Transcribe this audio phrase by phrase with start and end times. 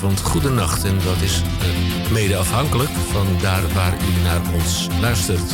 [0.00, 0.84] goedenavond, goedenacht.
[0.84, 5.52] En dat is eh, mede afhankelijk van daar waar u naar ons luistert.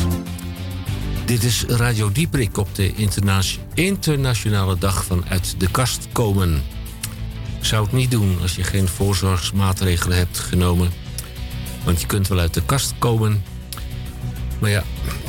[1.25, 2.93] Dit is Radio Dieprik op de
[3.91, 6.63] internationale dag van uit de kast komen.
[7.61, 10.91] Zou het niet doen als je geen voorzorgsmaatregelen hebt genomen.
[11.85, 13.43] Want je kunt wel uit de kast komen.
[14.59, 14.83] Maar ja,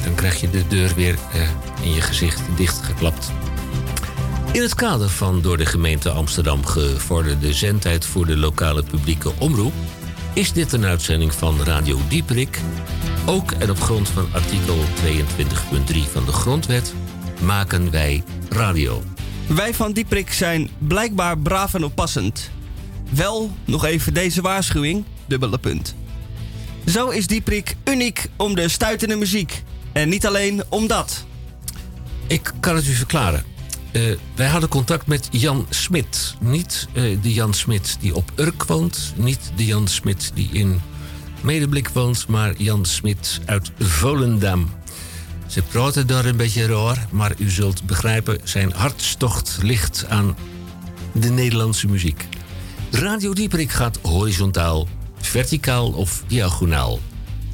[0.04, 1.50] dan krijg je de deur weer eh,
[1.82, 3.32] in je gezicht dichtgeklapt.
[4.52, 9.74] In het kader van door de gemeente Amsterdam gevorderde zendtijd voor de lokale publieke omroep
[10.34, 12.60] is dit een uitzending van Radio Dieprik.
[13.26, 14.78] Ook en op grond van artikel
[15.76, 16.94] 22.3 van de Grondwet
[17.42, 19.04] maken wij radio.
[19.48, 22.50] Wij van Dieprik zijn blijkbaar braaf en oppassend.
[23.10, 25.96] Wel nog even deze waarschuwing, dubbele punt.
[26.88, 29.64] Zo is Dieprik uniek om de stuitende muziek.
[29.92, 31.26] En niet alleen om dat.
[32.28, 33.56] Ik kan het u verklaren.
[33.98, 36.36] Eh, wij hadden contact met Jan Smit.
[36.40, 39.14] Niet eh, de Jan Smit die op Urk woont.
[39.16, 40.82] Niet de Jan Smit die in
[41.42, 42.28] Medeblik woont.
[42.28, 44.70] Maar Jan Smit uit Volendam.
[45.48, 47.08] Ze praten daar een beetje raar.
[47.12, 50.36] Maar u zult begrijpen, zijn hartstocht ligt aan
[51.12, 52.28] de Nederlandse muziek.
[52.92, 54.88] Radio Dieperik gaat horizontaal,
[55.22, 57.00] verticaal of diagonaal.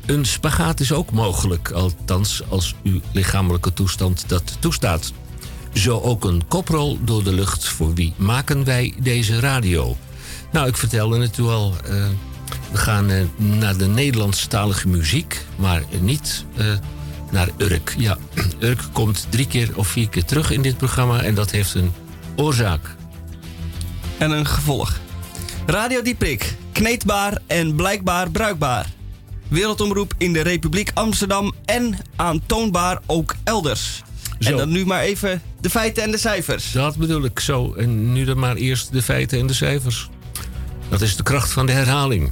[0.05, 5.11] Een spagaat is ook mogelijk, althans als uw lichamelijke toestand dat toestaat.
[5.73, 7.65] Zo ook een koprol door de lucht.
[7.67, 9.97] Voor wie maken wij deze radio?
[10.51, 11.73] Nou, ik vertelde het u al.
[11.85, 11.93] Eh,
[12.71, 16.65] we gaan eh, naar de Nederlandstalige muziek, maar niet eh,
[17.31, 17.95] naar Urk.
[17.97, 18.17] Ja,
[18.59, 21.91] Urk komt drie keer of vier keer terug in dit programma en dat heeft een
[22.35, 22.95] oorzaak.
[24.17, 24.99] En een gevolg.
[25.65, 28.87] Radio Dieprik, kneedbaar en blijkbaar bruikbaar.
[29.47, 34.01] Wereldomroep in de Republiek Amsterdam en aantoonbaar ook elders.
[34.43, 34.49] Zo.
[34.51, 36.71] En dan nu maar even de feiten en de cijfers.
[36.71, 37.73] Dat bedoel ik zo.
[37.73, 40.09] En nu dan maar eerst de feiten en de cijfers.
[40.89, 42.31] Dat is de kracht van de herhaling.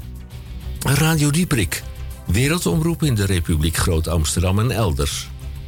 [0.80, 1.84] Radio Dieprik.
[2.28, 5.28] Wereldomroep in de Republiek Groot-Amsterdam en elders.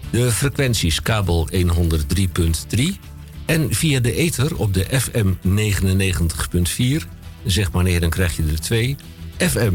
[0.09, 2.83] De frequenties kabel 103.3
[3.45, 5.31] en via de ether op de FM
[6.79, 7.07] 99.4.
[7.45, 8.95] Zeg maar neer, dan krijg je er twee.
[9.37, 9.73] FM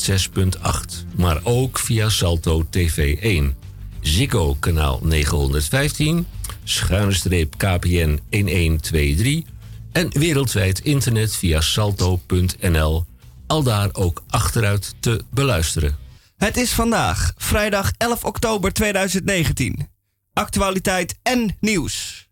[1.10, 3.54] 106.8, maar ook via Salto TV 1.
[4.02, 6.26] Ziggo kanaal 915,
[6.64, 9.44] schuine KPN 1123
[9.92, 13.04] en wereldwijd internet via salto.nl,
[13.46, 15.96] al daar ook achteruit te beluisteren.
[16.36, 19.88] Het is vandaag, vrijdag 11 oktober 2019.
[20.32, 22.26] Actualiteit en nieuws.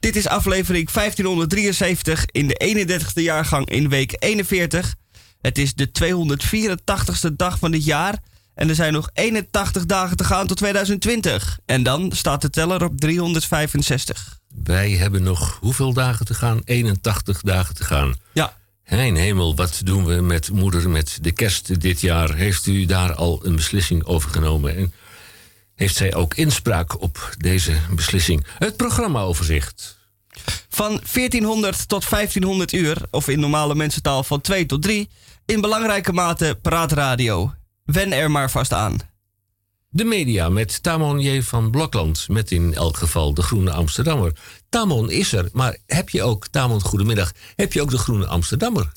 [0.00, 4.94] Dit is aflevering 1573 in de 31ste jaargang in week 41.
[5.40, 8.18] Het is de 284ste dag van het jaar
[8.60, 11.58] en er zijn nog 81 dagen te gaan tot 2020.
[11.66, 14.38] En dan staat de teller op 365.
[14.64, 16.60] Wij hebben nog hoeveel dagen te gaan?
[16.64, 18.14] 81 dagen te gaan.
[18.32, 18.56] Ja.
[18.82, 22.34] Hein hemel, wat doen we met moeder met de kerst dit jaar?
[22.34, 24.76] Heeft u daar al een beslissing over genomen?
[24.76, 24.92] En
[25.74, 28.46] heeft zij ook inspraak op deze beslissing?
[28.58, 29.98] Het programmaoverzicht.
[30.68, 35.08] Van 1400 tot 1500 uur, of in normale mensentaal van 2 tot 3,
[35.46, 37.52] in belangrijke mate praatradio.
[37.92, 38.98] Wen er maar vast aan.
[39.88, 41.42] De media met Tamon J.
[41.42, 44.32] van Blokland, met in elk geval de Groene Amsterdammer.
[44.68, 48.92] Tamon is er, maar heb je ook, Tamon, goedemiddag, heb je ook de Groene Amsterdammer?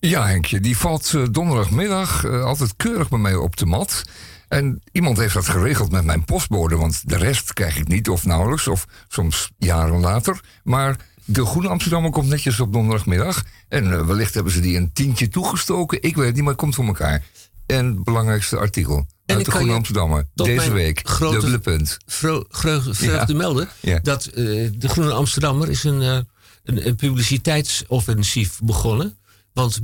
[0.00, 4.02] Ja, Henkje, die valt eh, donderdagmiddag eh, altijd keurig bij mij op de mat.
[4.48, 8.24] En iemand heeft dat geregeld met mijn postbode, want de rest krijg ik niet of
[8.24, 10.40] nauwelijks, of soms jaren later.
[10.62, 13.44] Maar de Groene Amsterdammer komt netjes op donderdagmiddag.
[13.68, 16.02] En eh, wellicht hebben ze die een tientje toegestoken.
[16.02, 17.24] Ik weet het niet, maar het komt voor elkaar
[17.66, 19.06] en het belangrijkste artikel.
[19.26, 20.26] En uit de Groene Amsterdammer.
[20.34, 21.00] Deze week.
[21.04, 21.96] Grote, dubbele punt.
[22.06, 23.68] Vreugde melden
[24.02, 24.44] dat eh,
[24.74, 26.18] de Groene Amsterdammer is een, eh,
[26.64, 29.16] een, publiciteitsoffensief begonnen.
[29.52, 29.80] Want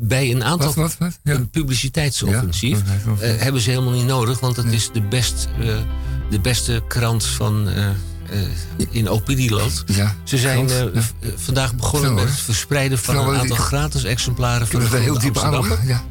[0.00, 0.66] bij een aantal.
[0.66, 1.18] Wat, wat, wat?
[1.22, 1.32] Ja.
[1.34, 2.80] Een publiciteitsoffensief
[3.18, 5.48] eh, hebben ze helemaal niet nodig, want het is de, best,
[6.30, 7.68] de beste krant van.
[8.90, 9.84] in opinieland.
[10.24, 10.68] Ze zijn
[11.36, 15.78] vandaag begonnen met het verspreiden van een aantal gratis exemplaren van de heel diep Amsterdammer.
[15.86, 16.04] ja.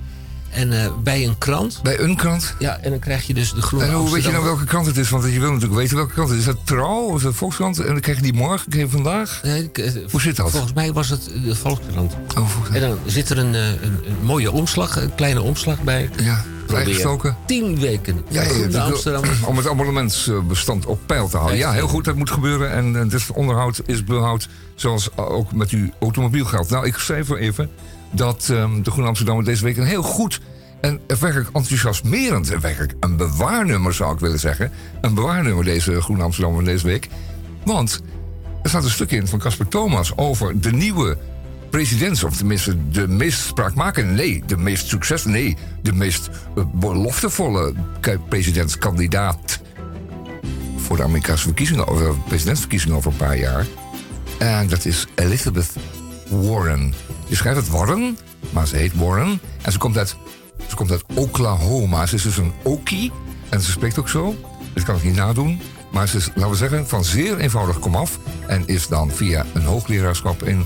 [0.51, 1.80] En eh, bij een krant.
[1.84, 2.56] Bij een krant?
[2.60, 4.86] Ja, en dan krijg je dus de groene En hoe weet je nou welke krant
[4.86, 5.10] het is?
[5.10, 6.48] Want je wil natuurlijk weten welke krant het is.
[6.48, 7.80] Is dat Trouw of is dat Volkskrant?
[7.80, 9.40] En dan krijg je die morgen, krijg je vandaag?
[9.44, 9.54] Eh,
[10.12, 10.50] hoe zit dat?
[10.51, 12.13] Volgens mij was het eh, de Volkskrant.
[12.38, 16.10] Oh, volgens En dan zit er een, een, mooie omslag, een kleine omslag bij.
[16.24, 16.44] Ja.
[16.68, 17.38] Bijgestoken.
[17.46, 18.22] Tien weken.
[18.30, 19.24] Ja, ja, ja Amsterdam.
[19.46, 21.57] Om het abonnementsbestand op peil te houden.
[21.57, 22.72] Ja, heel goed, dat moet gebeuren.
[22.72, 26.69] En, en onderhoud is behoud, zoals ook met uw automobiel geldt.
[26.69, 27.69] Nou, ik schrijf er even
[28.11, 30.41] dat ehm, de Groene Amsterdammer deze week een heel goed
[30.81, 34.71] en werkelijk enthousiasmerend en werkelijk een bewaarnummer zou ik willen zeggen.
[35.01, 37.07] Een bewaarnummer deze Groene Amsterdammer deze week.
[37.65, 38.01] Want
[38.63, 41.17] er staat een stuk in van Casper Thomas over de nieuwe
[41.69, 47.73] presidents, of tenminste de meest spraakmakende, nee, de meest succesvolle, nee, de meest eh, beloftevolle
[48.29, 49.59] presidentskandidaat
[50.77, 53.65] voor de Amerikaanse verkiezingen, of presidentsverkiezingen over een paar jaar.
[54.39, 55.73] En dat is Elizabeth
[56.29, 56.94] Warren.
[57.29, 58.17] Je schrijft het Warren,
[58.49, 59.39] maar ze heet Warren.
[59.61, 60.15] En ze komt uit,
[60.67, 62.05] ze komt uit Oklahoma.
[62.05, 63.11] Ze is dus een Okie.
[63.49, 64.35] En ze spreekt ook zo.
[64.73, 65.61] Dat kan ik niet nadoen.
[65.91, 68.19] Maar ze is, laten we zeggen, van zeer eenvoudig komaf.
[68.47, 70.65] En is dan via een hoogleraarschap in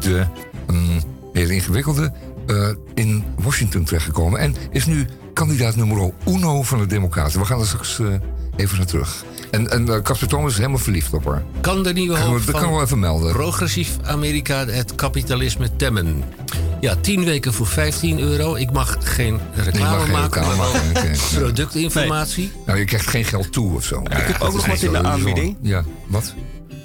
[0.00, 0.26] de
[0.70, 1.00] um, mm,
[1.32, 2.12] hele ingewikkelde
[2.46, 4.40] eh, in Washington terechtgekomen.
[4.40, 7.40] En is nu kandidaat nummer uno van de Democraten.
[7.40, 8.06] We gaan er straks eh,
[8.56, 9.24] Even naar terug.
[9.50, 11.42] En, en eh, Casper Thomas is helemaal verliefd op haar.
[11.60, 13.32] Kan de nieuwe hoop Dat kan wel even melden.
[13.32, 16.22] Progressief Amerika het kapitalisme temmen.
[16.80, 18.54] Ja, 10 weken voor 15 euro.
[18.54, 20.44] Ik mag geen reclame mag maken,
[20.96, 22.52] geen productinformatie.
[22.66, 24.00] Nou, je krijgt geen geld toe of zo.
[24.00, 25.56] ik heb ook nog wat in de aanbieding.
[25.62, 26.34] Ja, wat?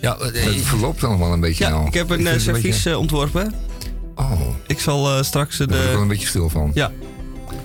[0.01, 1.85] Ja, Het eh, verloopt allemaal een beetje ja, nou.
[1.88, 3.53] Ik heb een eh, service servies ontworpen.
[4.15, 4.39] Oh.
[4.68, 5.65] Ik zal straks de...
[5.68, 6.71] Daar ben ik wel een beetje stil van.
[6.73, 6.91] Ja.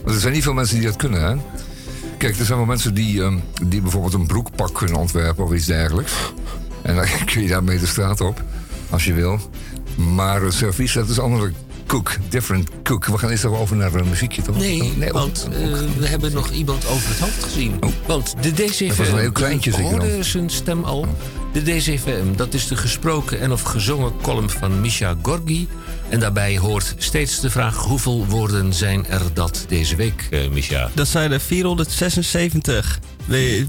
[0.05, 1.37] Want er zijn niet veel mensen die dat kunnen, hè?
[2.19, 5.67] Kijk, er zijn wel mensen die, ehm, die bijvoorbeeld een broekpak kunnen ontwerpen of iets
[5.67, 6.13] dergelijks.
[6.83, 8.43] En dan kun je daarmee de straat op,
[8.91, 9.39] als je wil.
[9.97, 11.53] Maar een servies, dat is andere
[11.87, 13.05] cook, different cook.
[13.07, 14.57] We gaan eerst nog over naar een eh, muziekje, toch?
[14.57, 15.15] Nee, oh, nee oh.
[15.21, 17.77] want eh, oh, we hebben nog iemand over het hoofd gezien.
[17.83, 17.91] Oh.
[18.07, 18.89] Want de DCVM...
[18.89, 21.07] Dat was een heel kleintje, ik hoorde zijn stem al.
[21.53, 25.69] De DCVM, dat is de gesproken en of gezongen column van Misha Gorgi...
[26.09, 30.51] En daarbij hoort steeds de vraag: hoeveel woorden zijn er dat deze week, uh, eh,
[30.51, 30.91] Micha?
[30.95, 32.99] Dat zijn er 476.
[33.25, 33.69] Nee,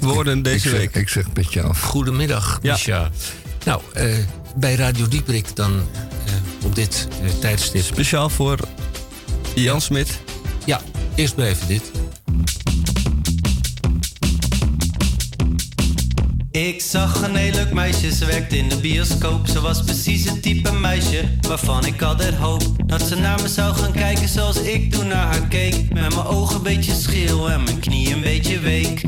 [0.00, 0.94] woorden deze ik week.
[0.94, 1.74] Ik zeg met jou.
[1.74, 3.10] Goedemiddag, Micha.
[3.64, 4.06] Nou, eh,
[4.56, 5.86] bij Radio Dieprik dan
[6.26, 7.08] eh, op dit
[7.40, 7.82] tijdstip.
[7.84, 8.58] Speciaal voor
[9.54, 10.18] Jan Smit.
[10.66, 10.80] Ja,
[11.14, 12.07] eerst blijven even dit.
[16.50, 19.46] Ik zag een heel leuk meisje, ze werkte in de bioscoop.
[19.48, 22.62] Ze was precies het type meisje waarvan ik altijd hoop.
[22.86, 25.74] Dat ze naar me zou gaan kijken zoals ik toen naar haar keek.
[25.74, 29.02] Met mijn ogen een beetje schil en mijn knie een beetje week.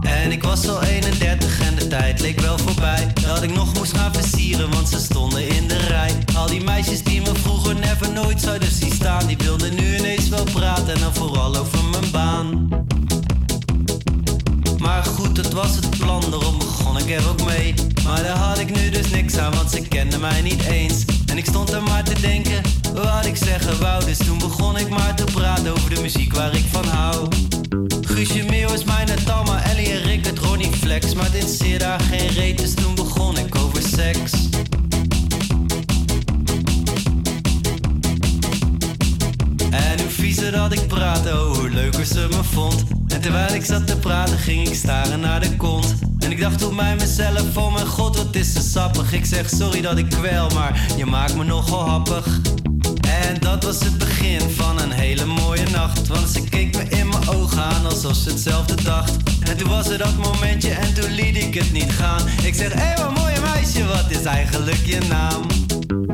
[0.00, 3.12] En ik was al 31 en de tijd leek wel voorbij.
[3.24, 6.12] Dat ik nog moest gaan versieren, want ze stonden in de rij.
[6.36, 9.26] Al die meisjes die me vroeger never nooit zouden zien staan.
[9.26, 12.65] Die wilden nu ineens wel praten en dan vooral over mijn baan
[15.62, 17.74] was het plan, daarom begon ik er ook mee.
[18.04, 21.04] Maar daar had ik nu dus niks aan, want ze kenden mij niet eens.
[21.26, 22.60] En ik stond er maar te denken,
[22.94, 24.04] wat ik zeggen wou.
[24.04, 27.28] Dus toen begon ik maar te praten over de muziek waar ik van hou.
[28.00, 28.38] Guusje
[28.74, 31.14] is mijn Talma, Ellie en Rick, het Ronnie Flex.
[31.14, 34.32] Maar dit zeer daar geen reet, dus toen begon ik over seks.
[40.28, 42.84] adviezen dat ik praatte, oh hoe leuker ze me vond.
[43.08, 45.94] En terwijl ik zat te praten ging ik staren naar de kont.
[46.18, 49.12] En ik dacht op bij mezelf, oh mijn god wat is ze sappig.
[49.12, 52.26] Ik zeg sorry dat ik kwel, maar je maakt me nogal happig.
[53.22, 56.06] En dat was het begin van een hele mooie nacht.
[56.06, 59.12] Want ze keek me in mijn ogen aan alsof ze hetzelfde dacht.
[59.40, 62.24] En toen was er dat momentje en toen liet ik het niet gaan.
[62.42, 65.42] Ik zeg, hé hey, wat mooie meisje, wat is eigenlijk je naam?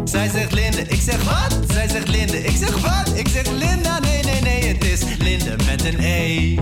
[0.05, 1.59] Zij zegt Linde, ik zeg wat?
[1.73, 3.13] Zij zegt Linde, ik zeg wat?
[3.19, 6.59] Ik zeg Linda, nee, nee, nee, het is Linde met een E.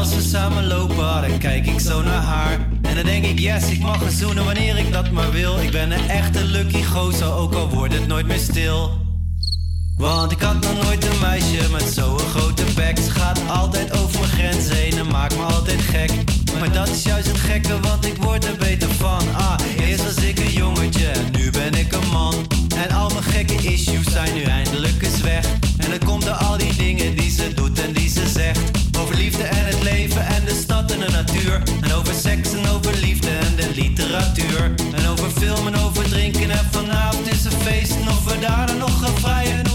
[0.00, 2.52] Als we samen lopen, ah, dan kijk ik zo naar haar.
[2.82, 5.58] En dan denk ik, yes, ik mag zoenen wanneer ik dat maar wil.
[5.58, 8.90] Ik ben een echte lucky gozer, ook al wordt het nooit meer stil.
[9.96, 12.98] Want ik had nog nooit een meisje met zo'n grote bek.
[13.04, 16.10] Ze gaat altijd over mijn grenzen heen en maakt me altijd gek.
[16.58, 19.34] Maar dat is juist het gekke, want ik word er beter van.
[19.36, 22.34] Ah, eerst was ik een jongetje en nu ben ik een man.
[22.88, 25.44] En al mijn gekke issues zijn nu eindelijk eens weg.
[25.78, 28.78] En dan komt er al die dingen die ze doet en die ze zegt.
[29.00, 31.62] Over liefde en het leven en de stad en de natuur.
[31.80, 34.74] En over seks en over liefde en de literatuur.
[34.94, 37.94] En over filmen over drinken en vanavond is een feest.
[37.96, 38.24] En of
[38.80, 39.69] nog gaan vrijen.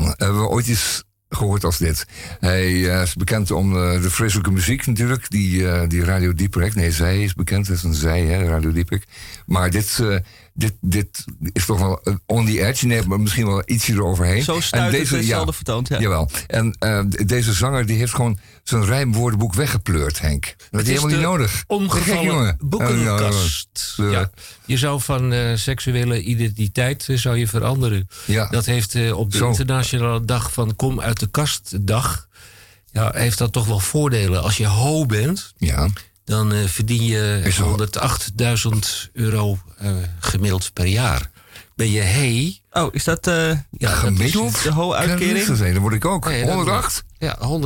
[0.00, 2.06] man hebben we ooit eens gehoord als dit.
[2.40, 6.74] Hij eh, is bekend om eh, de vreselijke muziek natuurlijk, die, uh, die Radio Dieperik.
[6.74, 9.04] Nee, zij is bekend, het is een zij, hè, Radio Dieperik.
[9.46, 10.00] Maar dit
[10.54, 12.86] dit, dit is toch wel on the edge.
[12.86, 14.42] Nee, maar misschien wel ietsje eroverheen.
[14.42, 16.00] Zo en deze, ja, vertoond, ja.
[16.00, 16.30] Jawel.
[16.46, 20.54] En eh, deze zanger die heeft gewoon zijn rijmwoordenboek weggepleurd, Henk.
[20.70, 21.64] Dat is helemaal niet nodig.
[21.66, 23.94] Omgevallen oh, boekenkast.
[23.96, 24.30] ja.
[24.66, 28.08] Je zou van eh, seksuele identiteit eh, zou je veranderen.
[28.24, 28.48] Ja.
[28.48, 32.28] Dat heeft op de internationale dag van kom uit de kast dag...
[32.92, 34.42] Ja, heeft dat toch wel voordelen.
[34.42, 35.52] Als je ho bent...
[35.56, 35.88] Ja
[36.24, 37.42] dan eh, verdien je
[39.06, 39.90] 108.000 euro eh,
[40.20, 41.30] gemiddeld per jaar.
[41.76, 42.58] Ben je hey?
[42.72, 44.52] Oh, is dat uh, ja, gemiddeld?
[44.52, 45.46] Dat de ho-uitkering?
[45.58, 46.30] Ja, dat word ik ook.
[46.30, 47.04] 108?
[47.24, 47.60] Ja, 108.000 euro.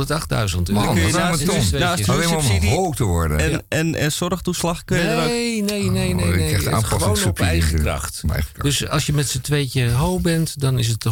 [0.85, 3.63] Man, dat naast, is naast alleen om hoog te worden.
[3.69, 6.33] En, en, zorgtoeslag kun je nee, Nee, nee, oh, nee.
[6.35, 6.63] nee.
[6.83, 8.21] Gewoon op eigen kracht.
[8.61, 11.11] Dus als je met z'n tweetje ho bent, dan is het 108.000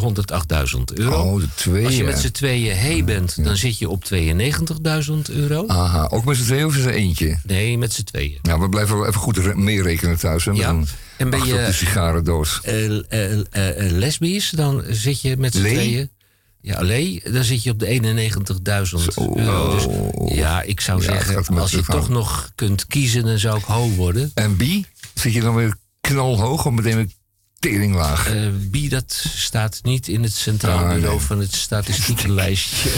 [0.93, 1.21] euro.
[1.23, 5.67] Oh, de als je met z'n tweeën he bent, dan zit je op 92.000 euro.
[5.67, 7.37] Aha, ook met z'n tweeën of is eentje?
[7.43, 8.37] Nee, met z'n tweeën.
[8.41, 10.45] Nou, we blijven wel even goed meerekenen thuis.
[10.45, 10.75] Hè, ja.
[11.17, 12.61] En ben je op de sigarendoos.
[12.67, 13.01] Uh,
[13.91, 16.09] lesbisch, dan zit je met z'n tweeën...
[16.67, 18.61] Ja, alleen, dan zit je op de 91.000
[19.15, 19.35] euro.
[19.35, 23.63] Eh, dus, ja, ik zou zeggen, als je toch nog kunt kiezen, dan zou ik
[23.63, 24.31] hoog worden.
[24.33, 24.63] En B
[25.13, 27.09] Zit je dan weer knalhoog om meteen
[27.59, 28.27] Teringlaag.
[28.29, 32.89] Uh, eh, wie dat staat niet in het Centraal ah, Bureau van het Statistiekenlijstje.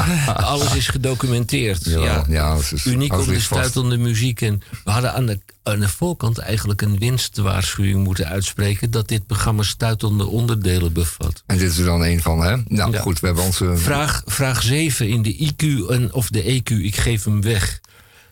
[0.36, 1.84] Alles is gedocumenteerd.
[1.84, 2.24] Ja, ja.
[2.28, 4.40] ja is, Uniek om de stuitende muziek.
[4.40, 8.90] En we hadden aan de, aan de voorkant eigenlijk een winstwaarschuwing moeten uitspreken...
[8.90, 11.42] dat dit programma stuitende onderdelen bevat.
[11.46, 12.56] En dit is er dan een van, hè?
[12.68, 13.76] Nou goed, we hebben onze...
[13.76, 17.80] Vraag, vraag 7 in de IQ en, of de EQ, ik geef hem weg.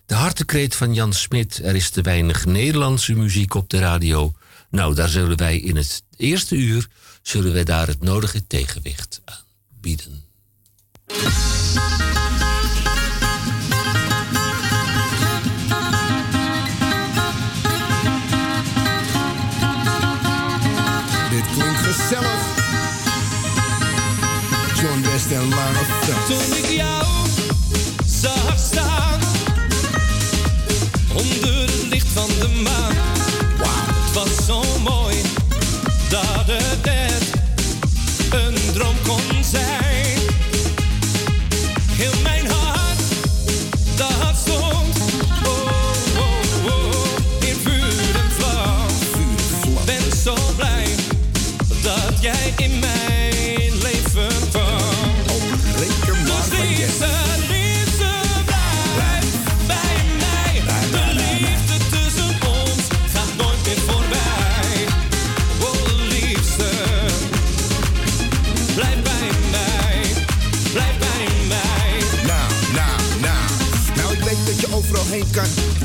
[0.07, 4.33] De hartekreet van Jan Smit, er is te weinig Nederlandse muziek op de radio...
[4.71, 6.87] Nou, daar zullen wij in het eerste uur
[7.23, 9.43] zullen wij daar het nodige tegenwicht aan
[9.81, 10.25] bieden.
[21.31, 22.55] Dit klinkt gezellig.
[24.81, 26.27] John West en Lara Phelps.
[26.47, 27.07] Toen ik jou
[28.23, 29.21] zag staan
[31.15, 31.66] onder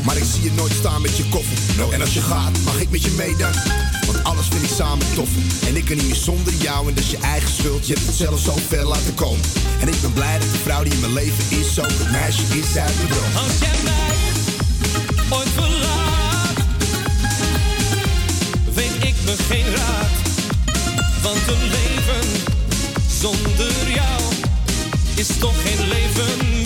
[0.06, 1.58] Maar ik zie je nooit staan met je koffer.
[1.94, 3.36] En als je gaat, mag ik met je mee
[4.06, 5.30] Want alles vind ik samen tof.
[5.68, 6.88] En ik kan niet meer zonder jou.
[6.88, 7.88] En dat is je eigen schuld.
[7.88, 9.40] Je hebt het zelf zo ver laten komen.
[9.80, 12.42] En ik ben blij dat de vrouw die in mijn leven is, zo het meisje
[12.42, 13.36] is uit mijn droom.
[13.44, 14.16] Als jij mij
[15.38, 16.60] ooit verlaat,
[18.74, 20.10] weet ik me geen raad.
[21.24, 22.28] Want een leven
[23.20, 24.22] zonder jou
[25.16, 26.61] is toch geen leven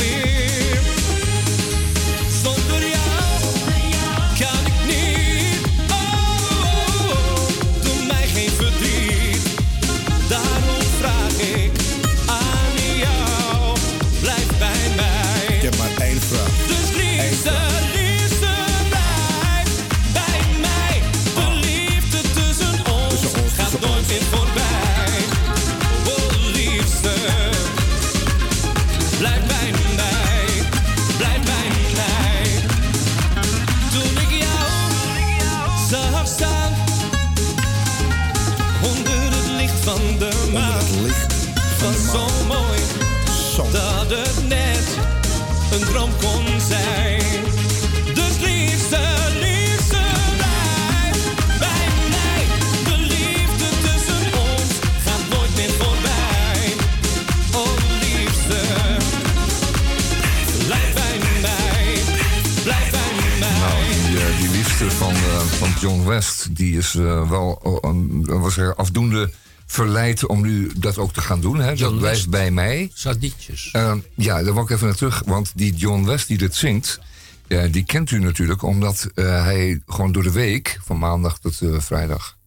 [66.93, 69.29] Eh, wel oh, was er afdoende
[69.65, 71.59] verleid om nu dat ook te gaan doen.
[71.59, 71.75] Hè?
[71.75, 72.91] Dat blijft bij mij.
[72.93, 73.69] Sadietjes.
[73.71, 75.21] Ehm, ja, daar wil ik even naar terug.
[75.25, 76.99] Want die John West die dit zingt,
[77.47, 78.61] eh, die kent u natuurlijk...
[78.61, 82.37] omdat eh, hij gewoon door de week, van maandag tot vrijdag...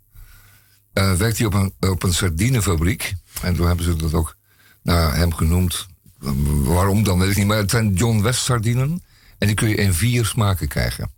[0.93, 3.15] werkt hij op een, op een sardinefabriek.
[3.43, 4.37] En toen hebben ze dat ook
[4.83, 5.87] naar hem genoemd.
[6.23, 7.47] Ehm, waarom dan, weet ik niet.
[7.47, 9.03] Maar het zijn John West sardinen.
[9.39, 11.11] En die kun je in vier smaken krijgen.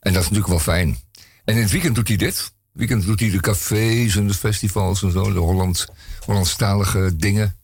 [0.00, 0.98] En dat is natuurlijk wel fijn.
[1.44, 2.52] En in het weekend doet hij dit.
[2.72, 5.86] Weekend doet hij de cafés en de festivals en zo, de Holland,
[6.24, 7.56] Hollandstalige dingen.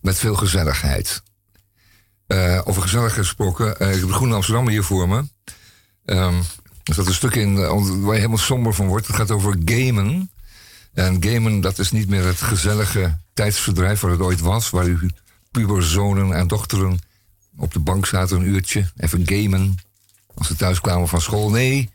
[0.00, 1.22] Met veel gezelligheid.
[2.28, 5.16] Uh, over gezelligheid gesproken, eh, ik heb de Groene Amsterdam hier voor me.
[6.04, 6.38] Um,
[6.84, 9.06] er zat een stuk in eh, waar je helemaal somber van wordt.
[9.06, 10.30] Het gaat over gamen.
[10.92, 14.70] En gamen, dat is niet meer het gezellige tijdsverdrijf waar het ooit was.
[14.70, 15.08] Waar uw
[15.50, 16.98] puberzonen en dochteren
[17.56, 18.90] op de bank zaten een uurtje.
[18.96, 19.74] Even gamen.
[20.34, 21.50] Als ze thuis kwamen van school.
[21.50, 21.90] Nee,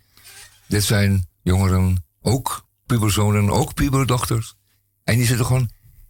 [0.68, 4.56] dit zijn jongeren, ook puberzonen, ook puberdochters.
[5.04, 5.70] En die zitten gewoon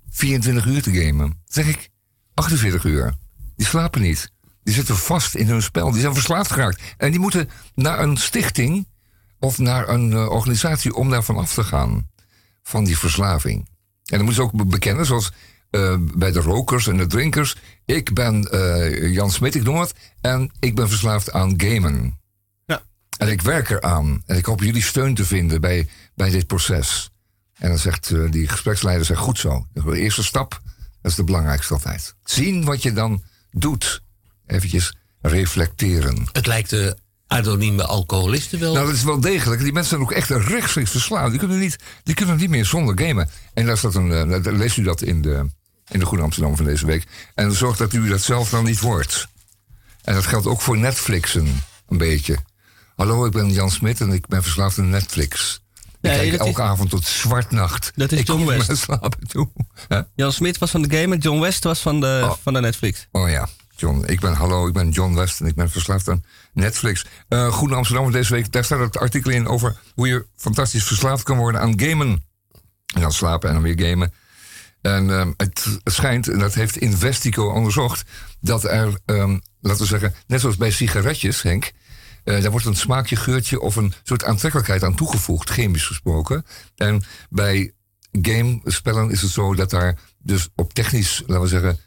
[0.09, 1.41] 24 uur te gamen.
[1.45, 1.89] Zeg ik,
[2.33, 3.15] 48 uur.
[3.55, 4.31] Die slapen niet.
[4.63, 5.91] Die zitten vast in hun spel.
[5.91, 6.81] Die zijn verslaafd geraakt.
[6.97, 8.87] En die moeten naar een stichting
[9.39, 12.07] of naar een eh, organisatie om daarvan af te gaan.
[12.63, 13.57] Van die verslaving.
[13.57, 13.69] En
[14.17, 15.31] dan moeten ze ook bekennen, zoals
[15.69, 17.55] eh, bij de rokers en de drinkers.
[17.85, 19.93] Ik ben uh, Jan Smit, ik noem het.
[20.21, 22.21] En ik ben verslaafd aan gamen.
[23.23, 24.23] En ik werk eraan.
[24.25, 27.09] En ik hoop jullie steun te vinden bij, bij dit proces.
[27.57, 29.67] En dan zegt eh, die gespreksleider, zegt goed zo.
[29.73, 30.61] De eerste stap,
[31.01, 32.15] dat is de belangrijkste altijd.
[32.23, 34.01] Zien wat je dan doet.
[34.47, 36.27] Eventjes reflecteren.
[36.33, 38.73] Het lijkt de anonieme alcoholisten wel.
[38.73, 39.61] Nou, dat is wel degelijk.
[39.61, 41.29] Die mensen zijn ook echt een rechtstreeks verslaafd.
[41.29, 43.29] Die kunnen niet, die kunnen niet meer zonder gamen.
[43.53, 45.45] En daar staat een, eh, leest u dat in de,
[45.89, 47.03] in de Groene Amsterdam van deze week.
[47.35, 49.27] En zorg dat u dat zelf dan niet wordt.
[50.01, 51.47] En dat geldt ook voor Netflixen,
[51.87, 52.37] een beetje.
[52.95, 55.61] Hallo, ik ben Jan Smit en ik ben verslaafd aan Netflix.
[56.01, 57.91] Ik kijk elke avond tot zwartnacht.
[57.95, 58.69] Dat is John West.
[58.69, 59.49] Ik slapen toe.
[60.15, 62.33] Jan Smit was van de game John West was van de, oh.
[62.41, 63.07] van de Netflix.
[63.11, 64.03] Oh ja, John.
[64.07, 67.05] Ik ben, hallo, ik ben John West en ik ben verslaafd aan Netflix.
[67.29, 71.23] Uh, Goed Amsterdam deze week, daar staat het artikel in over hoe je fantastisch verslaafd
[71.23, 72.23] kan worden aan gamen.
[72.95, 74.13] En slapen en dan weer gamen.
[74.81, 78.05] En ehm, het schijnt, en dat heeft Investico onderzocht,
[78.39, 81.71] dat er, ehm, laten we zeggen, net zoals bij sigaretjes, Henk,
[82.23, 86.45] eh, daar wordt een smaakje, geurtje of een soort aantrekkelijkheid aan toegevoegd, chemisch gesproken.
[86.75, 87.73] En bij
[88.21, 91.77] gamespellen is het zo dat daar dus op technisch, laten we zeggen,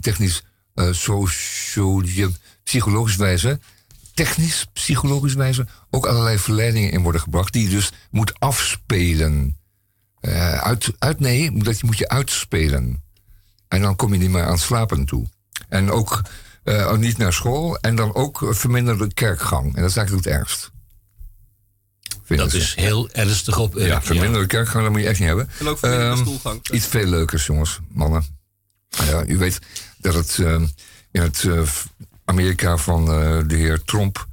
[0.00, 2.02] technisch, eh, socio,
[2.64, 3.60] psychologisch wijze,
[4.14, 9.58] technisch, psychologisch wijze, ook allerlei verleidingen in worden gebracht, die je dus moet afspelen.
[10.20, 13.02] Eh, uit, uit, nee, dat moet je uitspelen.
[13.68, 15.26] En dan kom je niet meer aan slapen toe.
[15.68, 16.22] En ook
[16.64, 17.78] uh, niet naar school.
[17.78, 19.74] En dan ook verminderde kerkgang.
[19.76, 20.70] En dat is eigenlijk het ergst.
[22.26, 23.76] dat is heel ernstig op.
[23.76, 25.50] Eh, ja, verminderde kerkgang, dat moet je echt niet hebben.
[25.58, 26.68] En ook verminderde ehm, stoelgang.
[26.70, 28.24] Iets veel leukers, jongens, mannen.
[28.98, 29.58] Nou ja, u weet
[29.98, 30.52] dat het uh,
[31.10, 31.60] in het eh,
[32.24, 33.04] Amerika van
[33.48, 34.26] de heer Trump,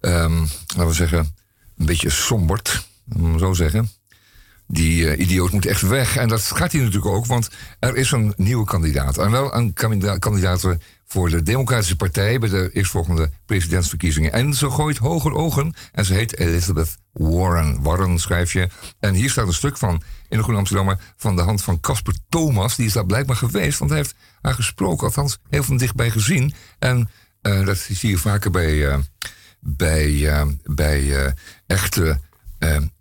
[0.00, 1.36] ehm, laten we zeggen,
[1.78, 3.90] een beetje sombert, om zo zo zeggen
[4.68, 6.16] die idioot moet echt weg.
[6.16, 9.18] En dat gaat hij natuurlijk ook, want er is een nieuwe kandidaat.
[9.18, 9.72] En wel een
[10.20, 10.62] kandidaat
[11.06, 14.32] voor de Democratische Partij bij de eerstvolgende presidentsverkiezingen.
[14.32, 17.82] En ze gooit hoger ogen en ze heet Elizabeth Warren.
[17.82, 18.68] Warren schrijf je.
[18.98, 19.92] En hier staat een stuk van
[20.28, 22.76] in de Groene Amsterdammer van de hand van Casper Thomas.
[22.76, 26.54] Die is daar blijkbaar geweest, want hij heeft haar gesproken, althans heel van dichtbij gezien.
[26.78, 28.98] En eh, dat zie je vaker bij, eh,
[29.60, 31.34] bij, eh, bij
[31.66, 32.20] echte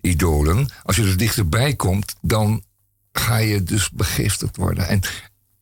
[0.02, 0.70] idolen.
[0.84, 2.64] Als je er dichterbij komt, dan
[3.12, 4.88] ga je dus begiftigd worden.
[4.88, 5.00] En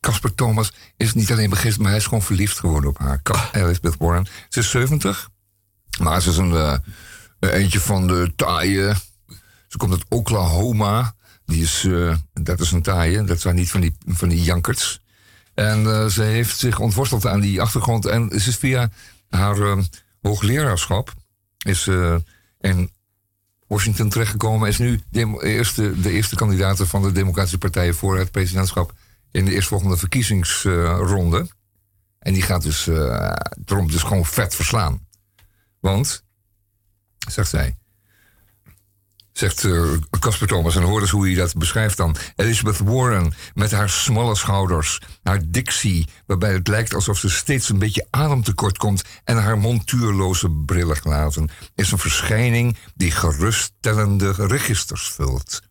[0.04, 3.20] Casper Thomas is niet alleen begist, maar hij is gewoon verliefd geworden op haar.
[3.24, 3.46] Ah.
[3.52, 4.26] Elizabeth Warren.
[4.50, 5.30] Ze is 70,
[6.02, 6.76] maar ze is eh,
[7.40, 8.94] een eentje van de taaie.
[9.68, 11.16] Ze komt uit Oklahoma.
[11.46, 13.24] Die is, eh, dat is een taaie.
[13.24, 15.02] Dat zijn niet van die, van die jankerts.
[15.54, 18.06] En eh, ze heeft zich ontworsteld aan die achtergrond.
[18.06, 18.90] En ze is via
[19.30, 19.84] haar ehm,
[20.22, 21.14] hoogleraarschap
[21.66, 21.88] is,
[22.60, 22.92] in
[23.68, 24.66] Washington terechtgekomen.
[24.68, 28.94] En is nu de eerste, de eerste kandidaat van de Democratische Partij voor het presidentschap
[29.34, 31.48] in de eerstvolgende verkiezingsronde.
[32.20, 33.32] en die gaat dus eh,
[33.66, 35.08] Trump dus gewoon vet verslaan.
[35.80, 36.24] Want,
[37.30, 37.78] zegt zij,
[39.32, 40.76] zegt eh, Casper Thomas.
[40.76, 42.16] En hoor eens hoe hij dat beschrijft dan.
[42.36, 47.80] Elizabeth Warren met haar smalle schouders, haar dictie, waarbij het lijkt alsof ze steeds een
[47.80, 55.62] beetje ademtekort komt, en haar montuurloze brillenglazen, is een verschijning die geruststellende registers vult.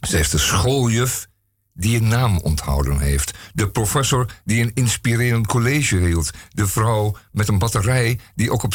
[0.00, 1.26] Zij heeft de schooljuf
[1.74, 3.32] die een naam onthouden heeft.
[3.52, 6.30] De professor die een inspirerend college hield.
[6.50, 8.74] De vrouw met een batterij die ook op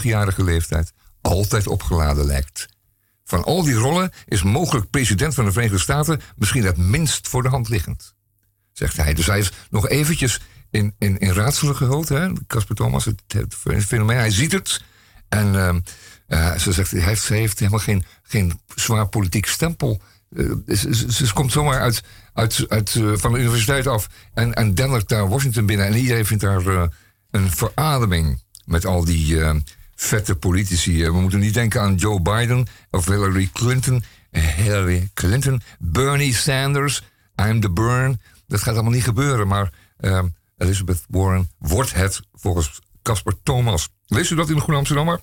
[0.00, 2.68] 70-jarige leeftijd altijd opgeladen lijkt.
[3.24, 7.42] Van al die rollen is mogelijk president van de Verenigde Staten misschien het minst voor
[7.42, 8.14] de hand liggend,
[8.72, 9.14] zegt hij.
[9.14, 12.10] Dus hij is nog eventjes in, in, in raadselen gehuld,
[12.46, 13.22] Casper Thomas, het,
[13.84, 14.16] fenomeen.
[14.16, 14.82] Hij ziet het
[15.28, 15.78] en ehm,
[16.26, 20.00] eh, ze zegt, hij heeft, ze heeft helemaal geen, zwaar politiek stempel.
[20.36, 22.00] Eh, ze, ze, ze, komt zomaar
[22.34, 22.82] uit, eh,
[23.14, 24.74] van de universiteit af en, en
[25.06, 25.86] daar Washington binnen.
[25.86, 26.66] En iedereen vindt daar
[27.30, 29.42] een verademing met al die
[29.96, 31.04] vette politici.
[31.04, 34.04] we moeten niet denken aan Joe Biden of Hillary Clinton.
[34.56, 37.02] Hillary Clinton, Bernie Sanders,
[37.42, 38.20] I'm the Burn.
[38.46, 39.72] Dat gaat allemaal niet gebeuren, maar
[40.58, 43.88] Elizabeth Warren wordt het volgens Casper Thomas.
[44.06, 45.20] Leest u dat in de Groene Amsterdammer?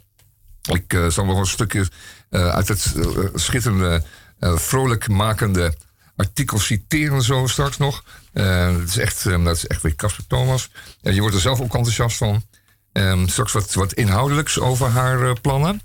[0.71, 1.87] Ik eh, zal nog een stukje
[2.29, 4.03] eh, uit het eh, schitterende,
[4.39, 5.73] vrolijk makende
[6.15, 8.03] artikel citeren zo straks nog.
[8.33, 10.69] dat, is echt, dat is echt weer Casper Thomas.
[11.01, 12.43] je wordt er zelf ook enthousiast van.
[12.91, 15.81] Ehm, straks wat, wat inhoudelijks over haar plannen.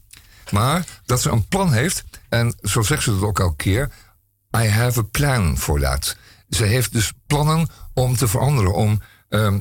[0.50, 3.90] Maar dat ze een plan heeft, en zo zegt ze dat ook elke keer...
[4.64, 6.16] I have a plan for that.
[6.48, 9.58] Ze heeft dus plannen om te veranderen, om Ehm,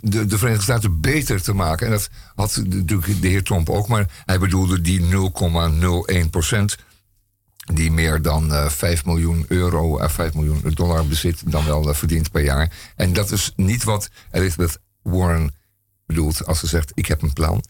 [0.00, 1.86] de, de, Verenigde Staten beter te maken.
[1.86, 5.00] En dat had natuurlijk de heer Trump ook, maar hij bedoelde die
[6.24, 6.76] 0,01 procent
[7.72, 11.64] die meer dan uh, eh, 5 miljoen euro, uh, eh, 5 miljoen dollar bezit, dan
[11.64, 12.70] wel eh, verdient per jaar.
[12.96, 15.54] En dat is niet wat Elizabeth Warren
[16.06, 17.64] bedoelt als ze zegt: Ik heb een plan.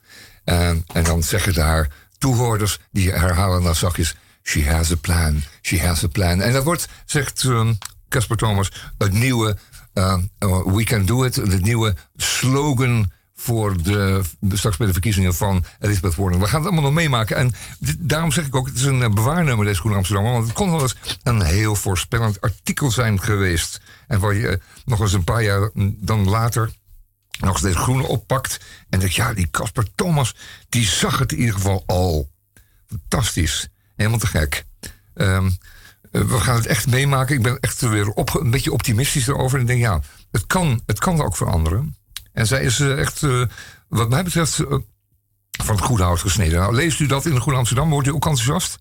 [0.44, 5.80] Ehm, en dan zeggen daar toehoorders, die herhalen dan zachtjes: She has a plan, she
[5.86, 6.40] has a plan.
[6.40, 7.74] En dat wordt, zegt ehm,
[8.08, 9.56] Casper Thomas, het nieuwe
[9.94, 15.34] eh, eh, we can do it, de nieuwe slogan voor de, straks bij de verkiezingen
[15.34, 16.40] van Elisabeth Warren.
[16.40, 17.36] We gaan het allemaal nog meemaken.
[17.36, 17.52] En
[17.98, 20.24] daarom zeg ik ook, het is een eh, bewaarnummer deze Groene Amsterdam.
[20.24, 23.80] Want het kon wel eens een heel voorspellend artikel zijn geweest.
[24.06, 26.72] En waar je nog eens een paar jaar dan later
[27.40, 28.60] nog eens deze groene oppakt.
[28.88, 30.36] En dat ja, die Casper Thomas,
[30.68, 32.28] die zag het in ieder geval al.
[32.88, 33.68] Fantastisch.
[33.96, 34.64] Helemaal te gek.
[35.14, 35.48] Ehm,
[36.14, 37.36] eh, we gaan het echt meemaken.
[37.36, 39.58] Ik ben echt weer op, een beetje optimistisch erover.
[39.58, 40.00] En denk, ja,
[40.30, 41.96] het kan, het kan ook veranderen.
[42.32, 43.42] En zij is eh, echt, eh,
[43.88, 44.54] wat mij betreft,
[45.50, 46.58] van het goede hout gesneden.
[46.58, 48.78] Nou, leest u dat in de Goede Amsterdam, wordt u ook enthousiast?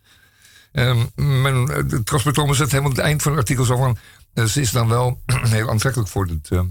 [0.75, 1.67] Um, men,
[2.33, 3.97] Thomas zet helemaal het eind van het artikel zo van...
[4.47, 5.21] ze is dan wel
[5.55, 6.61] heel aantrekkelijk voor het uh,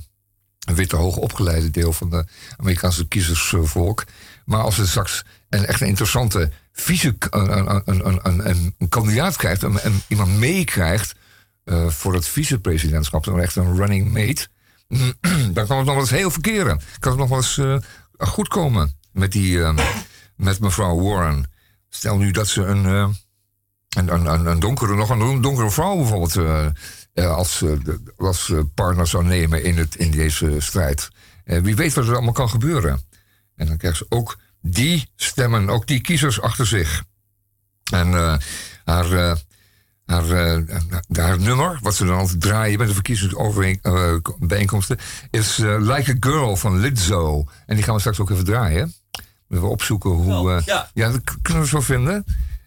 [0.75, 4.05] witte hoogopgeleide deel van de Amerikaanse kiezersvolk.
[4.53, 9.63] Maar als ze straks een echt een interessante vieze een, een, een, een kandidaat krijgt,
[9.63, 11.15] en iemand meekrijgt
[11.65, 14.49] eh, voor het vicepresidentschap, dan echt een running mate,
[15.55, 16.81] dan kan het nog wel eens heel verkeren.
[16.99, 17.77] Kan het nog wel eens eh,
[18.29, 19.75] goed komen met, die, eh,
[20.37, 21.51] met mevrouw Warren.
[21.89, 22.85] Stel nu dat ze een,
[23.89, 26.39] een, een, donkere, nog een donkere vrouw bijvoorbeeld
[27.15, 27.65] als,
[28.17, 31.09] als partner zou nemen in, het, in deze strijd.
[31.45, 33.01] wie weet wat er allemaal kan gebeuren.
[33.57, 37.05] En dan krijgt ze ook die stemmen, ook die kiezers achter zich.
[37.93, 38.37] En eh,
[38.85, 39.35] haar, eh,
[40.05, 40.61] haar, eh,
[41.13, 44.99] haar, nummer, wat ze dan altijd draaien bij de verkiezingsbijeenkomsten,
[45.31, 47.45] is Like a Girl van Lizzo.
[47.67, 48.95] En die gaan we straks ook even draaien.
[49.49, 50.35] Even opzoeken hoe.
[50.51, 50.61] Oh,
[50.95, 51.11] ja.
[51.11, 52.25] dat kunnen we zo vinden.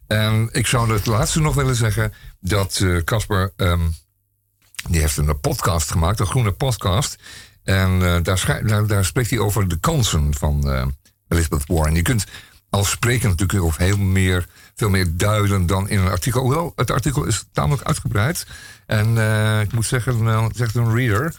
[0.08, 3.54] En ik zou het laatste nog willen zeggen dat Casper.
[3.56, 3.80] Ehm,
[4.90, 7.18] die heeft een podcast gemaakt, een groene podcast.
[7.66, 10.86] En eh, daar, spreekt hij over de kansen van eh,
[11.28, 11.96] Elizabeth Warren.
[11.96, 12.26] Je kunt
[12.70, 16.42] als spreker natuurlijk of heel meer, veel meer duiden dan in een artikel.
[16.42, 18.46] Hoewel, het artikel is tamelijk uitgebreid.
[18.86, 21.36] En eh, ik moet zeggen, zegt een reader.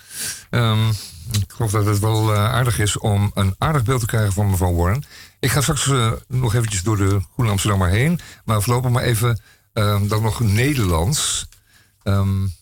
[0.51, 0.89] Ehm,
[1.33, 4.75] ik geloof dat het wel aardig is om een aardig beeld te krijgen van mevrouw
[4.75, 5.05] Warren.
[5.41, 5.91] Ik ga straks
[6.29, 8.21] nog eventjes door de Groene Amsterdammer heen.
[8.45, 9.41] Maar voorlopig maar even
[9.73, 11.49] ehm, dan nog Nederlands.
[12.05, 12.53] Um,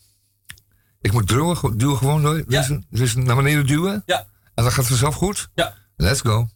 [1.05, 2.35] ik moet duwen, duwen gewoon door.
[2.47, 2.79] Dus, ja.
[2.91, 4.03] dus naar beneden duwen.
[4.07, 4.19] Ja.
[4.55, 5.49] En dan gaat het vanzelf goed.
[5.55, 5.75] Ja.
[5.97, 6.47] Let's go.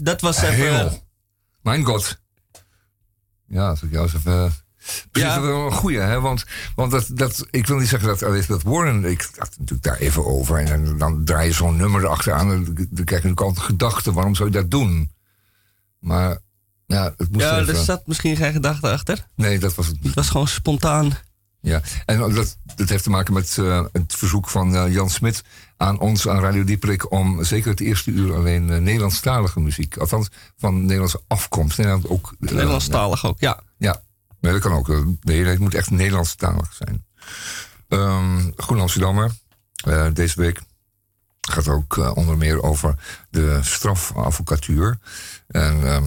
[0.00, 0.80] dat was even...
[0.86, 0.92] Eh,
[1.62, 2.20] Mijn god.
[3.46, 4.32] Ja, dat is ook even...
[4.32, 4.50] Eh,
[5.12, 5.34] ja.
[5.34, 6.20] dat is wel een goeie, hè?
[6.20, 9.04] Want, want dat, dat, ik wil niet zeggen dat Elizabeth Warren.
[9.04, 10.58] Ik dacht natuurlijk daar even over.
[10.58, 12.50] En, dan draai je zo'n nummer erachteraan.
[12.50, 15.12] En dan krijg je natuurlijk altijd gedachten: waarom zou je dat doen?
[15.98, 16.38] Maar
[16.86, 19.26] ja, het moest Ja, er zat misschien geen gedachte achter.
[19.36, 20.04] Nee, dat was het niet.
[20.06, 21.16] Het was gewoon spontaan.
[21.62, 25.42] Ja, en dat, dat heeft te maken met eh, het verzoek van eh, Jan Smit
[25.76, 30.30] aan ons, aan Radio Dieprik, om zeker het eerste uur alleen eh, Nederlandstalige muziek, althans
[30.58, 31.78] van Nederlandse afkomst.
[31.78, 33.60] Nederland ook, Nederlandstalig ook, ja.
[33.78, 34.02] Ja,
[34.40, 34.88] nee, dat kan ook.
[35.22, 37.04] Nee, hele moet echt Nederlandstalig zijn.
[37.88, 39.30] Um, Groen Amsterdammer,
[40.12, 40.60] deze week
[41.40, 42.94] gaat ook onder meer over
[43.30, 44.98] de strafadvocatuur.
[45.48, 46.04] En, ehm,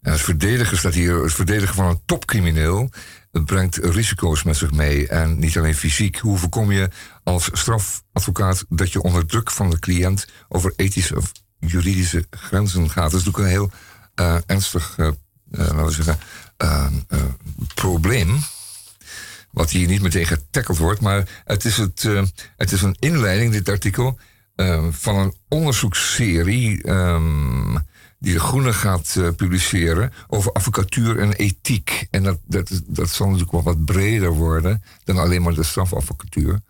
[0.00, 2.90] en het verdedigen staat hier, het verdedigen van een topcrimineel
[3.32, 5.08] het brengt risico's met zich mee.
[5.08, 6.16] En niet alleen fysiek.
[6.18, 6.88] Hoe voorkom je
[7.24, 13.10] als strafadvocaat dat je onder druk van de cliënt over ethische of juridische grenzen gaat?
[13.10, 13.70] Dat is natuurlijk een heel
[14.14, 15.14] eh, ernstig, eh, eh,
[15.50, 16.18] laten we zeggen,
[17.74, 18.38] probleem
[19.50, 21.00] wat hier niet meteen getackeld wordt.
[21.00, 22.08] Maar het is, het,
[22.56, 24.18] het is een inleiding, dit artikel,
[24.92, 27.76] van een onderzoeksserie ehm,
[28.22, 32.06] die De Groene gaat eh, publiceren over advocatuur en ethiek.
[32.10, 36.60] En dat, dat, dat zal natuurlijk wel wat breder worden dan alleen maar de strafadvocatuur.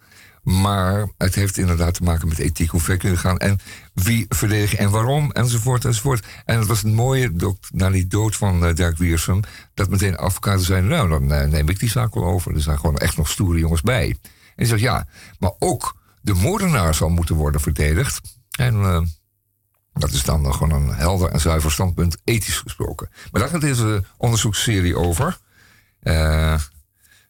[0.42, 3.58] Maar het heeft inderdaad te maken met ethiek, hoe ver kunnen gaan en
[3.94, 6.26] wie verdedigen en waarom, enzovoort, enzovoort.
[6.44, 9.40] En het was het mooie na die dood van eh, Dirk Wiersum,
[9.74, 12.54] dat meteen advocaten zijn nou, dan eh, neem ik die zaak wel over.
[12.54, 14.16] Er zijn gewoon echt nog stoere jongens bij.
[14.56, 15.06] En ze zegt, ja,
[15.38, 18.20] maar ook de moordenaar zal moeten worden verdedigd.
[18.58, 19.06] En...
[19.92, 23.08] Dat is dan gewoon een helder en zuiver standpunt, ethisch gesproken.
[23.32, 25.38] Maar daar gaat deze onderzoeksserie over.
[26.00, 26.52] Eh,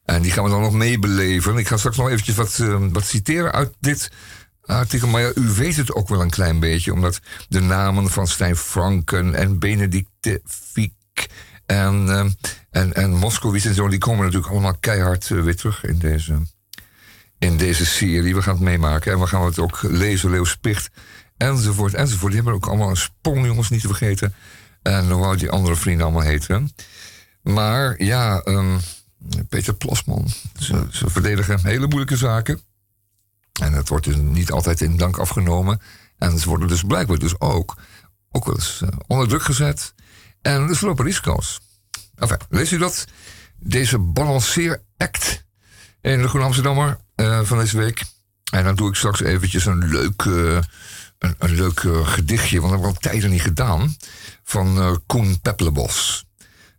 [0.04, 1.56] en die gaan we dan nog meebeleven.
[1.56, 4.10] Ik ga straks nog eventjes wat, eh, wat citeren uit dit
[4.64, 5.08] artikel.
[5.08, 9.34] Maar u weet het ook wel een klein beetje, omdat de namen van Stijn Franken
[9.34, 11.26] en Benedicte Fiek
[11.66, 12.24] en, eh,
[12.82, 16.38] en, en Moskowitz en zo, die komen natuurlijk allemaal keihard weer terug in deze,
[17.38, 18.34] in deze serie.
[18.34, 20.30] We gaan het meemaken en we gaan het ook lezen.
[20.30, 20.90] Leo Spicht
[21.50, 22.26] enzovoort, enzovoort.
[22.32, 24.34] Die hebben ook allemaal een sprong, jongens, niet te vergeten.
[24.82, 26.70] En hoe die andere vrienden allemaal heten.
[27.42, 28.78] Maar ja, ehm,
[29.48, 30.28] Peter Plasman,
[30.58, 32.60] ze, verdedigen hele moeilijke zaken.
[33.62, 35.80] En het wordt dus niet altijd in dank afgenomen.
[36.18, 37.74] En ze worden dus blijkbaar dus ook,
[38.30, 39.94] ook wel eens eh, onder druk gezet.
[40.42, 41.60] En dus lopen risico's.
[42.14, 43.06] Enfin, lees u dat?
[43.58, 45.44] Deze balanceeract
[46.00, 48.02] in de Groene Amsterdammer eh, van deze week.
[48.50, 50.22] En dan doe ik straks eventjes een leuk
[51.38, 53.94] een, leuk eh, gedichtje, want dat hebben we al tijden niet gedaan,
[54.44, 56.24] van uh, Koen Pepplebos.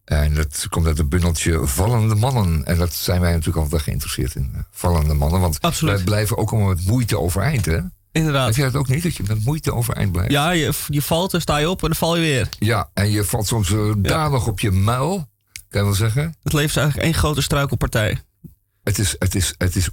[0.03, 2.65] En dat komt uit een bundeltje Vallende Mannen.
[2.65, 4.51] En dat zijn wij natuurlijk altijd geïnteresseerd in.
[4.53, 7.79] Eh, vallende Mannen, want wij blijven ook allemaal met moeite overeind, hè?
[8.11, 8.45] Inderdaad.
[8.47, 10.31] Heb jij dat ook niet, dat je met moeite overeind blijft?
[10.31, 12.49] Ja, je, valt en sta je op en dan val je weer.
[12.59, 15.15] Ja, en je valt soms dadig op je muil,
[15.69, 16.35] kan je wel zeggen.
[16.43, 18.21] Het leeft eigenlijk één grote struikelpartij.
[18.83, 19.89] Het is, het is, het is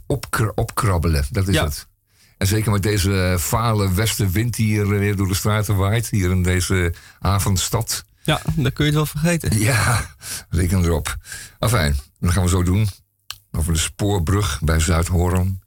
[0.55, 1.65] opkrabbelen, dat is ja.
[1.65, 1.89] het.
[2.41, 6.43] En zeker met deze fale westenwind die hier weer door de straten waait, hier in
[6.43, 8.05] deze avondstad.
[8.23, 9.59] Ja, daar kun je het wel vergeten.
[9.59, 10.07] Ja,
[10.49, 11.17] reken erop.
[11.61, 11.97] fijn.
[12.21, 12.87] dat gaan we zo doen.
[13.53, 15.61] Over de spoorbrug bij Zuidhoorn.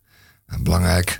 [0.59, 1.19] Belangrijk.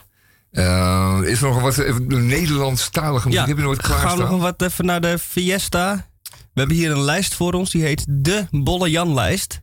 [0.52, 3.46] Uh, is er nog wat Nederlandstalige muziek?
[3.46, 6.08] Ja, heb nooit Gaan we nog wat even naar de Fiesta.
[6.32, 9.62] We hebben hier een lijst voor ons, die heet de Bolle Jan-lijst.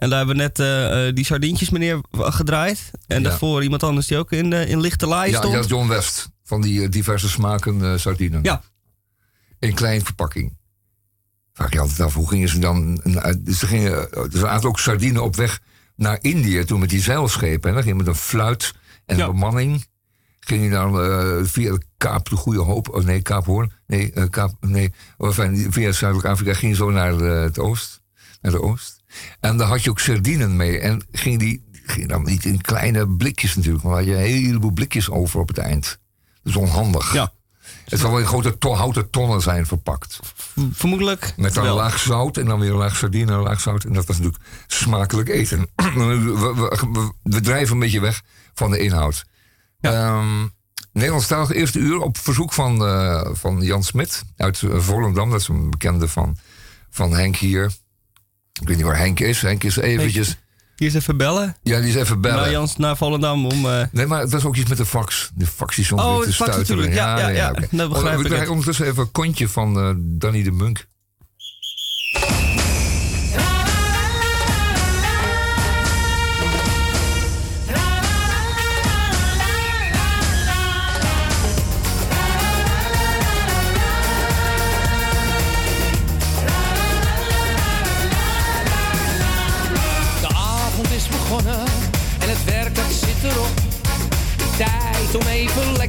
[0.00, 2.90] En daar hebben we net eh, eh, die sardientjes meneer gedraaid.
[3.06, 5.52] En daarvoor iemand anders die ook in, eh, in lichte laai stond.
[5.54, 6.28] Ja, John West.
[6.44, 8.42] Van die diverse smaken sardinen.
[8.42, 8.62] Ja.
[9.58, 10.56] In klein verpakking.
[11.52, 13.00] Vraag je altijd af, hoe gingen ze dan...
[13.50, 15.60] Ze, gingen, ze aten ook sardinen op weg
[15.96, 17.68] naar Indië toen met die zeilschepen.
[17.68, 18.72] En dan ging met een fluit
[19.06, 19.86] en een bemanning
[20.40, 20.94] ging je dan
[21.46, 26.54] via Kaap de Goede Hoop, oh nee, Kaap Hoorn, nee, Kaap, nee, enfin, via Zuidelijk-Afrika
[26.54, 28.00] ging je zo naar het oost,
[28.40, 28.99] naar de oost.
[29.40, 30.78] En daar had je ook sardinen mee.
[30.78, 34.70] En ging die, ging dan niet in kleine blikjes natuurlijk, maar had je een heleboel
[34.72, 35.98] blikjes over op het eind.
[36.42, 37.12] dus onhandig.
[37.12, 37.32] Ja.
[37.84, 40.20] Het zal wel in grote houten tonnen zijn verpakt.
[40.54, 41.32] Hm, vermoedelijk.
[41.36, 43.84] Met dan laag zout en dan weer laag sardine en laag zout.
[43.84, 45.66] En dat was natuurlijk smakelijk eten.
[45.94, 48.22] we, drijven een beetje weg
[48.54, 49.24] van de inhoud.
[49.78, 50.16] Ja.
[50.16, 50.48] Um, ehm,
[50.92, 55.30] Nederlandstalig eerste uur op verzoek van, eh, van Jan Smit uit eh, Volendam.
[55.30, 56.36] Dat is een bekende van,
[56.90, 57.70] van Henk hier.
[58.60, 59.42] Ik weet niet waar Henk is.
[59.42, 60.36] Henk is eventjes...
[60.76, 61.56] Die is even bellen.
[61.62, 62.36] Ja, die is even bellen.
[62.40, 63.66] Naar Jans, naar Volendam om...
[63.66, 65.30] Eh, nee, maar dat is ook iets met de fax.
[65.34, 66.92] De fax is om oh, te fax stuiteren.
[66.92, 67.28] Ja, ja, ja.
[67.28, 68.18] ja Dat begrijp oh, ik.
[68.18, 70.86] We krijgen ondertussen even een kontje van eh, Danny de Munk.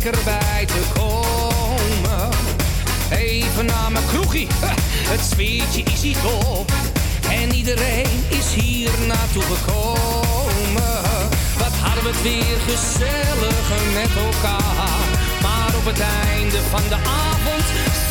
[0.09, 2.29] bij te komen.
[3.11, 4.47] Even naar mijn kroegie,
[5.09, 6.71] het zweetje is hier top.
[7.29, 11.01] En iedereen is hier naartoe gekomen.
[11.57, 15.07] Wat hadden we het weer gezellig met elkaar.
[15.41, 15.99] Maar op het
[16.29, 16.95] einde van de
[17.29, 17.63] avond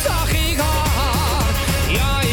[0.03, 1.49] zag ik haar.
[1.87, 2.30] Ja,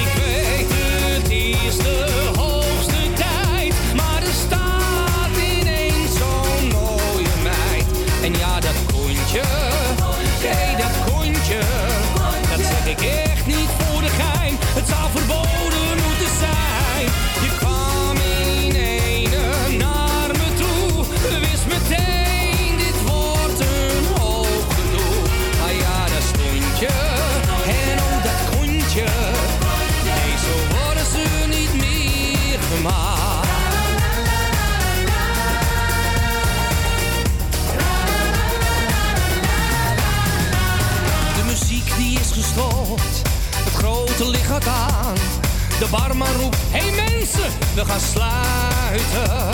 [45.78, 49.50] De barman roept, hey mensen, we gaan sluiten.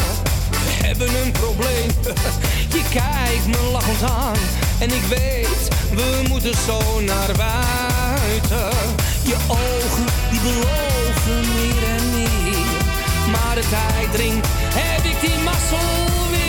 [0.81, 1.91] We hebben een probleem,
[2.77, 4.37] je kijkt me lachend aan.
[4.79, 8.79] En ik weet, we moeten zo naar buiten.
[9.25, 12.99] Je ogen, die beloven meer en meer.
[13.31, 16.44] Maar de tijd dringt, heb ik die mazzel weer.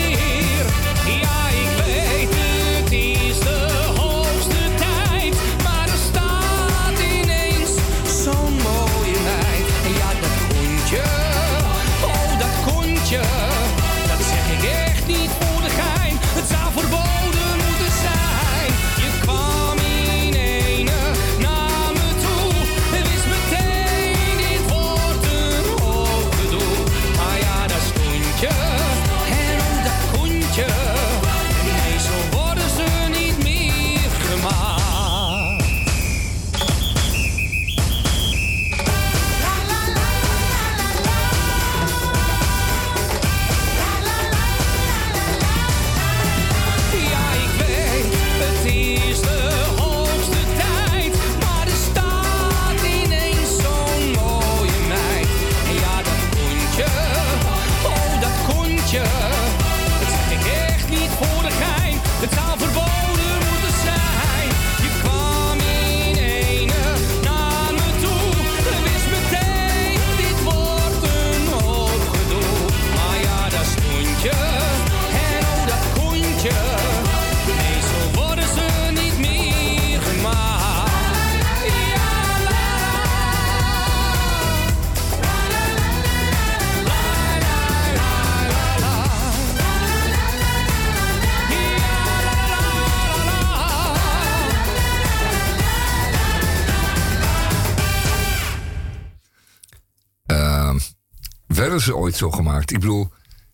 [101.80, 102.72] ze ooit zo gemaakt?
[102.72, 103.08] Ik bedoel,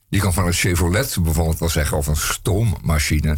[0.08, 3.36] je kan van een Chevrolet bijvoorbeeld wel zeggen, of een stoommachine,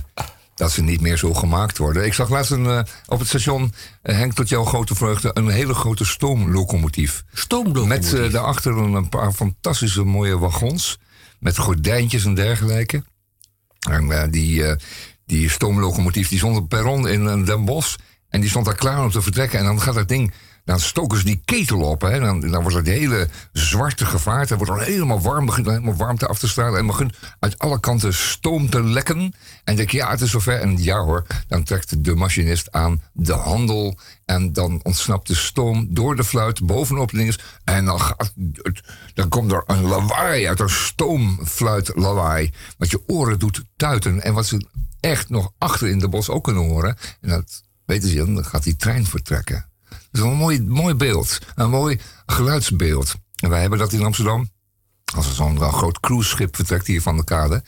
[0.54, 2.04] dat ze niet meer zo gemaakt worden.
[2.04, 3.72] Ik zag laatst een, eh, op het station,
[4.02, 7.24] eh, Henk, tot jouw grote vreugde, een hele grote stoomlocomotief.
[7.32, 8.12] Stoomlocomotief?
[8.12, 10.98] Met eh, daarachter een paar fantastische mooie wagons,
[11.40, 13.02] met gordijntjes en dergelijke.
[14.30, 14.64] die,
[15.26, 17.96] die stoomlocomotief die stond op perron in Den Bosch.
[18.28, 19.58] En die stond daar klaar om te vertrekken.
[19.58, 20.32] En dan gaat dat ding
[20.64, 22.00] dan stoken ze die ketel op.
[22.00, 22.18] Hè?
[22.20, 24.48] Dan, dan wordt het hele zwarte gevaart.
[24.48, 25.46] Dan wordt dan helemaal warm.
[25.46, 26.78] Begint helemaal warmte af te stralen.
[26.78, 29.34] En begint uit alle kanten stoom te lekken.
[29.64, 30.60] En denk je, ja, het is zover.
[30.60, 33.98] En ja hoor, dan trekt de machinist aan de handel.
[34.24, 37.38] En dan ontsnapt de stoom door de fluit bovenop links.
[37.64, 38.00] En dan,
[39.14, 40.60] dan komt er een lawaai uit.
[40.60, 42.52] Een stoomfluit lawaai.
[42.78, 44.22] Wat je oren doet tuiten.
[44.22, 44.66] En wat ze
[45.00, 46.96] echt nog achter in de bos ook kunnen horen.
[47.20, 49.68] En dat weten ze, dan gaat die trein vertrekken
[50.14, 51.38] is een mooi, mooi beeld.
[51.54, 53.14] Een mooi geluidsbeeld.
[53.36, 54.50] En wij hebben dat in Amsterdam.
[55.14, 57.62] Als er zo'n groot cruiseschip vertrekt hier van de kade...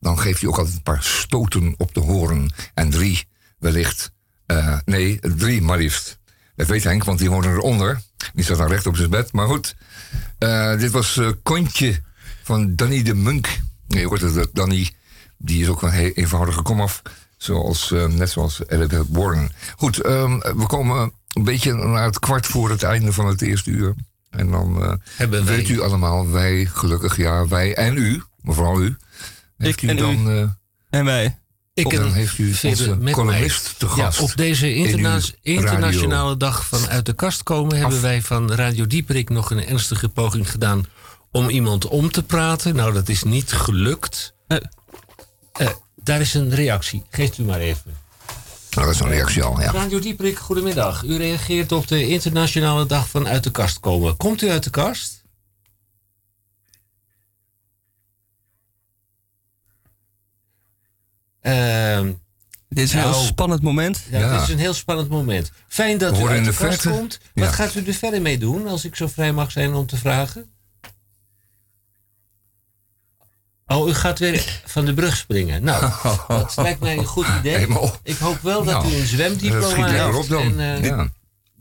[0.00, 2.52] dan geeft hij ook altijd een paar stoten op de horen.
[2.74, 3.24] En drie
[3.58, 4.12] wellicht...
[4.46, 6.18] Eh, nee, drie maar liefst.
[6.54, 8.02] Dat weet Henk, want die horen eronder.
[8.34, 9.32] Die zat dan recht op zijn bed.
[9.32, 9.76] Maar goed,
[10.38, 12.00] eh, dit was uh, Kontje
[12.42, 13.46] van Danny de Munk.
[13.86, 14.90] Nee, je hoort het, Danny.
[15.38, 17.02] Die is ook een heel eenvoudige komaf.
[17.36, 19.50] Zoals, net zoals Elizabeth Warren.
[19.76, 23.70] Goed, ehm, we komen een beetje naar het kwart voor het einde van het eerste
[23.70, 23.94] uur.
[24.30, 24.82] En dan
[25.16, 25.44] eh, wij...
[25.44, 28.96] weet u allemaal, wij gelukkig, ja, wij en u, maar vooral u.
[29.56, 30.44] Heeft u en dan, eh,
[31.00, 31.38] en wij.
[31.74, 34.20] Ik en dan heeft u onze columnist te gast.
[34.20, 37.78] op deze interna internationale dag van uit de kast komen...
[37.78, 40.86] hebben wij van Radio Dieperik nog een ernstige poging gedaan...
[41.30, 42.76] om iemand om te praten.
[42.76, 44.34] Nou, dat is niet gelukt.
[44.48, 45.66] Uh,
[46.02, 47.02] daar is een reactie.
[47.10, 47.96] Geeft u maar even.
[48.76, 49.70] Nou, dat is een reactie al, ja.
[49.72, 51.02] Radio Dieprik, goedemiddag.
[51.02, 54.16] U reageert op de internationale dag van uit de kast komen.
[54.16, 55.24] Komt u uit de kast?
[61.40, 62.12] Ehm,
[62.68, 64.02] dit is een heel nou, spannend moment.
[64.10, 65.52] Ja, dit is een heel spannend moment.
[65.68, 67.18] Fijn dat u uit de, kast komt.
[67.34, 69.96] Wat gaat u er verder mee doen, als ik zo vrij mag zijn om te
[69.96, 70.50] vragen?
[73.66, 75.64] Oh, u gaat weer van de brug springen.
[75.64, 76.28] Nou, oh.
[76.28, 77.66] dat lijkt mij een goed idee.
[78.02, 80.28] Ik hoop wel dat nou, u een zwemdiploma heeft.
[80.28, 80.60] dan.
[80.60, 81.00] En, uh,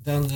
[0.03, 0.31] dan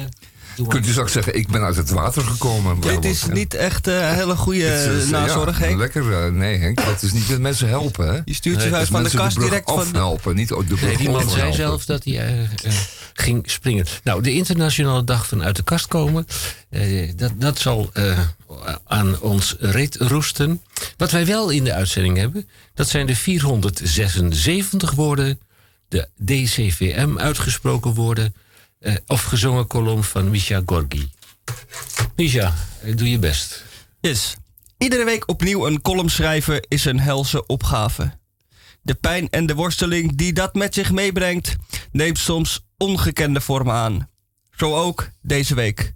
[0.58, 2.80] eh, Kunt u straks zeggen, ik ben uit het water gekomen.
[2.80, 5.78] Dit is niet echt eh, een hele goede nazorg, Henk.
[5.80, 8.14] Lekker, nee Henk, dat is niet met mensen helpen.
[8.14, 8.20] Hè?
[8.26, 9.86] Je stuurt je huis uit van de kast direct van...
[9.94, 12.48] helpen, niet de brug nee, iemand zei zelf dat hij
[13.22, 13.86] ging springen.
[14.04, 16.26] Nou, de internationale dag van uit de kast komen,
[16.70, 18.20] eh, dat, dat zal eh,
[18.86, 20.62] aan ons reet roesten.
[20.98, 25.40] Wat wij wel in de uitzending hebben, dat zijn de 476 woorden,
[25.88, 28.36] de DCVM uitgesproken woorden,
[28.80, 31.12] eh, of gezongen kolom van Misha Gorgi.
[32.16, 32.54] Misha,
[32.96, 33.64] doe je best.
[34.02, 34.36] Yes.
[34.78, 38.18] Iedere week opnieuw een column schrijven is een helse opgave.
[38.82, 41.56] De pijn en de worsteling die dat met zich meebrengt,
[41.92, 44.10] neemt soms ongekende vormen aan.
[44.56, 45.94] Zo ook deze week.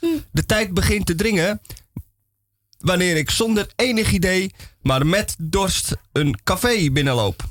[0.00, 0.06] Hm.
[0.30, 1.60] De tijd begint te dringen
[2.78, 7.44] wanneer ik zonder enig idee, maar met dorst, een café binnenloop.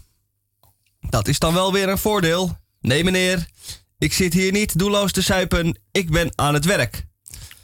[1.09, 2.57] Dat is dan wel weer een voordeel.
[2.81, 3.47] Nee, meneer,
[3.97, 7.05] ik zit hier niet doelloos te suipen, ik ben aan het werk.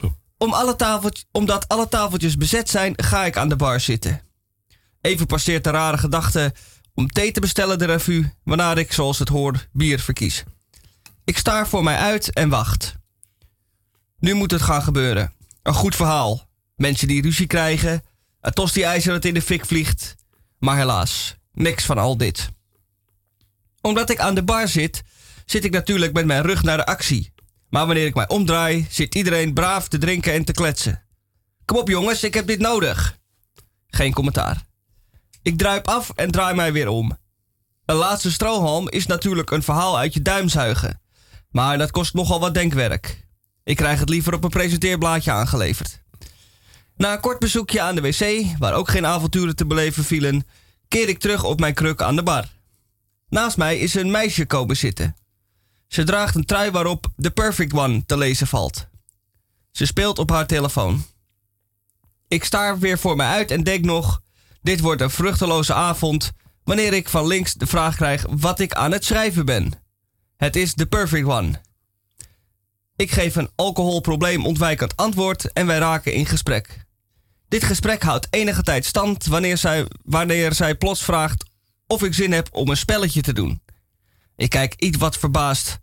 [0.00, 0.10] Oh.
[0.38, 4.22] Om alle omdat alle tafeltjes bezet zijn, ga ik aan de bar zitten.
[5.00, 6.54] Even passeert de rare gedachte
[6.94, 10.44] om thee te bestellen de revue, waarna ik, zoals het hoort, bier verkies.
[11.30, 12.94] Ik sta voor mij uit en wacht.
[14.18, 15.32] Nu moet het gaan gebeuren.
[15.62, 16.48] Een goed verhaal.
[16.76, 18.02] Mensen die ruzie krijgen.
[18.40, 20.16] Een tos die ijzer dat in de fik vliegt.
[20.58, 22.48] Maar helaas, niks van al dit.
[23.80, 25.02] Omdat ik aan de bar zit,
[25.46, 27.32] zit ik natuurlijk met mijn rug naar de actie.
[27.68, 31.02] Maar wanneer ik mij omdraai, zit iedereen braaf te drinken en te kletsen.
[31.64, 33.18] Kom op jongens, ik heb dit nodig.
[33.86, 34.64] Geen commentaar.
[35.42, 37.16] Ik druip af en draai mij weer om.
[37.84, 41.00] Een laatste strohalm is natuurlijk een verhaal uit je duim zuigen.
[41.50, 43.26] Maar dat kost nogal wat denkwerk.
[43.64, 46.02] Ik krijg het liever op een presenteerblaadje aangeleverd.
[46.96, 50.46] Na een kort bezoekje aan de wc, waar ook geen avonturen te beleven vielen,
[50.88, 52.48] keer ik terug op mijn kruk aan de bar.
[53.28, 55.16] Naast mij is een meisje komen zitten.
[55.88, 58.86] Ze draagt een trui waarop The Perfect One te lezen valt.
[59.70, 61.04] Ze speelt op haar telefoon.
[62.28, 64.22] Ik staar weer voor me uit en denk nog:
[64.62, 66.32] dit wordt een vruchteloze avond
[66.64, 69.72] wanneer ik van links de vraag krijg wat ik aan het schrijven ben.
[70.40, 71.60] Het is The Perfect One.
[72.96, 76.84] Ik geef een alcoholprobleem ontwijkend antwoord en wij raken in gesprek.
[77.48, 81.44] Dit gesprek houdt enige tijd stand wanneer zij, wanneer zij plots vraagt
[81.86, 83.62] of ik zin heb om een spelletje te doen.
[84.36, 85.78] Ik kijk iets wat verbaasd.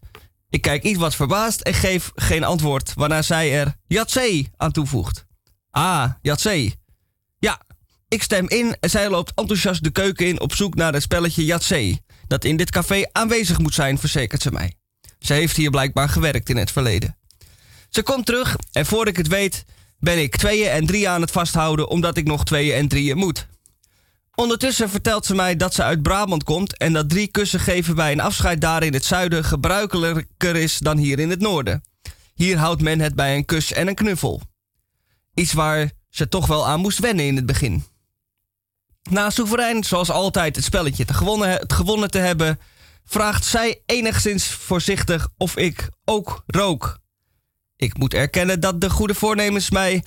[0.49, 5.26] Ik kijk iets wat verbaasd en geef geen antwoord, waarna zij er C aan toevoegt.
[5.72, 6.70] Ah, C.
[7.39, 7.62] Ja,
[8.08, 11.58] ik stem in en zij loopt enthousiast de keuken in op zoek naar het spelletje
[11.58, 11.97] C
[12.28, 14.73] dat in dit café aanwezig moet zijn, verzekert ze mij.
[15.19, 17.17] Ze heeft hier blijkbaar gewerkt in het verleden.
[17.89, 19.65] Ze komt terug en voor ik het weet
[19.99, 23.47] ben ik tweeën en drieën aan het vasthouden omdat ik nog tweeën en drieën moet.
[24.36, 28.11] Ondertussen vertelt ze mij dat ze uit Brabant komt en dat drie kussen geven bij
[28.11, 31.84] een afscheid daar in het zuiden gebruikelijker is dan hier in het noorden.
[32.36, 34.41] Hier houdt men het bij een kus en een knuffel.
[35.34, 37.84] Iets waar ze toch wel aan moest wennen in het begin.
[39.10, 42.60] Na soeverein, zoals altijd, het spelletje te gewonnen, het gewonnen te hebben,
[43.05, 46.99] vraagt zij enigszins voorzichtig of ik ook rook.
[47.76, 50.03] Ik moet erkennen dat de goede voornemens mij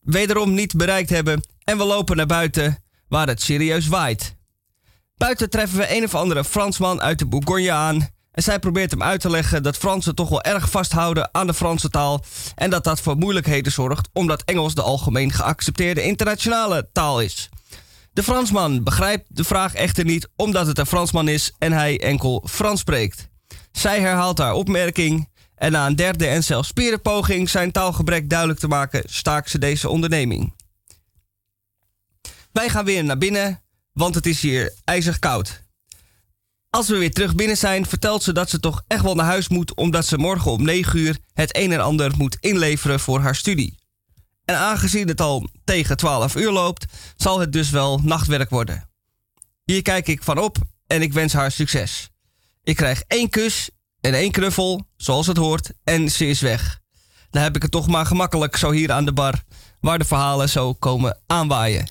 [0.00, 4.36] wederom niet bereikt hebben en we lopen naar buiten, waar het serieus waait.
[5.16, 9.02] Buiten treffen we een of andere Fransman uit de Bourgogne aan en zij probeert hem
[9.02, 12.24] uit te leggen dat Fransen toch wel erg vasthouden aan de Franse taal
[12.54, 17.48] en dat dat voor moeilijkheden zorgt omdat Engels de algemeen geaccepteerde internationale taal is.
[18.12, 22.46] De Fransman begrijpt de vraag echter niet omdat het een Fransman is en hij enkel
[22.50, 23.28] Frans spreekt.
[23.72, 28.68] Zij herhaalt haar opmerking en na een derde en zelfs spierenpoging zijn taalgebrek duidelijk te
[28.68, 30.54] maken, staakt ze deze onderneming.
[32.52, 35.62] Wij gaan weer naar binnen, want het is hier ijzig koud.
[36.70, 39.48] Als we weer terug binnen zijn, vertelt ze dat ze toch echt wel naar huis
[39.48, 43.34] moet omdat ze morgen om 9 uur het een en ander moet inleveren voor haar
[43.36, 43.78] studie.
[44.50, 46.84] En aangezien het al tegen 12 uur loopt,
[47.16, 48.88] zal het dus wel nachtwerk worden.
[49.64, 52.10] Hier kijk ik van op en ik wens haar succes.
[52.62, 53.70] Ik krijg één kus
[54.00, 56.80] en één knuffel, zoals het hoort, en ze is weg.
[57.30, 59.34] Dan heb ik het toch maar gemakkelijk zo hier aan de bar,
[59.80, 61.88] waar de verhalen zo komen aanwaaien.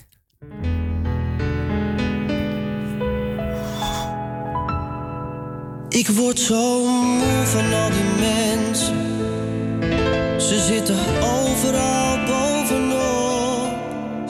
[5.88, 9.08] Ik word zo moe van al die mensen.
[10.40, 12.49] Ze zitten overal boven.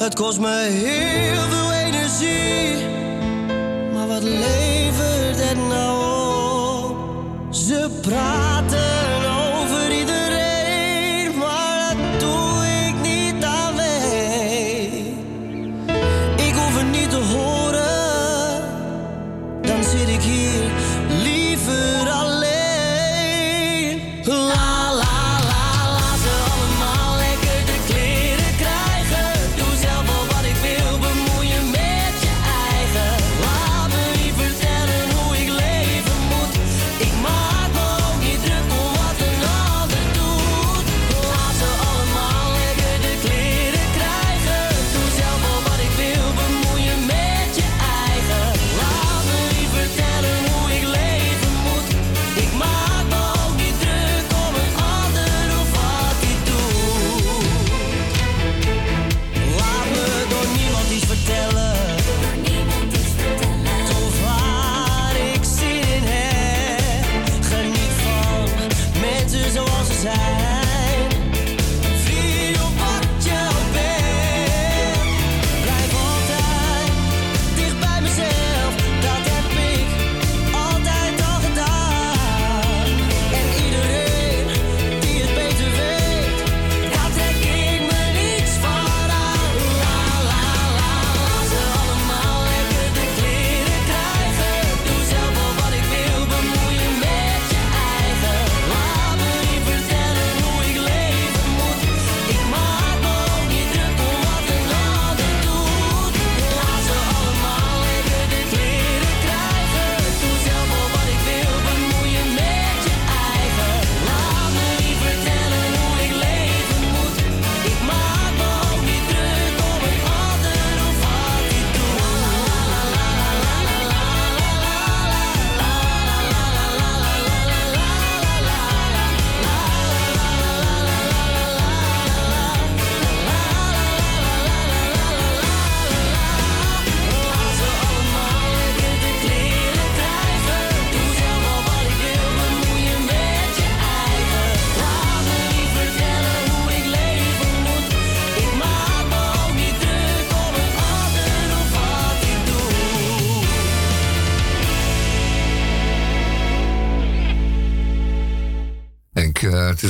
[0.01, 2.87] Het kost me heel veel energie,
[3.95, 6.03] maar wat levert het nou
[6.85, 6.97] op?
[7.55, 9.00] Ze praten.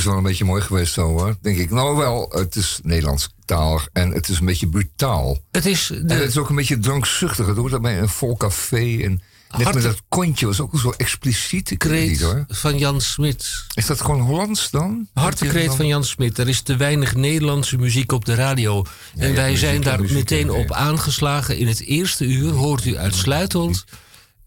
[0.03, 1.69] is wel een beetje mooi geweest zo hoor, denk ik.
[1.69, 5.37] Nou wel, het is Nederlands taal en het is een beetje brutaal.
[5.51, 5.89] Het is...
[6.07, 7.47] het is ook een beetje drankzuchtig.
[7.47, 9.21] Het hoort bij een vol café en...
[9.57, 11.77] Net met dat kontje was ook zo expliciet.
[11.77, 12.45] Kreet hoor.
[12.47, 13.47] van Jan Smit.
[13.73, 15.07] Is dat gewoon Hollands dan?
[15.13, 16.37] Hartekreet van Jan Smit.
[16.37, 18.85] Er is te weinig Nederlandse muziek op de radio.
[19.17, 21.57] en wij zijn daar meteen op aangeslagen.
[21.57, 23.85] In het eerste uur hoort u uitsluitend...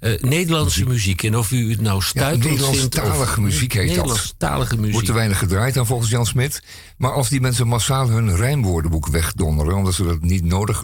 [0.05, 1.23] Eh, Nederlandse muziek.
[1.23, 4.77] En of u het nou stuit ja, Nederlandstalige muziek heet Nederlandstalige dat.
[4.79, 4.93] muziek.
[4.93, 6.63] Wordt te weinig gedraaid aan volgens Jan Smit.
[6.97, 9.77] Maar als die mensen massaal hun rijmwoordenboek wegdonderen...
[9.77, 10.83] omdat ze dat niet nodig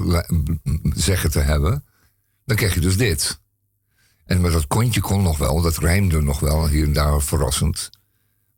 [0.82, 1.84] zeggen te hebben...
[2.44, 3.40] dan krijg je dus dit.
[4.24, 7.90] En maar dat kontje kon nog wel, dat rijmde nog wel hier en daar verrassend.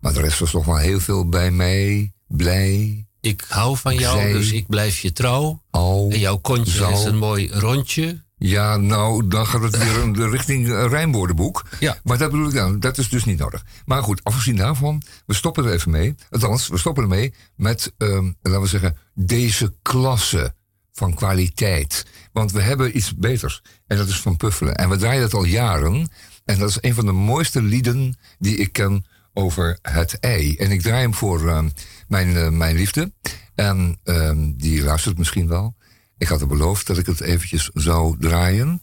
[0.00, 3.06] Maar de rest was nog wel heel veel bij mij, blij.
[3.20, 5.62] Ik hou van jou, dus ik blijf je trouw.
[5.70, 8.22] en jouw kontje is een mooi rondje.
[8.45, 11.64] Ja, nou, dan gaat het weer de richting eh, Rijnwoordenboek.
[11.80, 11.99] Ja.
[12.03, 13.64] Maar dat bedoel ik dan, nou, dat is dus niet nodig.
[13.84, 16.14] Maar goed, afgezien daarvan, we stoppen er even mee.
[16.30, 20.55] Althans, we stoppen ermee met, ehm, laten we zeggen, deze klasse
[20.93, 22.07] van kwaliteit.
[22.32, 23.62] Want we hebben iets beters.
[23.86, 24.74] En dat is van Puffelen.
[24.74, 26.09] En we draaien dat al jaren.
[26.45, 30.57] En dat is een van de mooiste lieden die ik ken over het ei.
[30.57, 31.68] En ik draai hem voor ehm,
[32.09, 33.12] mijn, eh, mijn liefde.
[33.55, 35.76] En ehm, die luistert misschien wel.
[36.22, 38.82] Ik had er beloofd dat ik het eventjes zou draaien.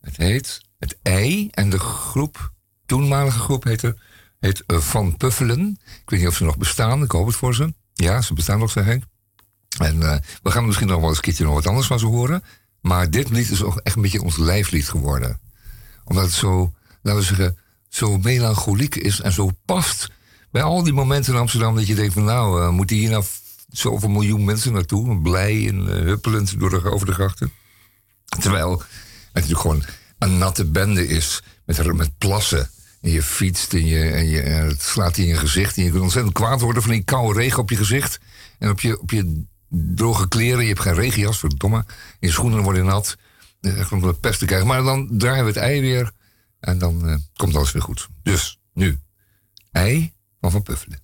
[0.00, 2.52] Het heet Het Ei en de groep,
[2.86, 3.98] toenmalige groep heette,
[4.40, 5.78] heet eh, Van Puffelen.
[5.84, 7.74] Ik weet niet of ze nog bestaan, ik hoop het voor ze.
[7.94, 9.02] Ja, ze bestaan nog, zeg ik.
[9.78, 12.06] En eh, we gaan misschien nog wel eens een keertje nog wat anders van ze
[12.06, 12.44] horen.
[12.80, 15.40] Maar dit lied is ook echt een beetje ons lijflied geworden.
[16.04, 16.72] Omdat het zo,
[17.02, 17.58] laten we zeggen,
[17.88, 20.08] zo melancholiek is en zo past
[20.50, 23.10] bij al die momenten in Amsterdam dat je denkt van nou, eh, moet die hier
[23.10, 23.24] nou
[23.78, 25.20] zoveel miljoen mensen naartoe.
[25.20, 27.50] Blij en eh, huppelend door de, over de grachten.
[28.40, 28.86] Terwijl het
[29.32, 29.84] natuurlijk gewoon
[30.18, 31.42] een natte bende is.
[31.66, 32.70] Met, met plassen.
[33.00, 35.76] En je fietst en, je, en, je, het slaat in je gezicht.
[35.76, 38.20] En je kunt ontzettend kwaad worden van die koude regen op je gezicht.
[38.58, 40.62] En op je, op je droge kleren.
[40.62, 41.84] Je hebt geen regenjas, verdomme.
[42.20, 43.16] Je schoenen worden nat.
[43.60, 44.66] Eh, echt om de pest te krijgen.
[44.66, 46.10] Maar dan draaien we het ei weer.
[46.60, 48.08] En dan eh, komt alles weer goed.
[48.22, 48.98] Dus nu,
[49.72, 51.03] ei van Van Puffelen.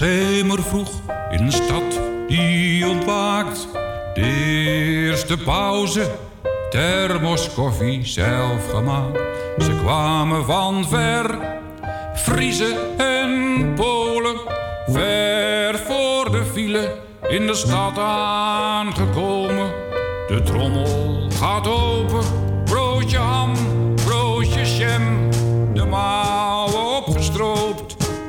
[0.00, 0.90] schemer vroeg
[1.30, 3.68] in een stad die ontwaakt.
[4.14, 6.10] De eerste pauze,
[6.70, 9.18] thermos koffie zelf gemaakt.
[9.58, 11.38] Ze kwamen van ver,
[12.14, 14.36] Friese en Polen.
[14.86, 16.94] Ver voor de file,
[17.28, 19.68] in de stad aangekomen.
[20.28, 22.39] De trommel gaat open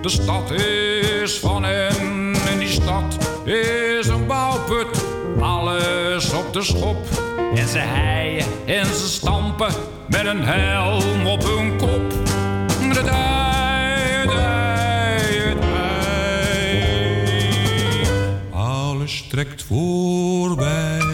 [0.02, 3.18] De stad is van hen en die stad
[4.00, 5.04] is een bouwput.
[5.40, 6.98] Alles op de schop.
[7.56, 9.74] En ze heien en ze stampen
[10.10, 12.10] met een helm op hun kop.
[12.94, 18.08] De dij, dij, dij.
[18.54, 21.11] Alles trekt voorbij.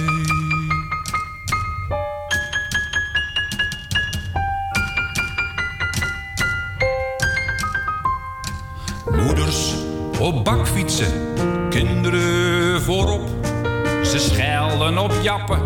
[10.28, 11.12] op bakfietsen,
[11.70, 13.28] kinderen voorop.
[14.04, 15.62] Ze schelden op jappen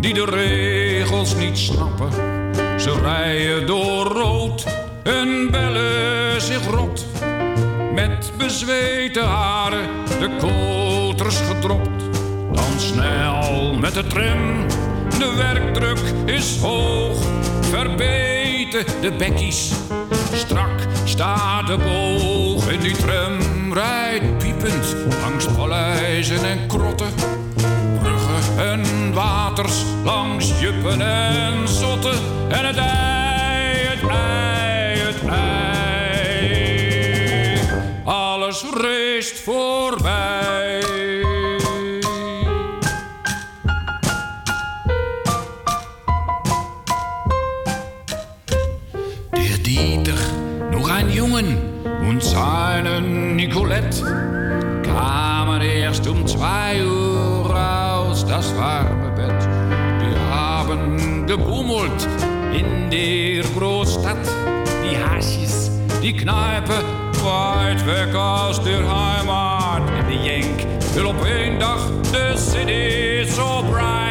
[0.00, 2.10] die de regels niet snappen.
[2.80, 4.64] Ze rijden door rood
[5.02, 7.04] en bellen zich rot.
[7.94, 12.02] Met bezweten haren de koters gedropt.
[12.52, 14.66] Dan snel met de tram,
[15.18, 17.18] de werkdruk is hoog.
[17.60, 19.70] Verbeten de bekkies,
[20.34, 27.06] strak staat de boog in die tram rijdt piepend langs paleizen en krotten,
[28.00, 37.58] bruggen en waters, langs juppen en zotten en het ei, het ei, het ei.
[38.04, 40.80] Alles reest voorbij.
[49.30, 50.20] De Dieter,
[50.70, 51.58] nog een jongen,
[52.04, 52.32] ons
[53.48, 54.02] Nicolette
[54.84, 59.48] kamen eerst om twee uur aus das warme bed.
[60.00, 62.08] Die hebben gebummelt
[62.52, 64.28] in der Großstadt,
[64.84, 65.70] die haasjes,
[66.02, 66.82] die Kneipe,
[67.24, 69.90] weit weg aus de Heimat.
[69.98, 70.60] En die Jenk
[70.94, 74.07] will op één dag de city zo bright.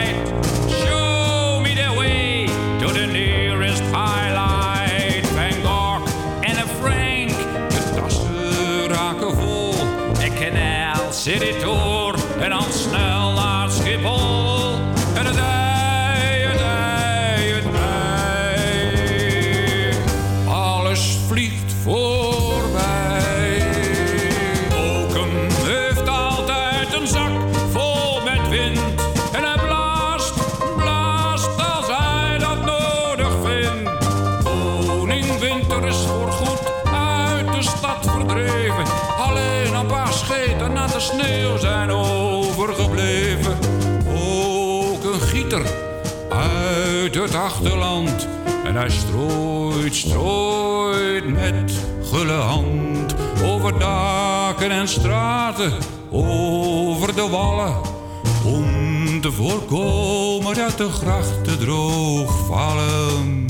[11.27, 11.76] city to
[47.27, 48.27] het achterland.
[48.63, 51.71] En hij strooit, strooit met
[52.11, 53.15] gulle hand.
[53.45, 55.73] Over daken en straten,
[56.11, 57.75] over de wallen.
[58.45, 63.46] Om te voorkomen dat de grachten droog vallen.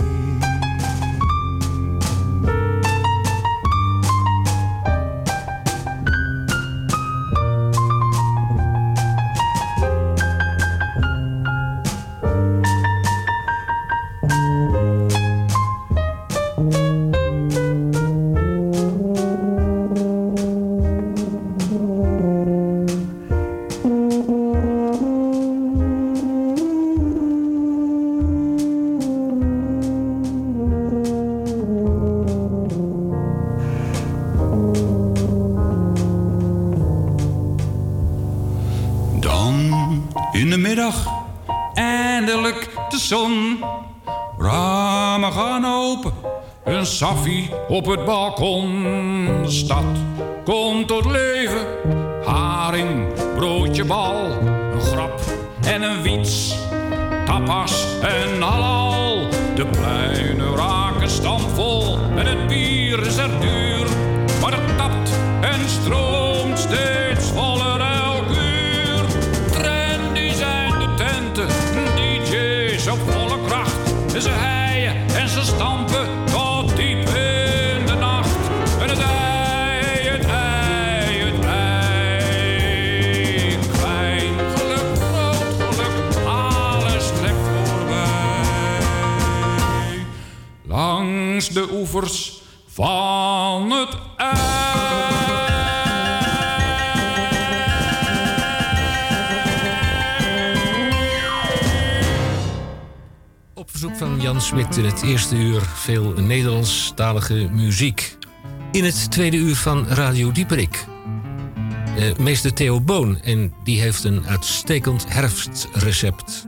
[47.77, 49.83] Op het balkon, stad,
[50.43, 51.26] komt tot leven.
[105.01, 108.17] het eerste uur veel Nederlandstalige muziek.
[108.71, 110.85] In het tweede uur van Radio Dieperik.
[111.97, 116.45] Eh, meester Theo Boon en die heeft een uitstekend herfstrecept.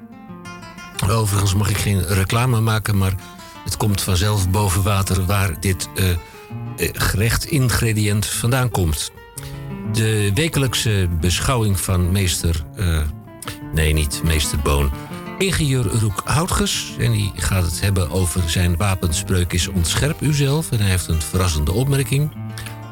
[1.09, 3.13] Overigens mag ik geen reclame maken, maar
[3.63, 6.17] het komt vanzelf boven water waar dit eh, eh,
[6.93, 9.11] gerecht ingrediënt vandaan komt.
[9.91, 12.63] De wekelijkse beschouwing van meester.
[13.73, 14.91] nee, niet meester Boon
[15.39, 16.93] ingenieur Roek Houtges.
[16.97, 20.71] En die gaat het hebben over zijn wapenspreuk is ontscherp uzelf.
[20.71, 22.31] En hij heeft een verrassende opmerking.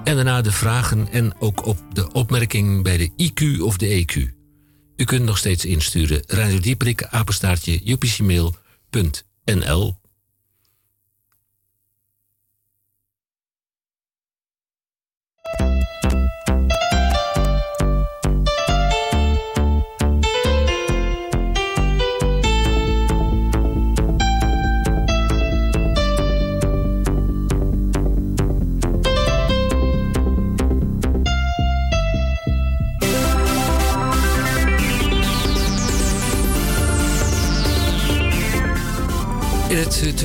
[0.04, 4.14] En daarna de vragen en ook op de opmerking bij de IQ of de EQ.
[4.96, 6.24] U kunt nog steeds insturen.
[6.26, 9.96] Radio Dieprik, apenstaartje, jupicimail.nl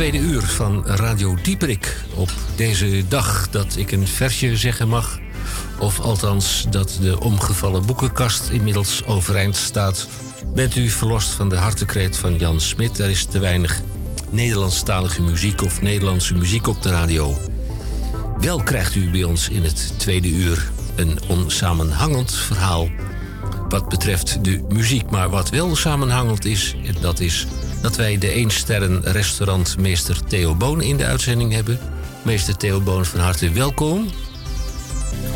[0.09, 2.05] tweede uur van Radio Dieperik.
[2.14, 5.18] Op deze dag dat ik een versje zeggen mag.
[5.78, 10.07] Of althans dat de omgevallen boekenkast inmiddels overeind staat.
[10.55, 12.98] Bent u verlost van de hartekreet van Jan Smit?
[12.98, 13.80] Er is te weinig
[14.30, 17.38] Nederlandstalige muziek of Nederlandse muziek op de radio.
[18.40, 22.88] Wel krijgt u bij ons in het tweede uur een onsamenhangend verhaal
[23.68, 25.11] wat betreft de muziek.
[25.11, 27.46] Maar wat wel samenhangend is, dat is
[27.82, 29.04] dat wij de 1 stern
[29.78, 31.78] meester Theo Boon in de uitzending hebben.
[32.22, 34.06] Meester Theo Boon, van harte welkom.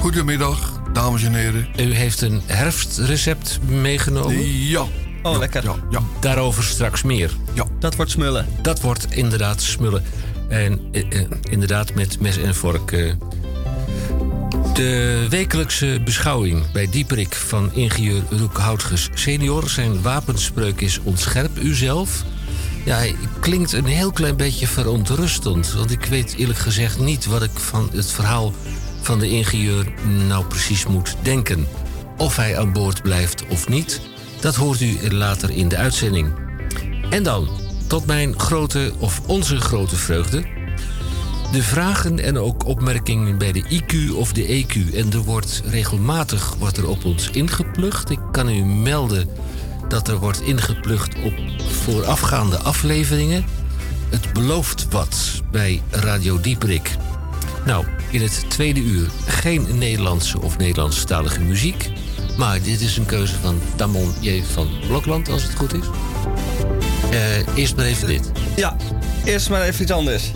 [0.01, 1.69] Goedemiddag, dames en heren.
[1.79, 4.63] U heeft een herfstrecept meegenomen?
[4.69, 4.85] Ja.
[5.23, 5.63] Oh, lekker.
[5.65, 6.03] Ja, ja.
[6.21, 7.31] Daarover straks meer.
[7.53, 7.65] Ja.
[7.79, 8.47] Dat wordt smullen.
[8.63, 10.03] Dat wordt inderdaad smullen.
[10.49, 12.93] En eh, eh, inderdaad met mes en vork.
[12.93, 13.13] Eh.
[14.75, 19.69] De wekelijkse beschouwing bij Dieperik van ingenieur Roek Houtges senior.
[19.69, 22.23] Zijn wapenspreuk is ontscherp zelf.
[22.87, 23.03] Ja,
[23.41, 25.73] klinkt een heel klein beetje verontrustend.
[25.73, 28.53] Want ik weet eerlijk gezegd niet wat ik van het verhaal
[29.01, 29.93] van de ingenieur
[30.29, 31.67] nou precies moet denken.
[32.17, 34.01] Of hij aan boord blijft of niet,
[34.41, 36.33] dat hoort u later in de uitzending.
[37.11, 37.49] En dan,
[37.87, 40.45] tot mijn grote of onze grote vreugde,
[41.53, 44.95] de vragen en ook opmerkingen bij de IQ of de EQ.
[44.95, 48.11] En er wordt regelmatig wordt er op ons ingeplucht.
[48.11, 49.29] Ik kan u melden
[49.89, 51.33] dat er wordt ingeplucht op
[51.71, 53.45] voorafgaande afleveringen.
[54.11, 56.91] Het belooft wat bij Radio Dieprik.
[57.67, 61.91] Nou, in het tweede uur geen Nederlandse of Nederlandstalige muziek.
[62.37, 64.43] Maar dit is een keuze van Damon J.
[64.53, 65.85] van Blokland, als het goed is.
[67.11, 68.31] Eh, eerst maar even dit.
[68.57, 68.77] Ja,
[69.25, 70.33] eerst maar even iets anders.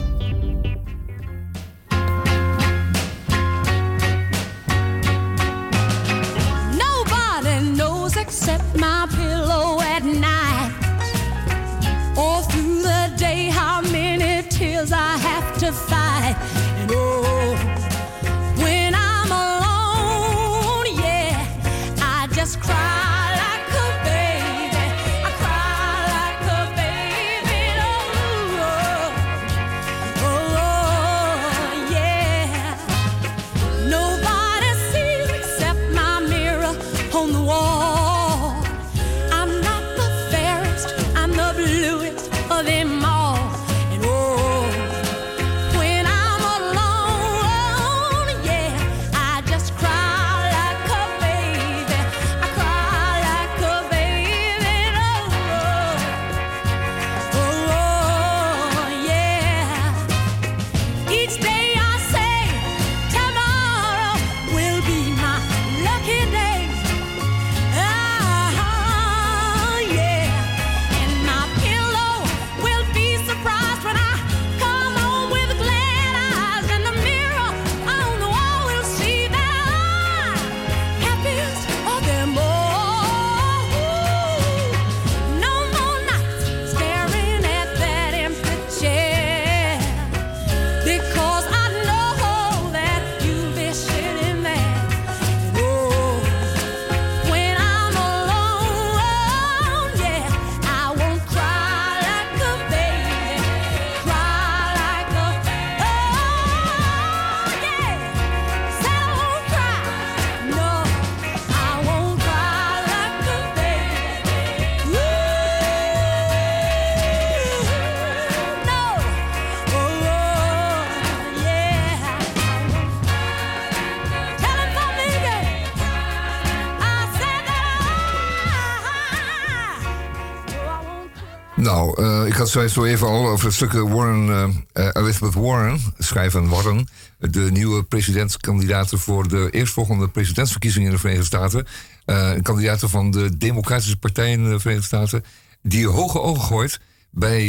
[132.50, 134.28] Zij wij zo even al over het stuk eh, Warren,
[134.72, 136.88] eh, eh, Elizabeth Warren, schrijven Warren,
[137.18, 141.66] de nieuwe presidentskandidaat voor de eerstvolgende presidentsverkiezingen in de Verenigde Staten.
[142.06, 145.24] Uh, een kandidaat van de Democratische Partij in de Verenigde Staten,
[145.62, 146.80] die hoge ogen gooit
[147.10, 147.42] bij,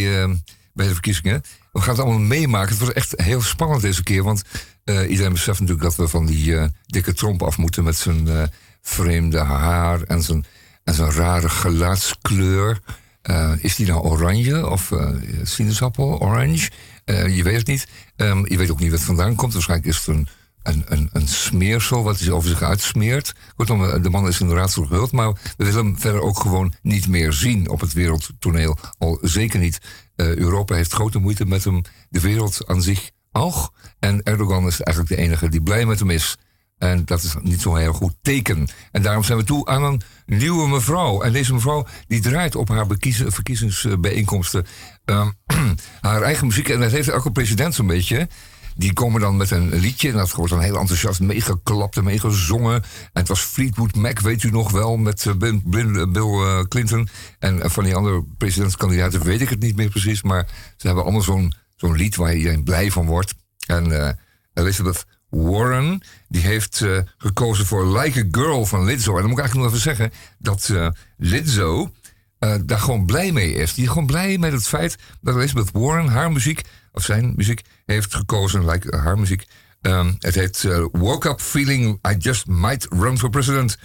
[0.74, 1.42] bij de verkiezingen.
[1.72, 2.70] We gaan het allemaal meemaken.
[2.70, 4.44] Het was echt heel spannend deze keer, want
[4.86, 8.50] iedereen beseft natuurlijk dat we van die dikke Trump af moeten met zijn
[8.82, 10.46] vreemde haar en zijn,
[10.84, 12.80] en zijn rare gelaatskleur.
[13.22, 15.10] Eh, is die nou oranje of uh,
[15.44, 16.70] sinaasappel, orange?
[17.06, 17.88] Eh, je weet het niet.
[18.16, 19.54] Ehm, je weet ook niet wat vandaan komt.
[19.54, 20.28] Waarschijnlijk is het een,
[20.64, 23.34] een, een, een smeersel wat hij over zich uitsmeert.
[23.56, 25.12] Kortom, de man is inderdaad zo gehuld.
[25.12, 28.78] Maar we willen hem verder ook gewoon niet meer zien op het wereldtoneel.
[28.98, 29.78] Al zeker niet.
[30.16, 31.82] Europa heeft grote moeite met hem.
[32.10, 33.74] De wereld aan zich ook.
[34.00, 36.38] En Erdogan is eigenlijk de enige die blij met hem is.
[36.78, 38.68] En dat is niet zo'n heel goed teken.
[38.92, 40.02] En daarom zijn we toe aan een
[40.38, 41.22] nieuwe mevrouw.
[41.22, 42.86] En deze mevrouw die draait op haar
[43.30, 44.66] verkiezingsbijeenkomsten
[45.06, 45.30] ehm,
[46.02, 46.70] haar eigen muziek.
[46.70, 48.28] En dat heeft elke president zo'n beetje.
[48.76, 52.76] Die komen dan met een liedje en dat wordt dan heel enthousiast meegeklapt en meegezongen.
[52.76, 52.84] En
[53.20, 57.10] het was Fleetwood Mac, weet u nog wel, met eh, eh, Bill, eh, Clinton.
[57.40, 60.22] En van die andere presidentskandidaten weet ik het niet meer precies.
[60.24, 60.46] Maar
[60.78, 63.34] ze hebben allemaal zo'n zo'n lied waar iedereen blij van wordt.
[63.68, 64.10] En uh,
[64.54, 69.10] Elizabeth Warren, die heeft eh, gekozen voor Like a Girl van Lizzo.
[69.16, 71.92] En dan moet ik eigenlijk nog even zeggen dat uh, Lizzo
[72.40, 73.74] eh, daar gewoon blij mee is.
[73.74, 76.62] Die is gewoon blij met het feit dat Elizabeth Warren haar muziek,
[76.92, 78.66] of zijn muziek, heeft gekozen.
[78.70, 79.46] Like haar muziek.
[79.82, 83.78] Ehm, het heet Woke Up Feeling I Just Might Run for President.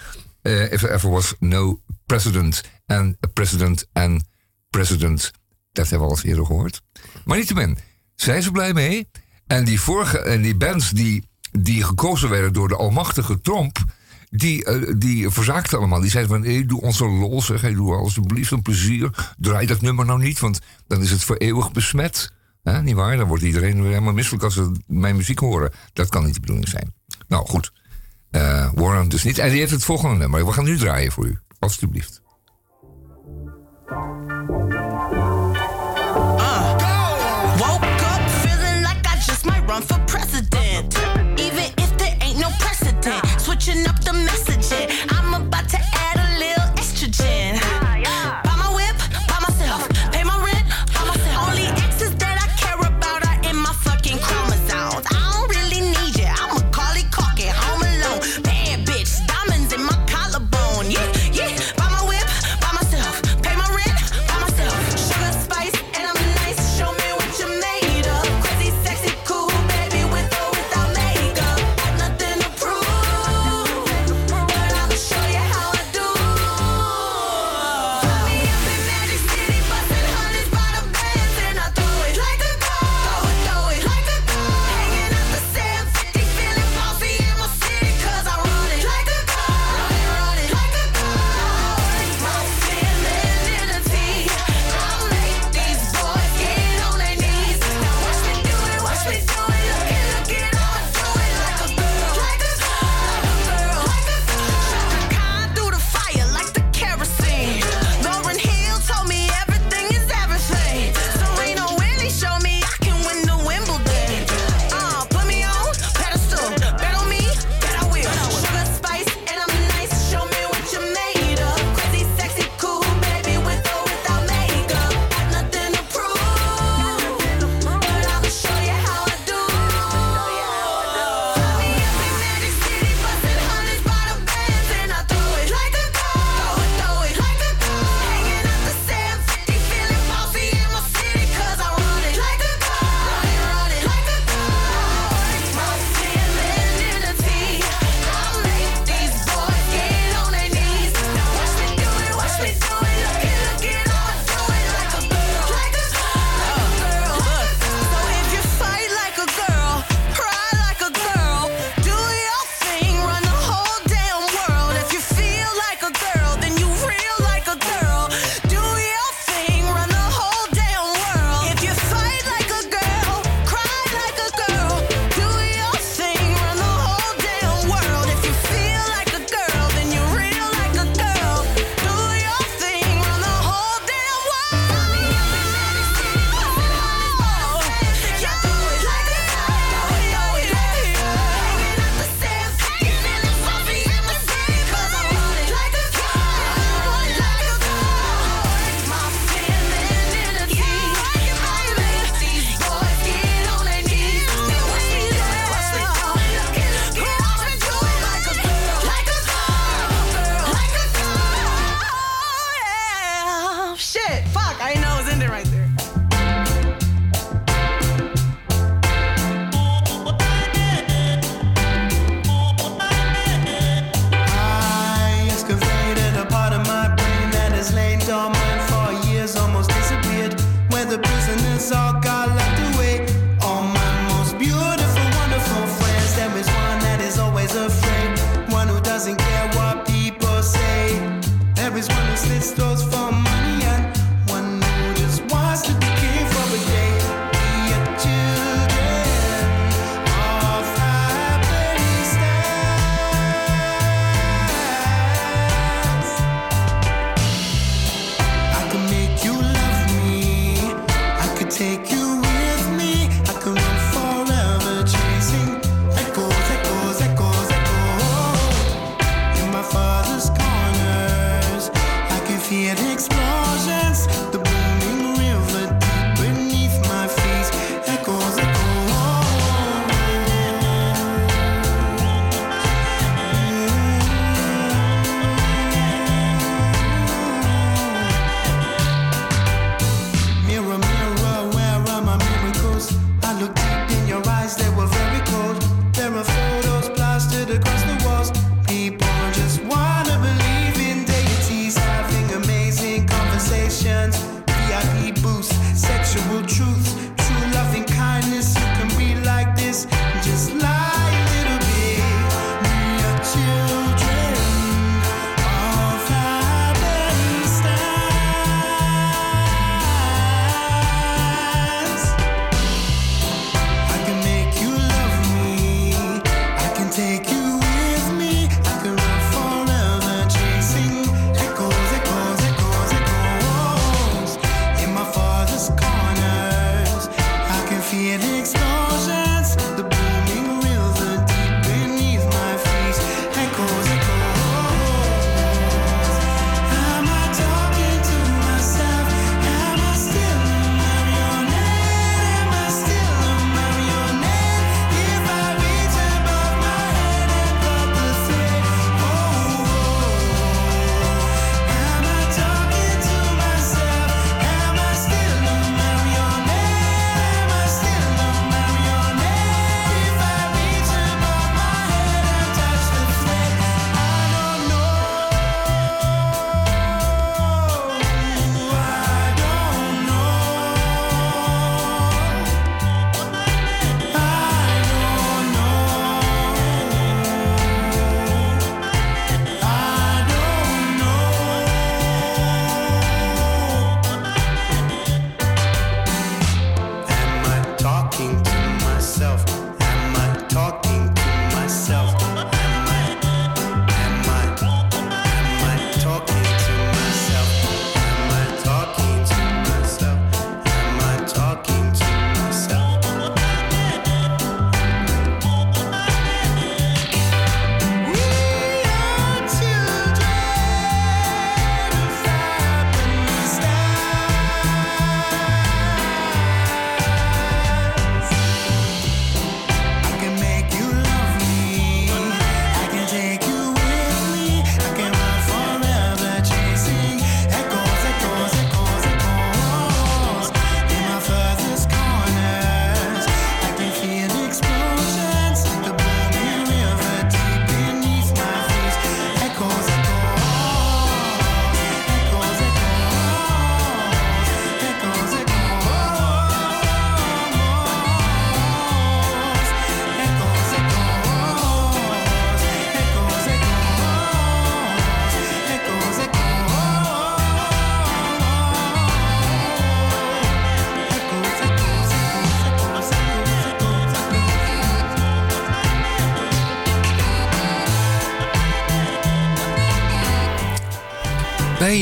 [0.47, 2.63] if there ever was no president.
[2.87, 4.23] And a president and
[4.71, 5.31] president.
[5.73, 6.83] Dat hebben we al eens eerder gehoord.
[7.25, 7.79] Maar niettemin,
[8.17, 9.09] is ze blij mee?
[9.47, 11.25] En die, vorige, en die bands die
[11.63, 13.79] die gekozen werden door de almachtige Trump.
[14.31, 16.01] Die, eh, die verzaakten allemaal.
[16.01, 17.61] Die zeiden van, doe ons lol, zeg.
[17.61, 19.35] Hey, doe alsjeblieft een plezier.
[19.39, 22.33] Draai dat nummer nou niet, want dan is het voor eeuwig besmet.
[22.63, 22.81] Huh?
[22.81, 23.17] niet waar?
[23.17, 25.73] Dan wordt iedereen weer helemaal misselijk als ze mijn muziek horen.
[25.93, 26.95] Dat kan niet de bedoeling zijn.
[27.29, 27.73] Nou, goed.
[28.31, 29.39] Eh, Warren dus niet.
[29.39, 30.47] En die heeft het volgende nummer.
[30.47, 31.39] We gaan nu draaien voor u.
[31.59, 32.23] Alsjeblieft.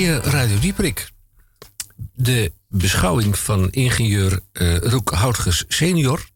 [0.01, 1.11] bij eh, Radio Dieprik.
[2.15, 6.29] De beschouwing van ingenieur uh, Roek Houtges senior.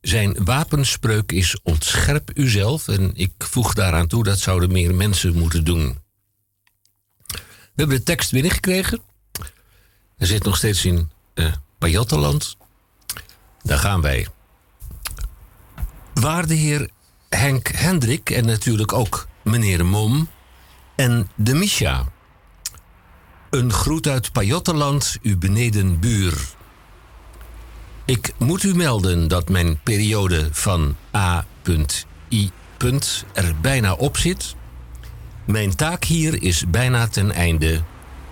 [0.00, 2.88] Zijn wapenspreuk is ontscherp uzelf.
[2.88, 5.98] En ik voeg daaraan toe, dat zouden meer mensen moeten doen.
[7.26, 7.38] We
[7.84, 9.00] hebben de tekst binnengekregen.
[10.16, 12.56] Er zit nog steeds in uh, Pajottenland.
[13.62, 14.26] Daar gaan wij.
[16.14, 16.88] Waarde heer
[17.28, 20.28] Henk Hendrik en natuurlijk ook meneer Mom
[20.96, 22.06] en de Misha.
[23.50, 26.34] Een groet uit Pajottenland, uw benedenbuur.
[28.04, 32.50] Ik moet u melden dat mijn periode van A.I.
[33.34, 34.54] er bijna op zit.
[35.44, 37.82] Mijn taak hier is bijna ten einde.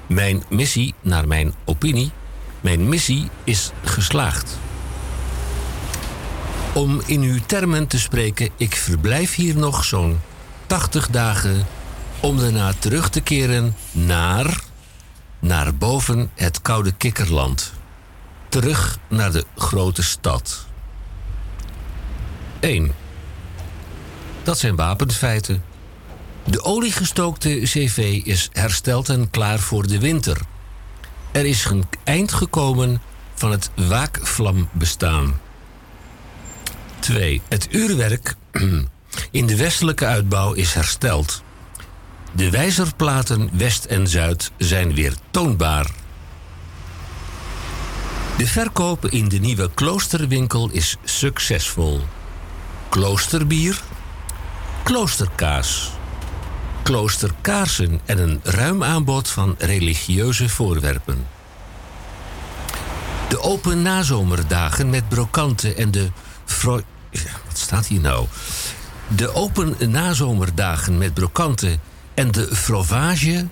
[0.07, 2.11] Mijn missie, naar mijn opinie,
[2.61, 4.59] mijn missie is geslaagd.
[6.75, 10.21] Om in uw termen te spreken, ik verblijf hier nog zo'n
[10.67, 11.67] 80 dagen
[12.21, 14.65] om daarna terug te keren naar
[15.47, 17.73] naar boven het koude kikkerland.
[18.48, 20.66] Terug naar de grote stad.
[22.60, 22.94] 1.
[24.43, 25.62] Dat zijn wapensfeiten.
[26.44, 30.39] De oliegestookte CV is hersteld en klaar voor de winter.
[31.32, 33.01] Er is een eind gekomen
[33.35, 35.40] van het waakvlambestaan.
[36.98, 37.43] 2.
[37.48, 38.35] Het uurwerk
[39.31, 41.43] in de westelijke uitbouw is hersteld.
[42.37, 45.87] De wijzerplaten West en Zuid zijn weer toonbaar.
[48.37, 52.01] De verkoop in de nieuwe kloosterwinkel is succesvol.
[52.89, 53.81] Kloosterbier,
[54.85, 55.91] kloosterkaas,
[56.83, 61.27] kloosterkaarsen en een ruim aanbod van religieuze voorwerpen.
[63.29, 66.11] De open nazomerdagen met brokanten en de
[66.65, 66.85] Wat
[67.53, 68.27] staat hier nou?
[69.15, 71.81] De open nazomerdagen met brokanten
[72.17, 73.47] en de Frovage,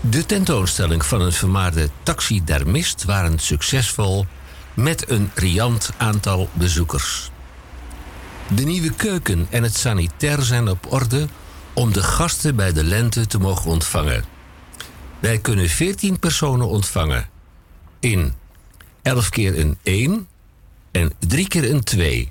[0.00, 4.26] de tentoonstelling van het vermaarde taxidermist, waren succesvol
[4.74, 7.30] met een riant aantal bezoekers.
[8.54, 11.28] De nieuwe keuken en het sanitair zijn op orde
[11.74, 14.24] om de gasten bij de lente te mogen ontvangen.
[15.18, 17.28] Wij kunnen 14 personen ontvangen
[18.00, 18.34] in
[19.02, 20.26] 11 keer een 1
[20.90, 22.30] en 3 keer een 2.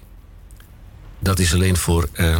[1.19, 2.37] Dat is alleen voor eh,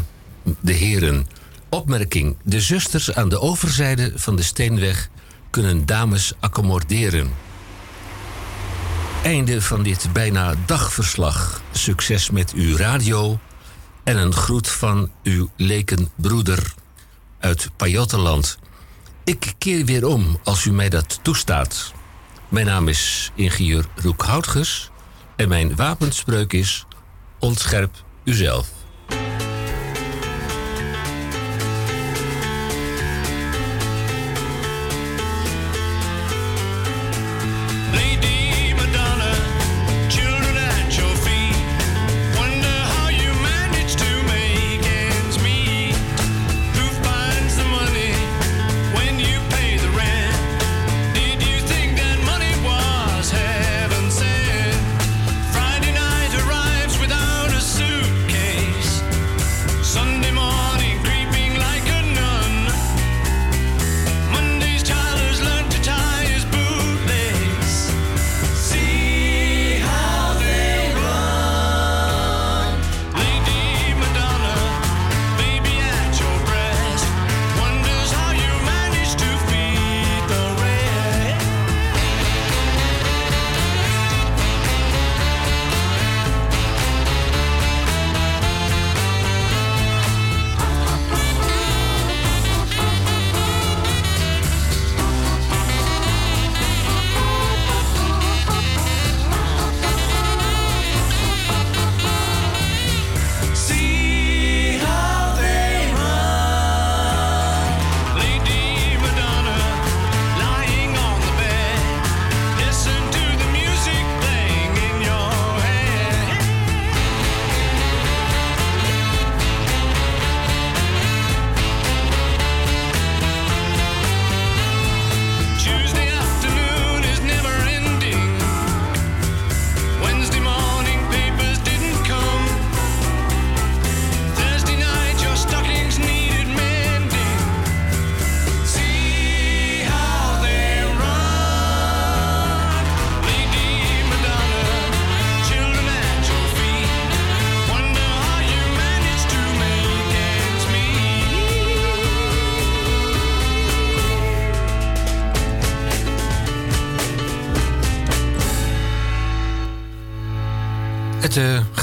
[0.62, 1.26] de heren.
[1.70, 5.10] Opmerking: De zusters aan de overzijde van de steenweg
[5.50, 7.32] kunnen dames accommoderen.
[9.24, 11.62] Einde van dit bijna dagverslag.
[11.72, 13.40] Succes met uw radio
[14.04, 16.74] en een groet van uw leken broeder
[17.40, 18.58] uit Pajottenland.
[19.24, 21.94] Ik keer weer om als u mij dat toestaat.
[22.48, 24.26] Mijn naam is ingenieur Roek
[25.36, 26.86] en mijn wapenspreuk is:
[27.40, 28.68] ontscherp uzelf.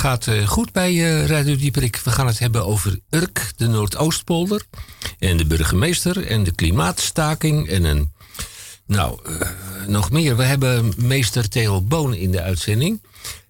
[0.06, 1.96] gaat eh, goed bij eh, Radio Dieperik.
[2.04, 4.62] We gaan het hebben over Urk, de Noordoostpolder.
[5.18, 8.12] En de burgemeester en de klimaatstaking en een...
[8.86, 9.48] Nou, eh,
[9.86, 10.36] nog meer.
[10.36, 13.02] We hebben meester Theo Boon in de uitzending.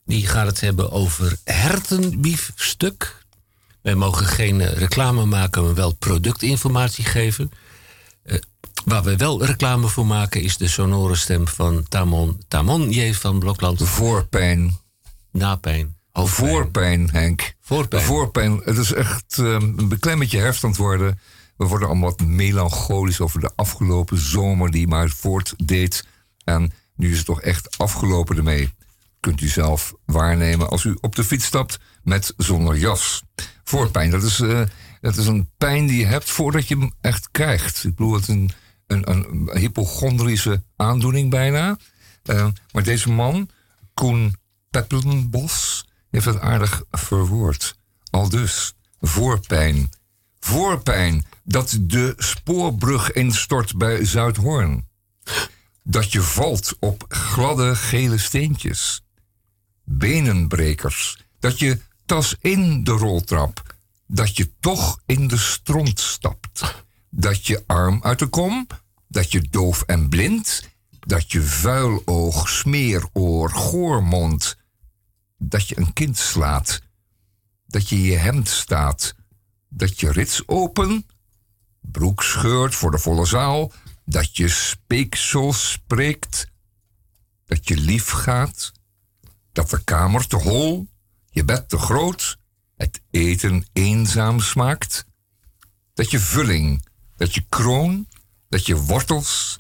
[0.05, 3.25] Die gaat het hebben over hertenbiefstuk.
[3.83, 7.51] Wij mogen geen reclame maken, maar wel productinformatie geven.
[8.85, 13.83] waar we wel reclame voor maken is de sonore stem van Tamon, Tamon van Blokland.
[13.89, 14.77] Voor pijn.
[15.33, 15.96] Na pijn.
[16.17, 17.53] Oh, voorpijn, Henk.
[17.61, 18.61] Voorpijn.
[18.65, 19.49] Het is echt ehm,
[19.79, 21.19] een beklemmetje je herfst aan het worden.
[21.57, 26.07] We worden allemaal wat melancholisch over de afgelopen zomer die maar voortdeed.
[26.45, 28.73] En nu is het toch echt afgelopen ermee.
[29.21, 33.23] Kunt u zelf waarnemen als u op de fiets stapt met zonder jas.
[33.65, 34.63] Voorpijn, dat is, eh,
[35.01, 37.85] dat is een pijn die je hebt voordat je hem echt krijgt.
[37.85, 38.51] Ik bedoel, het een,
[38.87, 41.79] een, hypochondrische aandoening bijna.
[42.23, 43.49] Eh, maar deze man,
[43.95, 44.37] Koen
[44.71, 45.86] Peppelenbos,
[46.25, 47.77] heeft het aardig verwoord.
[48.11, 49.91] Al dus, voorpijn.
[50.41, 54.89] Voorpijn dat de spoorbrug instort bij Zuidhoorn.
[55.83, 59.03] Dat je valt op gladde gele steentjes.
[59.85, 61.19] Benenbrekers.
[61.39, 63.75] Dat je tas in de roltrap.
[64.07, 66.85] Dat je toch in de stront stapt.
[67.11, 68.67] Dat je arm uit de kom.
[69.09, 70.65] Dat je doof en blind.
[71.01, 74.57] Dat je vuiloog, smeeroor, goormond
[75.39, 76.83] dat je een kind slaat,
[77.67, 79.15] dat je je hemd staat,
[79.69, 81.07] dat je rits open,
[81.81, 83.73] broek scheurt voor de volle zaal,
[84.05, 86.47] dat je speeksel spreekt,
[87.45, 88.73] dat je lief gaat,
[89.53, 90.89] dat de kamer te hol,
[91.31, 92.39] je bed te groot,
[92.77, 95.05] het eten eenzaam smaakt,
[95.95, 96.87] dat je vulling,
[97.17, 98.09] dat je kroon,
[98.49, 99.59] dat je wortels,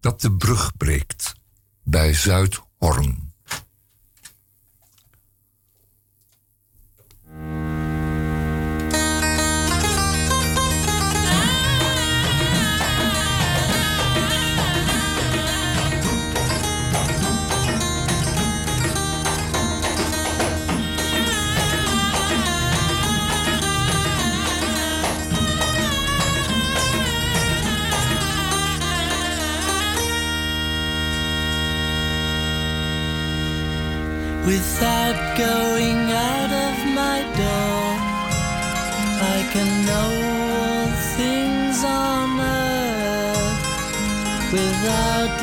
[0.00, 1.32] dat de brug breekt
[1.82, 3.31] bij Zuidhorn.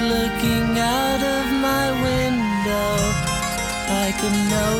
[0.01, 2.87] looking out of my window.
[4.05, 4.78] I could know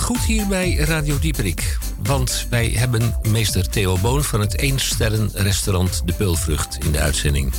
[0.00, 1.78] goed hier bij Radio Dieperik.
[2.02, 7.52] Want wij hebben meester Theo Boon van het eensterrenrestaurant De Peulvrucht in de uitzending.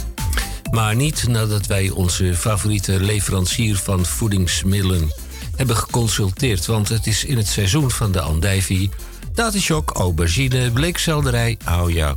[0.71, 5.11] Maar niet nadat wij onze favoriete leverancier van voedingsmiddelen
[5.55, 6.65] hebben geconsulteerd.
[6.65, 8.89] Want het is in het seizoen van de andijvie
[9.33, 12.15] Datashock, aubergine, bleekselderij, oh ja,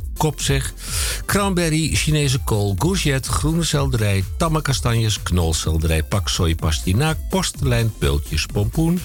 [1.25, 9.01] Cranberry, Chinese kool, courgette, groene selderij, tamme kastanjes, knolselderij, paksoi, pastinaak, postelijn, peultjes, pompoen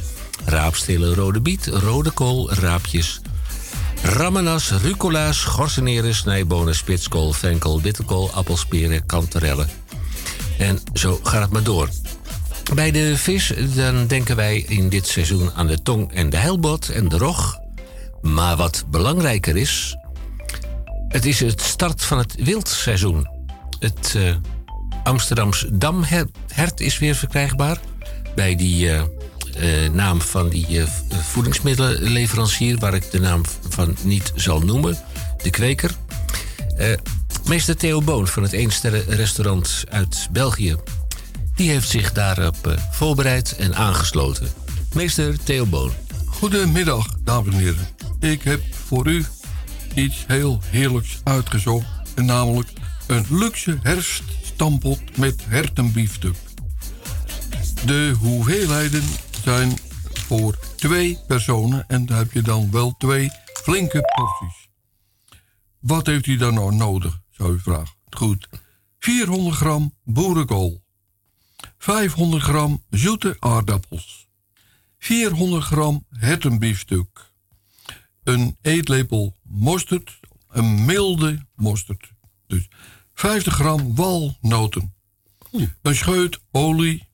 [0.51, 3.21] raapstelen, rode biet, rode kool, raapjes,
[4.03, 9.69] ramenas, rucola's, gorseneren, snijbonen, spitskool, venkel, bitterkool, appelsperen, kanterellen.
[10.59, 11.89] En zo gaat het maar door.
[12.75, 16.89] Bij de vis dan denken wij in dit seizoen aan de tong en de heilbot
[16.89, 17.59] en de rog.
[18.23, 19.97] Maar wat belangrijker is,
[21.09, 23.29] het is het start van het wildseizoen.
[23.79, 24.37] Het uh, eh,
[25.03, 27.81] Amsterdams damhert is weer verkrijgbaar
[28.35, 29.03] bij die eh,
[29.57, 30.89] eh, naam van die eh, eh,
[31.23, 34.99] voedingsmiddelenleverancier, waar ik de naam van niet zal noemen,
[35.43, 35.91] de kweker.
[37.49, 38.53] meester Theo Boon van het
[39.09, 40.77] restaurant uit België,
[41.55, 44.49] die heeft zich daarop voorbereid en aangesloten.
[44.95, 45.93] Meester Theo Boon.
[46.27, 47.89] Goedemiddag, dames en heren.
[48.21, 49.25] Ik heb voor u
[49.95, 52.69] iets heel heerlijks uitgezocht, en namelijk
[53.07, 56.35] een luxe herfststampot met hertenbiefstuk.
[57.87, 59.03] De hoeveelheden
[59.45, 59.77] zijn
[60.12, 61.85] voor twee personen.
[61.89, 63.31] En daar heb je dan wel twee
[63.62, 64.69] flinke porties.
[65.79, 67.97] Wat heeft u dan nou nodig, zou u vragen.
[68.11, 68.49] Goed.
[68.99, 70.83] 400 gram boerenkool.
[71.79, 74.29] 500 gram zoete aardappels.
[74.99, 77.33] 400 gram hertenbiefstuk.
[78.25, 80.21] Een eetlepel mosterd.
[80.49, 82.09] Een milde mosterd.
[82.47, 82.69] Dus
[83.15, 84.95] 50 gram walnoten.
[85.83, 87.09] Een scheut olie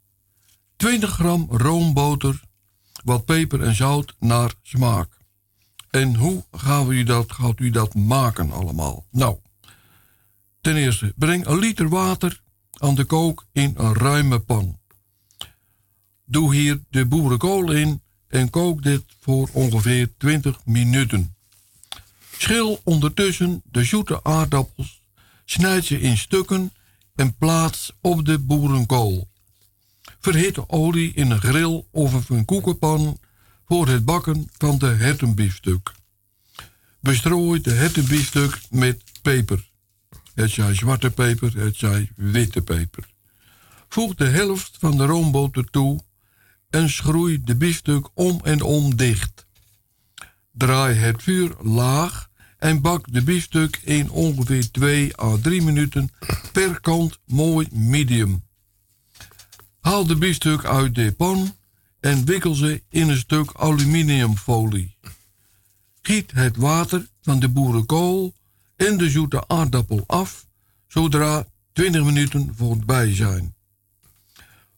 [0.77, 2.40] 20 gram roomboter,
[3.05, 5.09] wat peper en zout naar smaak.
[5.90, 9.07] En hoe gaan we dat, gaat u dat maken allemaal?
[9.11, 9.36] Nou,
[10.61, 12.43] ten eerste, breng een liter water
[12.78, 14.78] aan de kook in een ruime pan.
[16.24, 21.36] Doe hier de boerenkool in en kook dit voor ongeveer 20 minuten.
[22.39, 25.03] Schil ondertussen de zoete aardappels,
[25.44, 26.73] snijd ze in stukken
[27.15, 29.28] en plaats op de boerenkool
[30.20, 33.18] de olie in een grill of een koekenpan
[33.66, 35.93] voor het bakken van de hertenbiefstuk.
[37.01, 39.68] Bestrooi de hertenbiefstuk met peper.
[40.34, 43.09] Het zij zwarte peper, het zij witte peper.
[43.88, 46.01] Voeg de helft van de roomboter toe
[46.70, 49.47] en schroei de biefstuk om en om dicht.
[50.52, 52.28] Draai het vuur laag
[52.59, 56.10] en bak de biefstuk in ongeveer 2 à 3 minuten
[56.52, 58.44] per kant mooi medium.
[59.87, 61.57] Haal de biefstuk uit de pan
[62.01, 64.97] en wikkel ze in een stuk aluminiumfolie.
[66.03, 68.35] Giet het water van de boerenkool
[68.77, 70.47] en de zoete aardappel af
[70.87, 73.55] zodra 20 minuten voorbij zijn.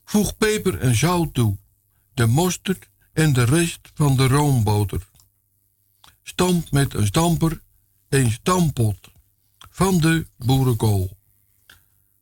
[0.04, 1.56] Voeg peper en zout toe,
[2.14, 5.08] de mosterd en de rest van de roomboter.
[6.22, 7.62] Stamp met een stamper
[8.08, 8.98] een stampot
[9.70, 11.16] van de boerenkool.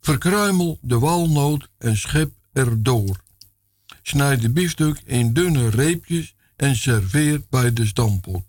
[0.00, 3.16] Verkruimel de walnoot en schep erdoor.
[4.02, 8.42] Snijd de biefstuk in dunne reepjes en serveer bij de stampot.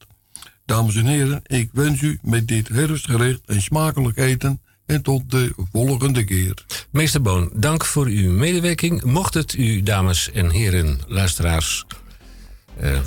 [0.66, 5.54] Dames en heren, ik wens u met dit gerecht een smakelijk eten en tot de
[5.72, 6.54] volgende keer.
[6.92, 9.04] Meester Boon, dank voor uw medewerking.
[9.04, 11.86] Mocht het u, dames en heren, luisteraars,
[12.80, 13.00] eh,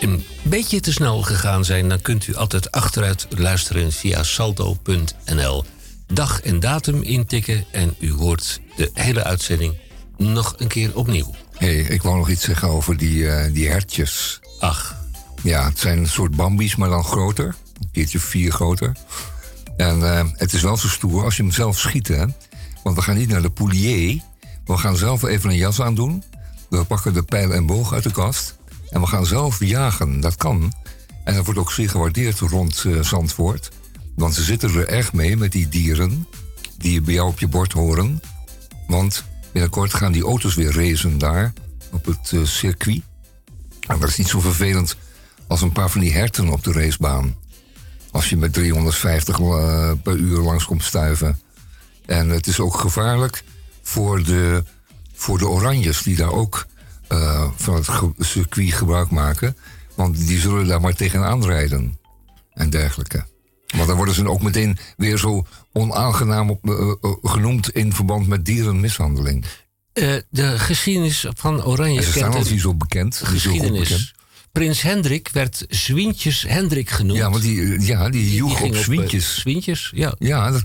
[0.00, 5.64] een beetje te snel gegaan zijn, dan kunt u altijd achteruit luisteren via salto.nl.
[6.12, 9.74] Dag en datum intikken en u hoort de hele uitzending
[10.16, 11.34] nog een keer opnieuw.
[11.52, 14.40] hey, ik wou nog iets zeggen over die, eh, die hertjes.
[14.60, 14.96] Ach.
[15.42, 17.46] Ja, het zijn een soort bambies, maar dan groter.
[17.46, 18.92] Een keertje vier groter.
[19.76, 22.24] En eh, het is wel zo stoer als je hem zelf schiet, hè.
[22.82, 24.20] Want we gaan niet naar de poulier.
[24.64, 26.22] We gaan zelf even een jas aandoen.
[26.70, 28.54] We pakken de pijl en boog uit de kast.
[28.90, 30.20] En we gaan zelf jagen.
[30.20, 30.72] Dat kan.
[31.24, 33.70] En dat wordt ook zeer gewaardeerd rond uh, Zandvoort.
[34.16, 36.26] Want ze zitten er erg mee met die dieren
[36.78, 38.20] die bij jou op je bord horen.
[38.86, 39.24] Want
[39.54, 41.52] Binnenkort gaan die auto's weer racen daar,
[41.92, 43.02] op het eh, circuit.
[43.88, 44.96] En dat is niet zo vervelend
[45.46, 47.36] als een paar van die herten op de racebaan.
[48.10, 51.40] Als je met 350 eh, per uur langs komt stuiven.
[52.06, 53.42] En het is ook gevaarlijk
[53.82, 54.64] voor de,
[55.12, 56.66] voor de oranjes die daar ook
[57.08, 57.86] eh, van het
[58.18, 59.56] circuit gebruik maken.
[59.94, 61.98] Want die zullen daar maar tegenaan rijden
[62.52, 63.24] en dergelijke.
[63.74, 68.28] Want dan worden ze ook meteen weer zo onaangenaam eh, eh, eh, genoemd in verband
[68.28, 69.44] met dierenmishandeling.
[69.92, 71.94] de geschiedenis van Oranje.
[71.98, 73.16] Dat is staan niet zo bekend.
[73.24, 74.14] Geschiedenis.
[74.52, 77.18] Prins Hendrik werd zwintjes Hendrik genoemd.
[77.18, 78.66] Ja, want die, ja, die joeg die
[79.00, 79.92] op Zwientjes.
[79.94, 80.14] ja.
[80.18, 80.64] Ja, dat,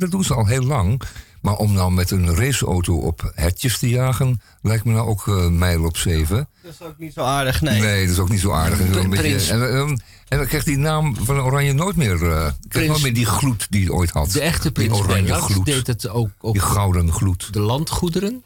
[0.00, 1.02] dat doen ze al heel lang.
[1.44, 5.48] Maar om nou met een raceauto op hertjes te jagen, lijkt me nou ook uh,
[5.48, 6.48] mijl op zeven.
[6.62, 7.80] Dat is ook niet zo aardig, nee.
[7.80, 8.80] Nee, dat is ook niet zo aardig.
[8.80, 9.96] Een beetje, en, ehm,
[10.28, 13.66] en, dan krijgt die naam van Oranje nooit meer, uh, krijgt nooit meer die gloed
[13.70, 14.30] die hij ooit had.
[14.30, 15.64] De echte Prins die oranje gloed.
[15.64, 17.52] deed het ook die gouden gloed.
[17.52, 18.44] de landgoederen.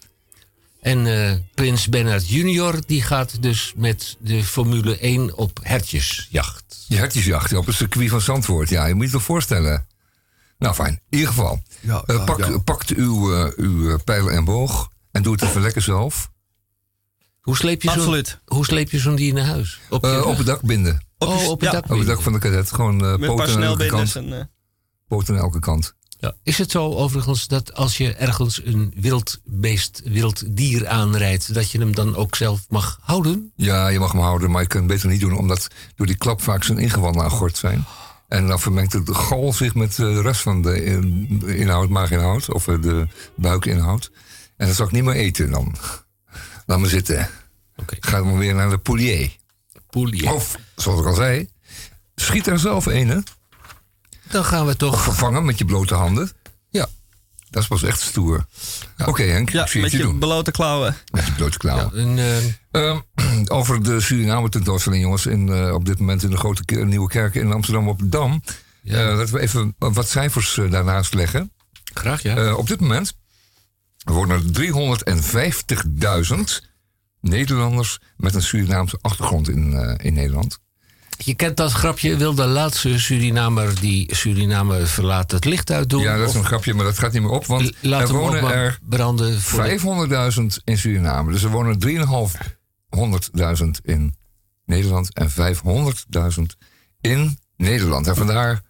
[0.80, 6.84] En eh, Prins Bernard junior die gaat dus met de Formule 1 op hertjesjacht.
[6.88, 8.86] Die hertjesjacht, op het circuit van Zandvoort, ja.
[8.86, 9.86] Je moet je toch voorstellen.
[10.58, 10.92] Nou, fijn.
[11.08, 11.60] In ieder geval,
[12.06, 15.82] eh, pak, pakt uw, uh, uw eh, pijl en boog en doe het even lekker
[15.82, 16.30] zelf.
[17.40, 19.80] Hoe sleep je zo'n Hoe sleep je zo'n dier naar huis?
[19.90, 21.02] Op, op het dak binden.
[21.18, 21.80] Op, oh, op, het, ja.
[21.80, 22.72] dak op het dak van de kadet.
[22.72, 24.16] Gewoon uh, poten aan elke kant.
[24.16, 24.50] En,
[25.08, 25.94] Poten aan elke kant.
[26.20, 26.34] Ja.
[26.42, 31.70] Is het zo overigens dat als je ergens een wild beest, wild dier aanrijdt, dat
[31.70, 33.52] je hem dan ook zelf mag houden?
[33.56, 36.16] Ja, je mag hem houden, maar je kunt het beter niet doen, omdat door die
[36.16, 37.84] klap vaak zijn ingewanden aan gort zijn.
[38.28, 40.84] En dan vermengt de gal zich met eh, de rest van de
[41.56, 44.10] inhoud, maaginhoud of eh, de buikinhoud.
[44.56, 45.74] En dat zal ik niet meer eten dan.
[46.66, 47.28] Laat me zitten.
[47.76, 47.98] Okay.
[48.00, 49.36] Ga dan weer naar de poulier.
[49.90, 50.32] Poulier.
[50.34, 51.48] Of, zoals ik al zei,
[52.14, 53.24] schiet er zelf een,
[54.30, 54.92] Dan gaan we toch...
[54.92, 56.30] Of vervangen met je blote handen.
[57.50, 58.46] Dat was echt stoer.
[59.00, 60.96] Oké okay, Henk, ja, met je, blote klauwen.
[61.10, 62.18] Met je blote klauwen.
[62.18, 63.00] Ehm, ehm,
[63.58, 67.34] over de Suriname tentoonstelling jongens, in, eh, op dit moment in de grote Nieuwe Kerk
[67.34, 68.42] in Amsterdam op Dam.
[68.82, 69.10] Ja.
[69.10, 71.52] Eh, laten we even wat cijfers eh, daarnaast leggen.
[71.94, 72.54] Graag ja.
[72.54, 73.16] op dit moment
[74.04, 75.52] worden er
[76.26, 76.38] 350.000
[77.20, 80.58] Nederlanders met een Surinaamse achtergrond in, in Nederland.
[81.24, 86.02] Je kent dat grapje, wil de laatste Surinamer die Suriname verlaat het licht uitdoen?
[86.02, 87.46] Ja, dat is een grapje, maar dat gaat niet meer op.
[87.46, 88.12] Want er
[89.82, 91.32] wonen er 500.000 in Suriname.
[91.32, 94.14] Dus er wonen 3.500.000 in
[94.66, 96.42] Nederland en 500.000
[97.00, 98.06] in Nederland.
[98.06, 98.62] En vandaar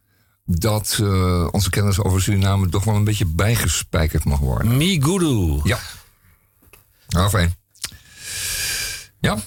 [0.45, 4.73] dat eh, onze kennis over Suriname toch wel een beetje bijgespijkerd mag worden.
[4.81, 5.61] gudu.
[5.65, 5.79] Ja.
[7.09, 7.55] Nou, fijn.
[9.20, 9.39] Ja?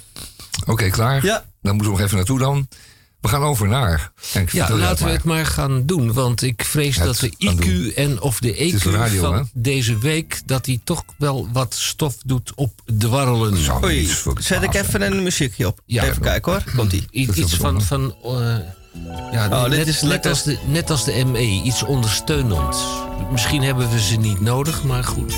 [0.66, 1.26] Oké, klaar.
[1.26, 1.46] Ja.
[1.62, 2.68] Dan moeten we nog even naartoe dan.
[3.22, 4.12] We gaan over naar.
[4.34, 6.14] En ja, laten we het maar gaan doen.
[6.14, 10.42] Want ik vrees dat de IQ en of de EQ e van deze week...
[10.46, 13.58] dat die toch wel wat stof doet op de warrelen.
[14.40, 15.80] zet ik even een muziekje op.
[15.88, 16.62] Even kijken hoor.
[16.68, 17.08] Mm, Komt-ie.
[17.12, 17.82] Iets, van...
[17.82, 18.56] van eh,
[19.32, 22.82] ja, oh, net, als de, net als de ME, iets ondersteunends.
[23.32, 25.34] Misschien hebben we ze niet nodig, maar goed.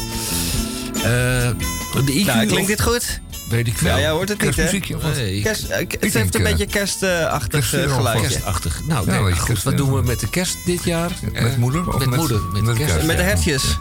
[0.95, 3.19] Uh, de nou, klinkt dit goed?
[3.49, 3.93] Weet ik wel.
[3.93, 4.79] Ja, jij hoort het niet, hè?
[5.41, 8.21] Kerst, het eh, heeft een eh, beetje kerstachtig eh, geluid.
[8.21, 8.81] Kerstachtig.
[8.85, 9.31] Nou,
[9.63, 11.11] wat doen we met de kerst dit jaar?
[11.31, 11.93] Met moeder?
[11.93, 12.41] Of met, moeder.
[12.63, 13.05] Met, kerst.
[13.05, 13.77] met de hertjes.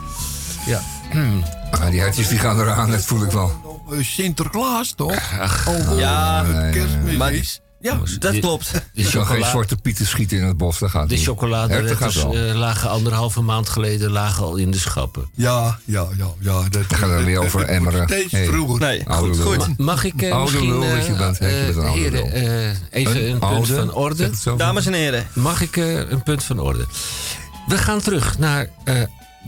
[0.67, 0.83] Ja.
[1.73, 3.81] Ah, die hertjes die gaan eraan, dat voel ik wel.
[4.01, 5.39] Sinterklaas, toch?
[5.41, 7.61] Ach, oh, ja, kerstmis.
[7.83, 8.83] Ja, dat klopt.
[8.93, 12.23] Je zou geen zwarte pieten schieten in het bos, gaat De niet.
[12.37, 15.29] Eh, lagen anderhalve maand geleden lagen al in de schappen.
[15.35, 16.27] Ja, ja, ja.
[16.39, 18.09] ja dat, We gaat er weer over emmeren.
[18.29, 18.81] vroeger.
[18.81, 19.79] Nee, goed, goed.
[19.79, 20.83] Mag ik een misschien...
[20.83, 24.29] Eh, even een, punt van orde.
[24.57, 25.27] Dames en heren.
[25.33, 26.87] Mag ik eh, een punt van orde?
[27.67, 28.69] We gaan terug naar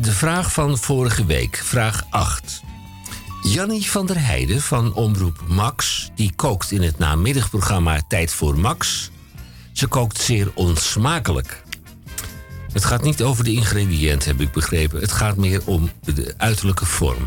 [0.00, 1.56] de vraag van vorige week.
[1.64, 2.60] Vraag 8.
[3.44, 9.10] Jannie van der Heijden van Omroep Max, die kookt in het namiddagprogramma Tijd voor Max.
[9.72, 11.62] Ze kookt zeer onsmakelijk.
[12.72, 15.00] Het gaat niet over de ingrediënten, heb ik begrepen.
[15.00, 17.26] Het gaat meer om de uiterlijke vorm.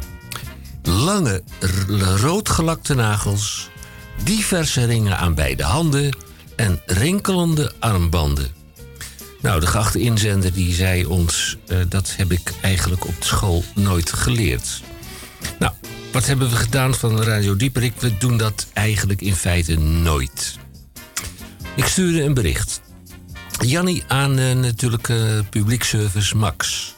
[0.84, 1.44] Lange,
[2.22, 3.70] roodgelakte nagels,
[4.24, 6.16] diverse ringen aan beide handen
[6.56, 8.48] en rinkelende armbanden.
[9.42, 14.14] Nou, de geachte inzender die zei ons, eh, dat heb ik eigenlijk op school nooit
[14.14, 14.82] geleerd.
[15.60, 15.72] Nou,
[16.12, 18.02] wat hebben we gedaan van Radio Dieperik?
[18.02, 20.56] We doen dat eigenlijk in feite nooit.
[21.76, 22.82] Ik stuurde een bericht.
[23.66, 25.18] Jannie aan uh, natuurlijk eh,
[25.50, 26.94] publiekservice Max.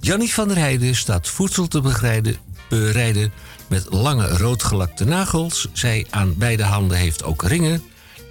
[0.00, 2.36] Jannie van der Heijden staat voedsel te begrijden,
[2.68, 3.32] bereiden
[3.68, 5.68] met lange roodgelakte nagels.
[5.72, 7.82] Zij aan beide handen heeft ook ringen.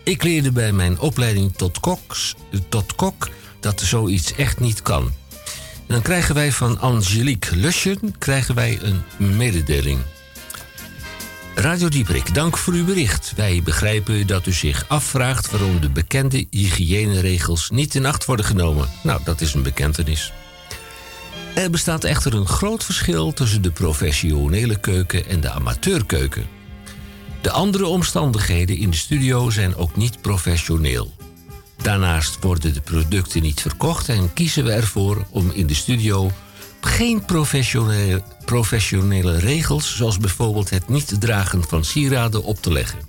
[0.03, 2.35] Ik leerde bij mijn opleiding tot, koks,
[2.69, 3.29] tot kok
[3.59, 5.11] dat zoiets echt niet kan.
[5.87, 9.03] En dan krijgen wij van Angelique Luschen krijgen wij een
[9.37, 9.99] mededeling.
[11.55, 13.33] Radio Dieprik, dank voor uw bericht.
[13.35, 18.89] Wij begrijpen dat u zich afvraagt waarom de bekende hygiëneregels niet in acht worden genomen.
[19.03, 20.33] Nou, dat is een bekentenis.
[21.55, 26.45] Er bestaat echter een groot verschil tussen de professionele keuken en de amateurkeuken.
[27.41, 31.13] De andere omstandigheden in de studio zijn ook niet professioneel.
[31.83, 36.31] Daarnaast worden de producten niet verkocht en kiezen we ervoor om in de studio
[36.81, 42.99] geen professionele, professionele regels, zoals bijvoorbeeld het niet dragen van sieraden, op te leggen.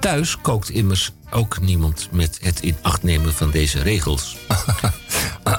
[0.00, 4.36] Thuis kookt immers ook niemand met het in acht nemen van deze regels.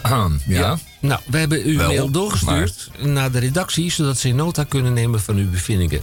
[0.48, 0.78] ja.
[1.00, 5.22] Nou, we hebben uw Wel, mail doorgestuurd naar de redactie, zodat ze nota kunnen nemen
[5.22, 6.02] van uw bevindingen.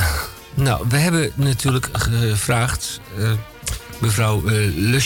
[0.54, 3.32] nou, we hebben natuurlijk gevraagd eh,
[4.02, 4.98] mevrouw uh,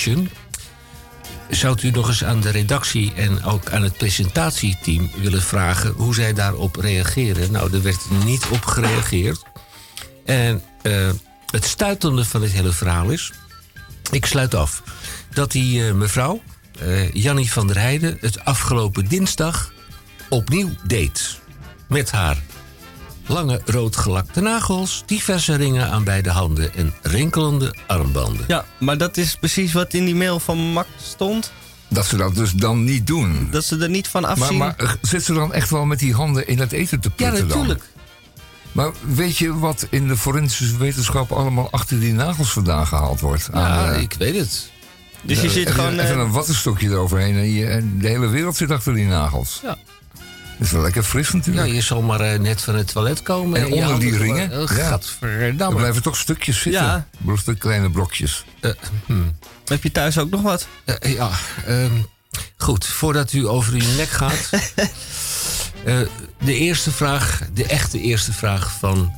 [1.51, 6.14] Zou u nog eens aan de redactie en ook aan het presentatieteam willen vragen hoe
[6.14, 7.51] zij daarop reageren?
[7.52, 9.43] Nou, er werd niet op gereageerd.
[10.24, 11.10] En eh,
[11.51, 13.32] het stuitende van dit hele verhaal is,
[14.10, 14.82] ik sluit af,
[15.35, 16.43] dat die eh, mevrouw,
[17.12, 19.73] Jannie van der Heijden, het afgelopen dinsdag
[20.28, 21.39] opnieuw deed
[21.89, 22.43] met haar
[23.28, 28.44] lange roodgelakte nagels, diverse ringen aan beide handen en rinkelende armbanden.
[28.47, 31.53] Ja, maar dat is precies wat in die mail van Max stond.
[31.89, 33.48] Dat ze dat dus dan niet doen.
[33.51, 34.57] Dat ze er niet van afzien.
[34.57, 37.11] Maar, maar eh, zit ze dan echt wel met die handen in het eten te
[37.11, 37.82] putten Ja, natuurlijk.
[38.73, 43.48] Maar weet je wat in de forensische wetenschap allemaal achter die nagels vandaan gehaald wordt?
[43.53, 44.70] Ja, eh, ik weet het.
[45.23, 45.98] Dus je eh, zit even, gewoon...
[45.98, 49.61] Even een wattenstokje eroverheen en, je, en de hele wereld zit achter die nagels.
[49.62, 49.77] Ja
[50.59, 51.57] is wel lekker fris natuurlijk.
[51.57, 53.61] Ja, nou, je zal maar eh, net van het toilet komen.
[53.61, 54.53] En, en onder die ringen?
[54.53, 55.55] Eh, gadverdamme.
[55.62, 55.69] ja.
[55.70, 56.83] Er blijven toch stukjes zitten.
[56.83, 57.55] Ja.
[57.59, 58.45] kleine blokjes.
[58.61, 58.70] Eh,
[59.07, 59.23] hm.
[59.65, 60.69] Heb je thuis ook nog wat?
[61.01, 61.31] ja.
[61.66, 61.93] Ehm,
[62.57, 64.49] goed, voordat u over uw nek gaat.
[66.45, 69.12] de eerste vraag, de echte eerste vraag van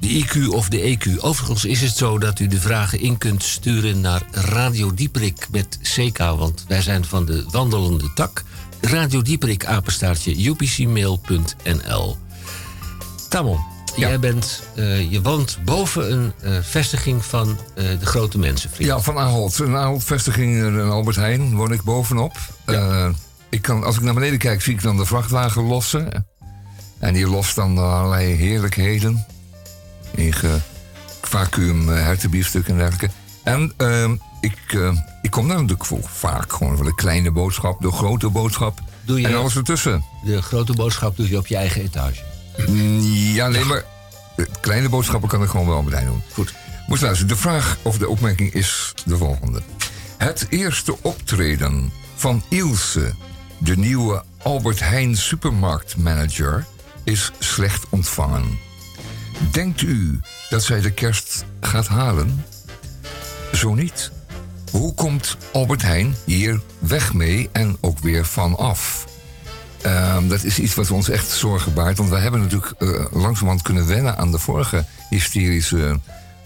[0.00, 1.18] de IQ of de EQ.
[1.18, 5.78] Overigens is het zo dat u de vragen in kunt sturen naar Radio Dieprik met
[5.82, 6.18] CK.
[6.18, 8.42] Want wij zijn van de wandelende tak.
[8.80, 12.16] Radio Dieperik apenstaartje upcmail.nl.
[13.28, 13.58] Tamon,
[13.96, 18.70] jij bent, eh, je woont boven een eh, vestiging van eh, de grote Mensen.
[18.78, 19.58] Ja, van Aholt.
[19.58, 22.36] Een Aholt-vestiging in Albert Heijn woon ik bovenop.
[22.66, 23.12] Ja.
[23.48, 26.24] ik kan, als ik naar beneden kijk, zie ik dan de vrachtwagen lossen.
[26.98, 29.26] En die lost dan allerlei heerlijkheden.
[30.14, 30.34] In
[31.22, 33.10] vacuum, hertenbiefstuk en dergelijke.
[33.42, 37.90] En ehm, ik, eh, ik kom daar natuurlijk vaak gewoon van de kleine boodschap, de
[37.90, 38.80] grote boodschap.
[39.04, 40.04] Doe je, en alles ertussen.
[40.24, 42.22] De grote boodschap doe je op je eigen etage.
[42.66, 43.00] Mm,
[43.34, 43.84] ja, nee, maar
[44.36, 46.22] de eh, kleine boodschappen kan ik gewoon wel meteen doen.
[46.32, 46.54] Goed.
[46.86, 49.62] Moet luisteren, de vraag of de opmerking is de volgende.
[50.18, 53.14] Het eerste optreden van Ilse,
[53.58, 56.66] de nieuwe Albert Heijn supermarktmanager,
[57.04, 58.58] is slecht ontvangen.
[59.50, 62.44] Denkt u dat zij de kerst gaat halen?
[63.54, 64.10] Zo niet.
[64.70, 69.06] Hoe komt Albert Heijn hier weg mee en ook weer vanaf?
[69.86, 71.96] Um, ehm, dat is iets wat ons echt zorgen baart.
[71.98, 76.00] Want we hebben natuurlijk uh, langzamerhand kunnen wennen aan de vorige hysterische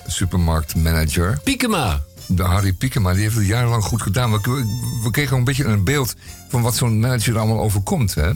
[0.06, 1.40] supermarktmanager.
[1.44, 2.00] Piekema.
[2.26, 4.32] De Harry Piekema, die heeft het jarenlang goed gedaan.
[4.32, 4.38] We,
[5.02, 6.14] we kregen een beetje een beeld
[6.48, 8.14] van wat zo'n manager allemaal overkomt.
[8.14, 8.32] Hè?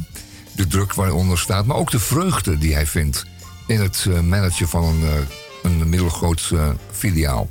[0.53, 3.27] De druk waaronder staat, maar ook de vreugde die hij vindt
[3.67, 5.01] in het uh, managen van een,
[5.79, 6.51] uh, middelgroot
[6.93, 7.49] filiaal.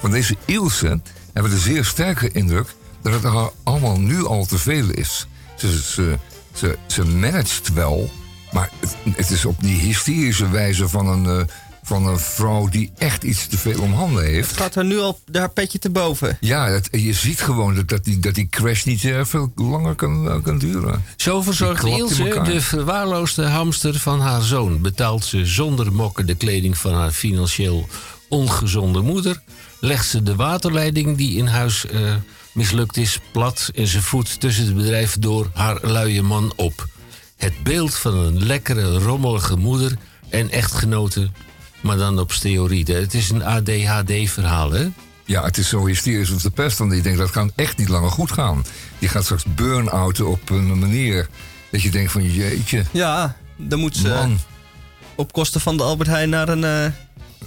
[0.00, 1.00] Van deze Ilse
[1.32, 5.26] hebben de zeer sterke indruk dat het allemaal nu al te veel is.
[5.56, 6.18] Ze, ze,
[6.54, 8.10] ze, ze managt wel,
[8.52, 8.70] maar
[9.16, 11.46] het, is op die hysterische wijze van een, eh,
[11.82, 14.50] van een vrouw die echt iets te veel om handen heeft.
[14.50, 16.36] Het gaat haar nu al haar petje te boven.
[16.40, 19.94] Ja, het, je ziet gewoon dat, dat, die, dat die crash niet uh, veel langer
[19.94, 21.04] kan, eh, kan duren.
[21.16, 24.80] Zo verzorgt Ilse, de verwaarloosde hamster van haar zoon.
[24.80, 27.88] Betaalt ze zonder mokken de kleding van haar financieel
[28.28, 29.42] ongezonde moeder
[29.84, 32.00] legt ze de waterleiding die in huis eh,
[32.52, 36.86] mislukt is plat en ze voet tussen het bedrijf door haar luie man op.
[37.36, 39.96] Het beeld van een lekkere, rommelige moeder
[40.28, 41.30] en echtgenote,
[41.80, 42.84] maar dan op theorie.
[42.92, 44.88] Het is een ADHD-verhaal, hè?
[45.24, 46.78] Ja, het is zo hysterisch of de pest.
[46.78, 48.64] Dan je denkt, dat kan echt niet langer goed gaan.
[48.98, 51.28] Die gaat straks burn-outen op een manier
[51.70, 52.84] dat je denkt van jeetje.
[52.90, 54.34] Ja, dan moet ze
[55.14, 56.64] op kosten van de Albert Heijn naar een...
[56.64, 56.86] Eh,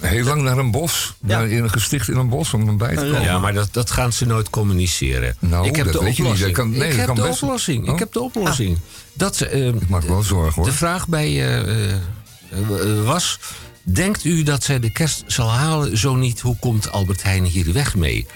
[0.00, 1.14] heel lang naar een bos.
[1.26, 1.40] Ja.
[1.40, 3.22] in een gesticht in een bos om erbij te komen.
[3.22, 5.36] Ja, maar dat, dat gaan ze nooit communiceren.
[5.38, 6.54] Nou, ik heb de weet oplossing.
[6.56, 7.06] Je nee, ik, oh.
[7.06, 7.88] heb de oplossing.
[7.92, 8.78] ik heb de oplossing.
[9.12, 10.64] Dat, uh, ik maak wel zorgen hoor.
[10.64, 13.38] De vraag bij uh, was...
[13.88, 15.98] Denkt u dat zij de kerst zal halen?
[15.98, 18.26] Zo niet, hoe komt Albert Heijn hier weg mee?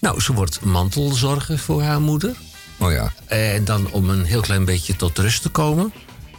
[0.00, 2.34] Nou, ze wordt mantelzorger voor haar moeder.
[2.78, 3.12] Oh ja.
[3.26, 5.92] En dan om een heel klein beetje tot rust te komen.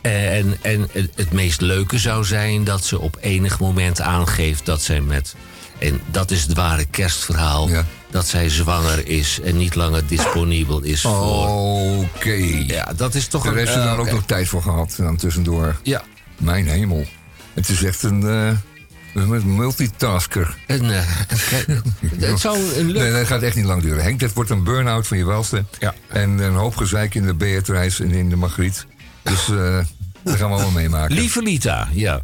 [0.07, 4.81] Eh, en, en het meest leuke zou zijn dat ze op enig moment aangeeft dat
[4.81, 5.35] zij met.
[5.77, 7.69] En dat is het ware kerstverhaal.
[8.11, 11.47] Dat zij zwanger is en niet langer disponibel is voor.
[11.97, 12.33] Oké.
[12.67, 13.57] Ja, dat is toch Daar een.
[13.57, 15.75] Daar heeft ze dan eh, ook nog tijd voor gehad, dan tussendoor.
[15.83, 16.03] Ja.
[16.39, 17.05] Mijn hemel.
[17.53, 18.21] Het is echt een.
[18.21, 18.47] Uh...
[18.49, 18.55] Eh,
[19.25, 20.55] met multitasker.
[20.67, 23.01] En, het zou een leuk...
[23.01, 24.03] Nee, dat gaat echt niet lang duren.
[24.03, 25.63] Henk, dat wordt een burn-out van je welste.
[25.79, 25.93] Ja.
[26.09, 28.85] En een hoop gezeik in de Beatrice en in de Margriet.
[29.21, 29.49] Dus...
[30.27, 31.15] Dat gaan we allemaal meemaken.
[31.15, 32.21] Lieve Lita, ja.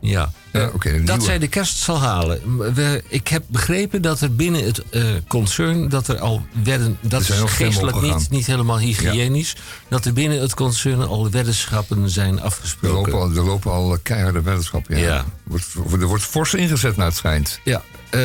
[0.00, 0.32] ja.
[0.52, 0.68] ja
[1.04, 2.58] dat zij de kerst zal halen.
[2.74, 7.20] We, ik heb begrepen dat er binnen het eh, concern, dat er al werden, dat
[7.20, 9.56] is geestelijk niet, niet helemaal hygiënisch,
[9.88, 13.12] dat er binnen het concern al weddenschappen zijn afgesproken.
[13.12, 15.24] Er lopen al, er lopen al keiharde weddenschappen, ja.
[15.44, 17.60] Wordt, er wordt fors ingezet naar het schijnt.
[17.64, 17.82] Ja.
[18.10, 18.24] Eh,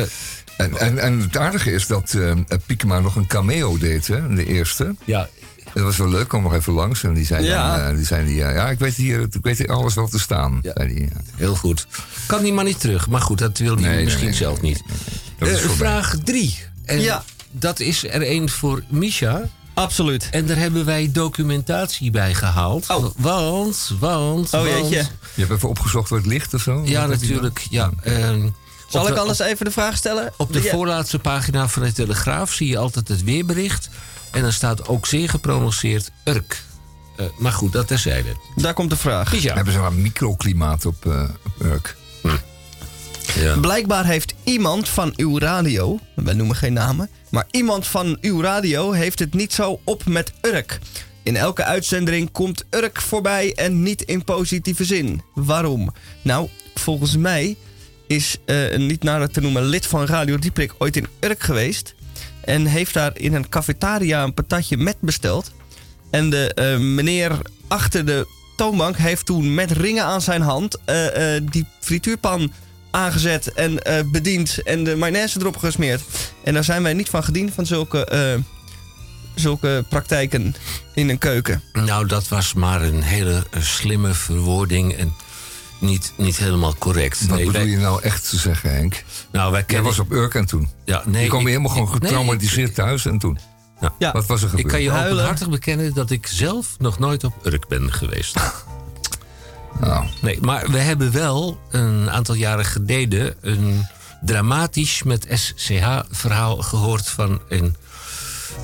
[0.56, 2.12] en, en, en, het aardige is dat
[2.68, 4.94] uh, nog een cameo deed, hè, de eerste.
[5.04, 5.28] Ja,
[5.74, 7.02] het was wel leuk, kom nog even langs.
[7.02, 7.88] En die zei ja.
[7.88, 10.18] Eh, die zei die, eh, ja, ik weet, hier, ik weet hier alles wel te
[10.18, 10.58] staan.
[10.62, 10.72] Ja.
[10.72, 11.86] die, Heel goed.
[12.26, 13.08] Kan die maar niet terug.
[13.08, 14.82] Maar goed, dat wil hij nee, misschien zelf niet.
[15.38, 16.58] Eh, vraag 3.
[16.84, 17.24] En ja.
[17.50, 19.42] dat is er één voor Misha.
[19.74, 20.28] Absoluut.
[20.30, 22.86] En daar hebben wij documentatie bij gehaald.
[22.90, 23.02] Oh.
[23.16, 24.88] Want, want, oh, want...
[24.90, 24.96] Je
[25.34, 26.82] hebt even opgezocht wat licht of zo?
[26.84, 27.66] Ja, natuurlijk.
[27.70, 27.90] Ja.
[28.02, 28.48] Ehm,
[28.88, 30.32] Zal ik anders even de vraag stellen?
[30.36, 33.88] Op de voorlaatste pagina van de Telegraaf zie je altijd het weerbericht.
[34.36, 36.62] En dan staat ook zeer geprononceerd Urk.
[37.16, 38.28] Eh, maar goed, dat terzijde.
[38.56, 39.36] Daar komt de vraag.
[39.42, 39.54] Ja.
[39.54, 41.22] Hebben ze een microklimaat op, eh,
[41.62, 41.96] Urk?
[42.22, 42.28] Hm.
[43.40, 43.56] Ja.
[43.56, 48.92] Blijkbaar heeft iemand van uw radio, we noemen geen namen, maar iemand van uw radio
[48.92, 50.78] heeft het niet zo op met Urk.
[51.22, 55.22] In elke uitzending komt Urk voorbij en niet in positieve zin.
[55.34, 55.92] Waarom?
[56.22, 57.56] Nou, volgens mij
[58.06, 61.94] is een eh, niet nader te noemen lid van Radio Dieprik ooit in Urk geweest.
[62.46, 65.52] En heeft daar in een cafetaria een patatje met besteld.
[66.10, 71.36] En de eh, meneer achter de toonbank heeft toen met ringen aan zijn hand eh,
[71.36, 72.52] eh, die frituurpan
[72.90, 73.80] aangezet en
[74.12, 74.62] bediend.
[74.62, 76.02] En de mayonaise erop gesmeerd.
[76.44, 78.38] En daar zijn wij niet van gediend van zulke
[79.34, 80.54] zulke praktijken
[80.94, 81.62] in een keuken?
[81.72, 84.92] Nou, dat was maar een hele slimme verwoording.
[84.94, 85.12] En
[85.78, 87.26] niet, niet helemaal correct.
[87.26, 89.02] Wat bedoel je nou echt te zeggen, Henk?
[89.32, 89.90] Nou, wij kennen...
[89.92, 90.68] Jij was op Urken toen.
[90.84, 93.38] Ja, nee, je kwam helemaal gewoon getraumatiseerd thuis en toen.
[93.98, 94.12] ja.
[94.12, 94.66] Wat was er gebeurd?
[94.66, 98.40] Ik kan je openhartig bekennen dat ik zelf nog nooit op Urk ben geweest.
[99.80, 100.06] nou.
[100.20, 103.34] Nee, maar we hebben wel een aantal jaren geleden...
[103.40, 103.86] een
[104.22, 107.76] dramatisch met SCH verhaal gehoord van een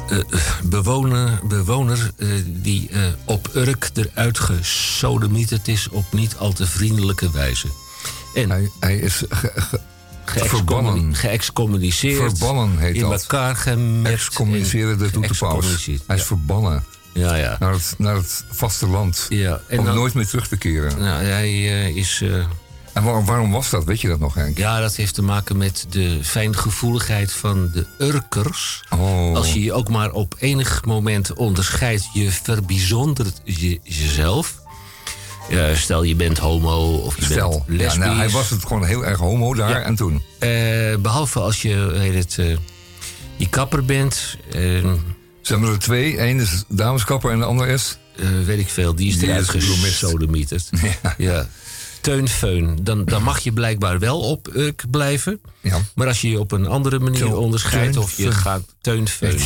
[0.08, 0.18] eh,
[0.64, 7.30] bewoner, bewoner eh, die eh, op Urk eruit gesodemieterd is op niet al te vriendelijke
[7.30, 7.68] wijze.
[8.34, 9.22] En hij, hij is
[11.12, 12.18] Geëxcommuniceerd.
[12.38, 13.12] Verbannen heet dat.
[13.12, 14.36] In elkaar gemerkt.
[14.72, 15.88] dat doet de paus.
[16.06, 16.84] Hij is verbannen.
[17.14, 17.56] Ja, ja.
[17.60, 19.26] Naar, het, naar het vasteland.
[19.28, 20.98] Ja, Om nooit meer terug te keren.
[20.98, 22.22] Nou, hij is
[22.92, 23.84] en waarom, was dat?
[23.84, 24.66] Weet je dat nog, eigenlijk?
[24.68, 28.84] Ja, dat heeft te maken met de fijngevoeligheid van de Urkers.
[28.90, 29.34] Oh.
[29.36, 33.40] Als je je ook maar op enig moment onderscheidt, je verbijzondert
[33.82, 34.54] jezelf.
[35.74, 37.50] stel je bent homo of je stel.
[37.50, 38.04] bent nou, lesbisch.
[38.06, 40.22] Ja, hij was het gewoon heel erg homo daar en toen.
[40.38, 40.48] Eh,
[40.98, 42.58] behalve als je, heet het, uh, eh,
[43.36, 44.36] je kapper bent.
[44.52, 44.92] Eh,
[45.42, 46.20] Zijn er twee.
[46.20, 47.96] Eén is dameskapper en de ander is...
[48.44, 50.68] weet ik veel, die is eruit gesodemieterd.
[51.02, 51.14] Ja.
[51.18, 51.46] ja
[52.02, 55.40] teunfeun Dan, dan mag je blijkbaar wel op uk eh, blijven.
[55.60, 55.78] Ja.
[55.94, 59.38] Maar als je je op een andere manier onderscheidt of je gaat teunfeun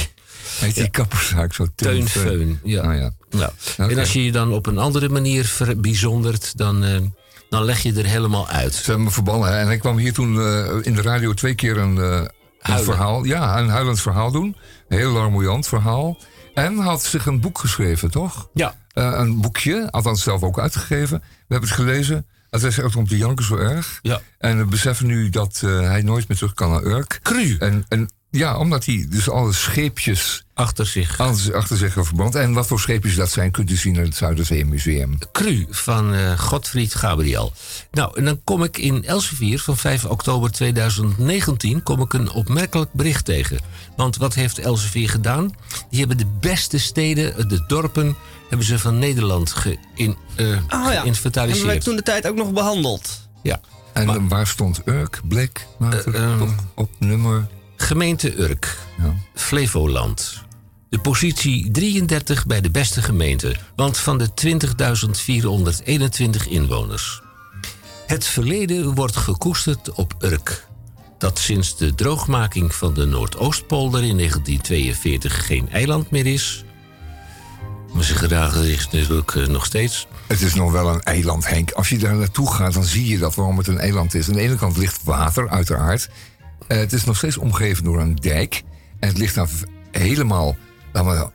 [0.61, 1.49] Heet die ja.
[1.53, 1.66] zo?
[1.74, 2.83] teunfeun Ja.
[2.83, 3.12] Ah, ja.
[3.31, 3.53] ja.
[3.77, 6.85] En als je je dan op een andere manier verbijzondert, dan...
[6.85, 6.95] Eh,
[7.49, 8.74] dan leg je er helemaal uit.
[8.74, 9.59] Ze hebben me verbannen.
[9.59, 13.24] En ik kwam hier toen eh, in de radio twee keer een, een verhaal.
[13.24, 14.57] Ja, een huilend verhaal doen.
[14.89, 16.19] Een heel larmoyant verhaal.
[16.55, 18.49] En had zich een boek geschreven, toch?
[18.55, 18.74] Ja.
[18.93, 21.19] een boekje, althans zelf ook uitgegeven.
[21.19, 21.24] We
[21.55, 22.27] hebben het gelezen.
[22.61, 23.99] Dat is echt om te janken zo erg.
[24.03, 24.20] Ja.
[24.39, 27.20] En we beseffen nu dat eh, hij nooit meer terug kan naar Urk.
[27.23, 27.57] Cru.
[27.59, 30.41] En, en ja, omdat hij dus alle scheepjes...
[30.57, 31.20] Achter zich.
[31.20, 32.35] alles achter zich verband.
[32.35, 35.19] En wat voor scheepjes dat zijn, kunt u zien in het Zuiderzeemuseum.
[35.33, 37.53] Cru van eh, Godfried Gabriel.
[37.91, 41.83] Nou, en dan kom ik in Elsevier van 5 oktober 2019...
[41.83, 43.59] kom ik een opmerkelijk bericht tegen.
[43.97, 45.53] Want wat heeft Elsevier gedaan?
[45.91, 48.15] Die hebben de beste steden, de dorpen
[48.48, 51.05] hebben ze van Nederland ge uh, oh, ja.
[51.05, 53.28] En werd toen de tijd ook nog behandeld.
[53.43, 53.60] Ja.
[53.93, 57.47] En waar stond Urk, Blik, uh, eh, ehm, op, nummer?
[57.77, 59.14] Gemeente Urk, ja.
[59.35, 60.44] Flevoland.
[60.89, 64.28] De positie 33 bij de beste gemeente, want van de
[66.44, 67.23] 20.421 inwoners.
[68.06, 70.66] Het verleden wordt gekoesterd op Urk.
[71.18, 76.64] Dat sinds de droogmaking van de Noordoostpolder in 1942 geen eiland meer is,
[77.97, 80.06] maar ze gedragen zich natuurlijk eh, nog steeds.
[80.27, 81.70] Het is nog wel een eiland, Henk.
[81.73, 84.28] Als je daar naartoe gaat, dan zie je dat waarom het een eiland is.
[84.28, 86.09] Aan de ene kant ligt water, uiteraard.
[86.68, 88.62] Eh, het is nog steeds omgeven door een dijk.
[89.01, 89.48] En het ligt daar
[89.90, 90.56] helemaal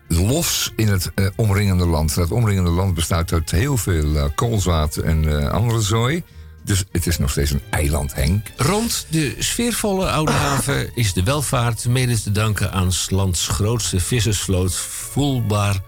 [0.07, 2.15] los in het eh, omringende land.
[2.15, 6.23] Dat omringende land bestaat uit heel veel koolzaad en andere zooi.
[6.63, 8.47] Dus het is nog steeds een eiland, Henk.
[8.57, 13.99] Rond de sfeervolle Oude Haven is de welvaart mede te danken aan het lands grootste
[13.99, 15.81] vissersvloot voelbaar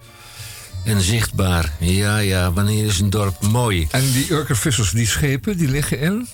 [0.84, 1.72] en zichtbaar.
[1.80, 3.86] Ja, ja, wanneer is een dorp mooi?
[3.90, 6.28] En die Urkervissers, die schepen, die liggen in?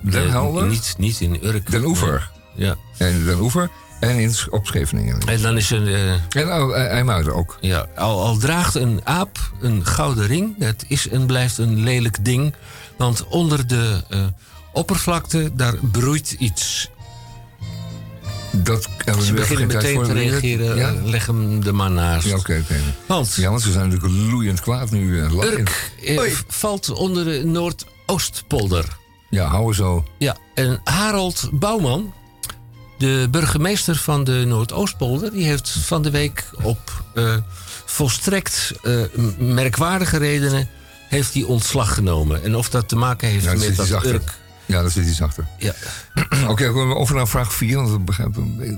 [0.00, 0.62] Den Helder?
[0.62, 1.70] Nee, niet, niet in Urk.
[1.70, 2.30] Den Oever?
[2.54, 2.76] Ja.
[2.98, 3.70] En Den Oever
[4.00, 5.20] en in, op Scheveningen.
[5.26, 5.86] En dan is een...
[5.86, 7.56] Uh, en al, eh, IJmuiden ook.
[7.60, 12.54] Ja, al, draagt een aap een gouden ring, dat is en blijft een lelijk ding.
[12.98, 14.02] Want onder de...
[14.08, 14.18] Eh,
[14.72, 16.90] oppervlakte, daar broeit iets.
[18.64, 21.10] Dat kan Ze we beginnen meteen te reageren.
[21.10, 22.26] Leg hem de maar naast.
[22.26, 22.64] Ja, oké.
[23.06, 25.22] Want, ja, want ze zijn natuurlijk loeiend kwaad nu.
[26.02, 28.84] Uh, valt onder de Noordoostpolder.
[29.30, 30.04] Ja, hou zo.
[30.18, 32.14] Ja, en Harold Bouwman,
[32.98, 35.32] de burgemeester van de Noordoostpolder...
[35.32, 36.78] die heeft van de week op
[37.14, 37.34] eh,
[37.84, 38.72] volstrekt
[39.38, 40.68] merkwaardige redenen...
[41.08, 42.42] heeft hij ontslag genomen.
[42.42, 44.34] En of dat te maken heeft met dat Urk
[44.66, 45.46] ja, daar zit iets achter.
[45.58, 45.72] Ja.
[46.48, 48.16] Oké, over naar nou vraag 4, ik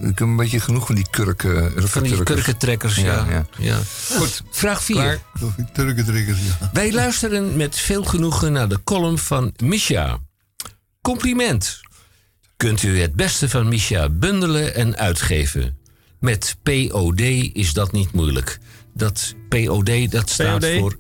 [0.05, 1.73] heb een beetje genoeg van die kurken.
[1.89, 3.47] Van die kurkentrekkers, ja.
[3.59, 3.79] Ja,
[4.13, 5.21] Goed, vraag 4.
[5.73, 6.71] Kurkentrekkers, ja.
[6.73, 10.19] Wij luisteren met veel genoegen naar de column van Misha.
[11.03, 11.81] Compliment.
[12.57, 15.77] Kunt u het beste van Misha bundelen en uitgeven?
[16.21, 17.21] Met POD
[17.53, 18.59] is dat niet moeilijk.
[18.95, 20.97] Dat POD, dat staat voor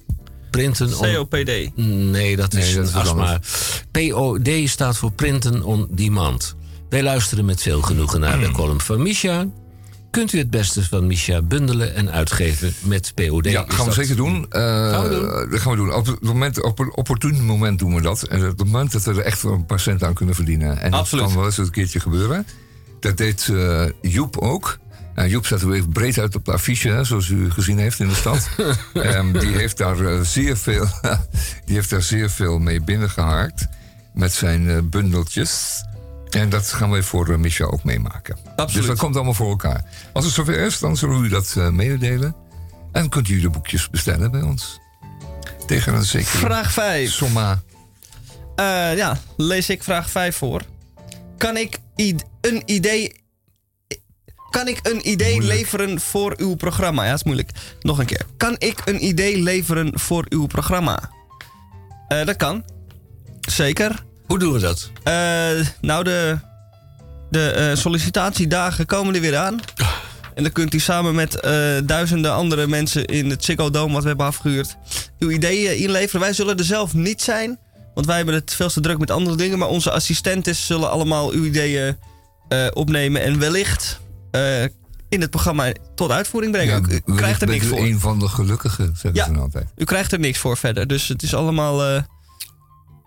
[0.50, 0.88] printen...
[0.90, 1.68] COPD.
[1.76, 3.42] Nee, dat is, nee, dat
[3.90, 6.54] POD staat voor Printen on Demand.
[6.88, 9.46] Wij luisteren met veel genoegen naar de column van Misha.
[10.10, 13.44] Kunt u het beste van Misha bundelen en uitgeven met POD?
[13.50, 14.46] Ja, gaan we zeker doen.
[14.50, 15.08] Eh, gaan we
[15.48, 15.60] doen.
[15.60, 15.94] gaan we doen.
[15.94, 18.22] Op het moment, op een opportun moment doen we dat.
[18.22, 20.78] En op het moment dat we er echt een patiënt aan kunnen verdienen.
[20.80, 22.46] En dat kan wel eens een keertje gebeuren.
[23.00, 24.78] Dat deed eh, Joep ook.
[25.18, 28.48] Uh, Joep staat breed uit op de affiche, zoals u gezien heeft in de stad.
[28.92, 30.86] Ehm, die, heeft daar, eh, zeer veel,
[31.66, 33.66] die heeft daar zeer veel mee binnengehaakt.
[34.14, 35.84] Met zijn eh, bundeltjes.
[36.30, 38.36] En dat gaan wij voor eh, Michel ook meemaken.
[38.56, 38.74] Absoluut.
[38.74, 39.84] Dus dat komt allemaal voor elkaar.
[40.12, 42.34] Als het zover is, dan zullen we u dat meedelen.
[42.92, 44.80] En kunt u de boekjes bestellen bij ons.
[45.66, 46.30] Tegen een zekere...
[46.38, 47.10] Vraag 5.
[47.12, 47.60] Somma.
[48.96, 50.62] ja, lees ik vraag 5 voor.
[51.36, 53.17] Kan ik een idee
[54.50, 57.02] kan ik een idee leveren voor uw programma?
[57.02, 57.50] Ja, dat is moeilijk.
[57.80, 58.20] Nog een keer.
[58.36, 61.10] Kan ik een idee leveren voor uw programma?
[62.08, 62.64] Eh, dat kan.
[63.40, 63.92] Zeker.
[64.26, 64.90] Hoe doen we dat?
[65.04, 65.14] Eh,
[65.80, 66.38] nou, de,
[67.30, 69.60] de eh, sollicitatiedagen komen er weer aan.
[69.76, 69.92] Ah.
[70.34, 71.32] En dan kunt u samen met
[71.88, 73.92] duizenden andere mensen in het Ziggo Dome...
[73.94, 74.76] wat we hebben afgehuurd,
[75.18, 76.20] uw ideeën inleveren.
[76.20, 77.58] Wij zullen er zelf niet zijn,
[77.94, 79.58] want wij hebben het veel te druk met andere dingen.
[79.58, 81.96] Maar onze assistenten zullen allemaal uw ideeën
[82.72, 84.62] opnemen en wellicht eh,
[85.08, 86.84] in het programma tot uitvoering brengen.
[87.06, 87.78] u, krijgt er niks voor.
[87.78, 89.66] een van de gelukkigen, zeggen ze altijd.
[89.76, 90.86] U krijgt er niks voor verder.
[90.86, 91.90] Dus het is allemaal.
[91.90, 92.02] Uh,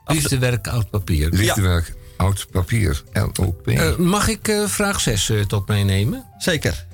[0.06, 1.30] Liefdewerk, oud papier.
[1.30, 1.93] Liefdewerk, ja.
[2.18, 3.02] oud papier.
[3.35, 3.68] LOP.
[3.68, 6.26] Uh, eh, mag ik vraag 6 tot meenemen?
[6.38, 6.85] Zeker.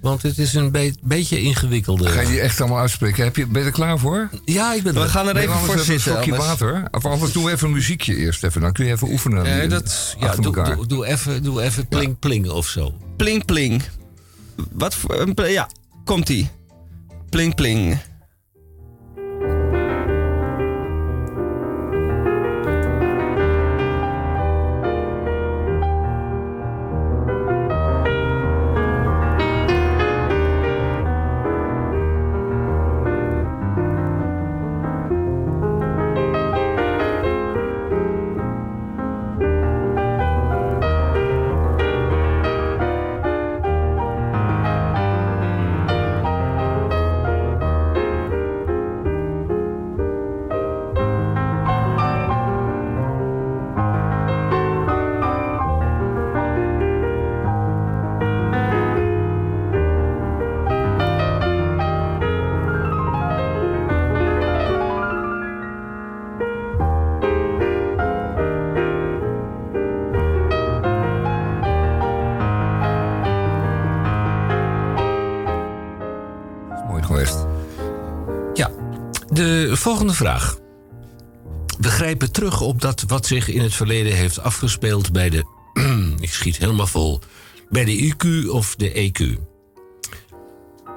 [0.00, 0.72] Want het is een
[1.02, 2.10] beetje ingewikkelder.
[2.10, 3.24] Ga je die echt allemaal uitspreken?
[3.24, 4.30] Heb je, ben je er klaar voor?
[4.44, 5.02] Ja, ik ben er.
[5.02, 5.94] We gaan er even voor zitten.
[5.94, 6.84] Een stokje water.
[6.90, 8.60] Of anders we even een muziekje eerst even.
[8.60, 9.42] Dan kun je even oefenen.
[9.42, 12.94] Nee, eh, dat, ja, doe, doe, even, doe even pling pling of zo.
[13.16, 13.82] Pling pling.
[14.72, 15.68] Wat voor, ja,
[16.04, 16.48] komt ie.
[17.30, 17.98] Pling pling.
[80.18, 80.56] vraag.
[81.80, 85.44] We grijpen terug op dat wat zich in het verleden heeft afgespeeld bij de.
[86.20, 87.20] ik schiet helemaal vol.
[87.68, 89.40] Bij de IQ of de EQ.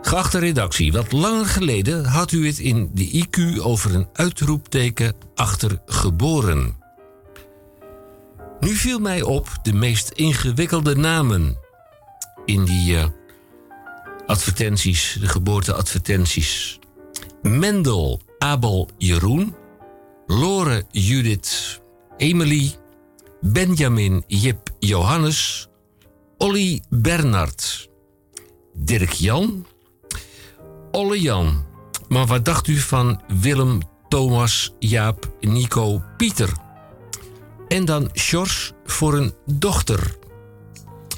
[0.02, 5.81] Geachte redactie, wat langer geleden had u het in de IQ over een uitroepteken achter
[5.85, 6.76] geboren.
[8.60, 11.57] Nu viel mij op de meest ingewikkelde namen
[12.45, 13.07] in die eh,
[14.26, 16.80] advertenties, de geboorteadvertenties.
[17.41, 19.55] Mendel, Abel Jeroen,
[20.26, 21.81] Lore Judith
[22.18, 22.72] Emily,
[23.41, 25.68] Benjamin Jip Johannes,
[26.38, 27.89] Olly Bernard,
[28.73, 29.65] Dirk Jan,
[30.91, 31.65] Olle Jan.
[32.07, 36.51] Maar wat dacht u van Willem, Thomas, Jaap, Nico, Pieter?
[37.68, 40.15] En dan Sjors voor een dochter.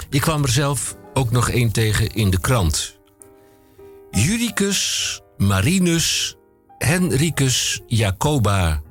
[0.09, 2.99] Ik kwam er zelf ook nog één tegen in de krant.
[4.11, 6.35] Judicus, Marinus,
[6.85, 8.81] Henricus Jacoba.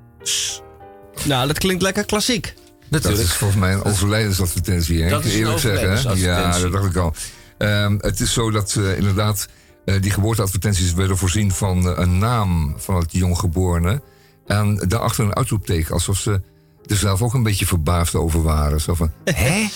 [1.25, 2.55] Nou, dat klinkt lekker klassiek.
[2.91, 5.09] Dat is volgens mij een overlijdensadvertentie, hè?
[5.11, 5.91] Dat is eerlijk zeggen.
[5.93, 6.13] Hè?
[6.15, 7.15] Ja, dat dacht ik al.
[7.59, 9.49] Ehm, het is zo dat eh, inderdaad
[9.85, 14.03] eh, die geboorteadvertenties werden voorzien van eh, een naam van het jonggeborene.
[14.47, 16.41] En daarachter een uitroepteken, alsof ze
[16.87, 18.81] er zelf ook een beetje verbaasd over waren.
[18.81, 19.69] Zo hè?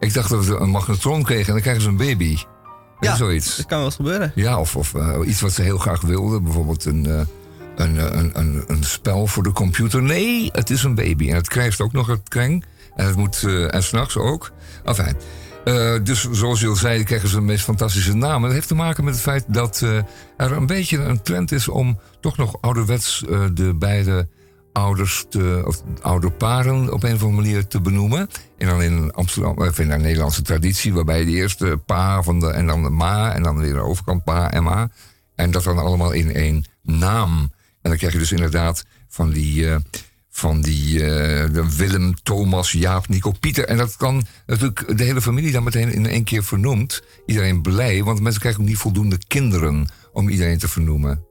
[0.00, 2.36] Ik dacht dat we een magnetron kregen en dan krijgen ze een baby.
[3.00, 3.56] Ja, zoiets.
[3.56, 4.32] dat kan wel eens gebeuren.
[4.34, 4.94] Ja, of, of
[5.26, 6.42] iets wat ze heel graag wilden.
[6.42, 7.26] Bijvoorbeeld een
[7.78, 7.86] eh,
[8.66, 10.02] een, spel voor de computer.
[10.02, 11.28] Nee, het is een baby.
[11.28, 12.64] En het krijgt ook nog het kreng.
[12.96, 14.50] En het moet, uh, en s'nachts ook.
[14.84, 15.16] Enfin,
[15.64, 18.42] eh, dus zoals je al zei, krijgen ze de meest fantastische naam.
[18.42, 19.80] Dat heeft te maken met het feit dat
[20.36, 23.24] er een beetje een trend is om toch nog ouderwets
[23.54, 24.28] de beide
[24.72, 25.82] ouders, te, of
[26.36, 28.28] paren op een of andere manier te benoemen.
[28.58, 32.66] En dan in Amsterdam, in de Nederlandse traditie, waarbij de eerste pa van de, en
[32.66, 34.90] dan de ma, en dan weer de overkant pa en ma.
[35.34, 37.50] En dat dan allemaal in één naam.
[37.88, 39.76] En dan krijg je dus inderdaad van die, eh,
[40.30, 43.64] van die eh, Willem, Thomas, Jaap, Nico, Pieter.
[43.64, 47.02] En dat kan natuurlijk de hele familie dan meteen in één keer vernoemd.
[47.26, 51.24] Iedereen blij, want mensen krijgen ook niet voldoende kinderen om iedereen te vernoemen.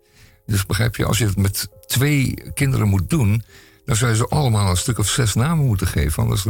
[0.46, 3.44] Dus begrijp je, als je het met twee kinderen moet doen,
[3.86, 6.24] dan zou je ze allemaal een stuk of zes namen moeten geven.
[6.24, 6.46] Anders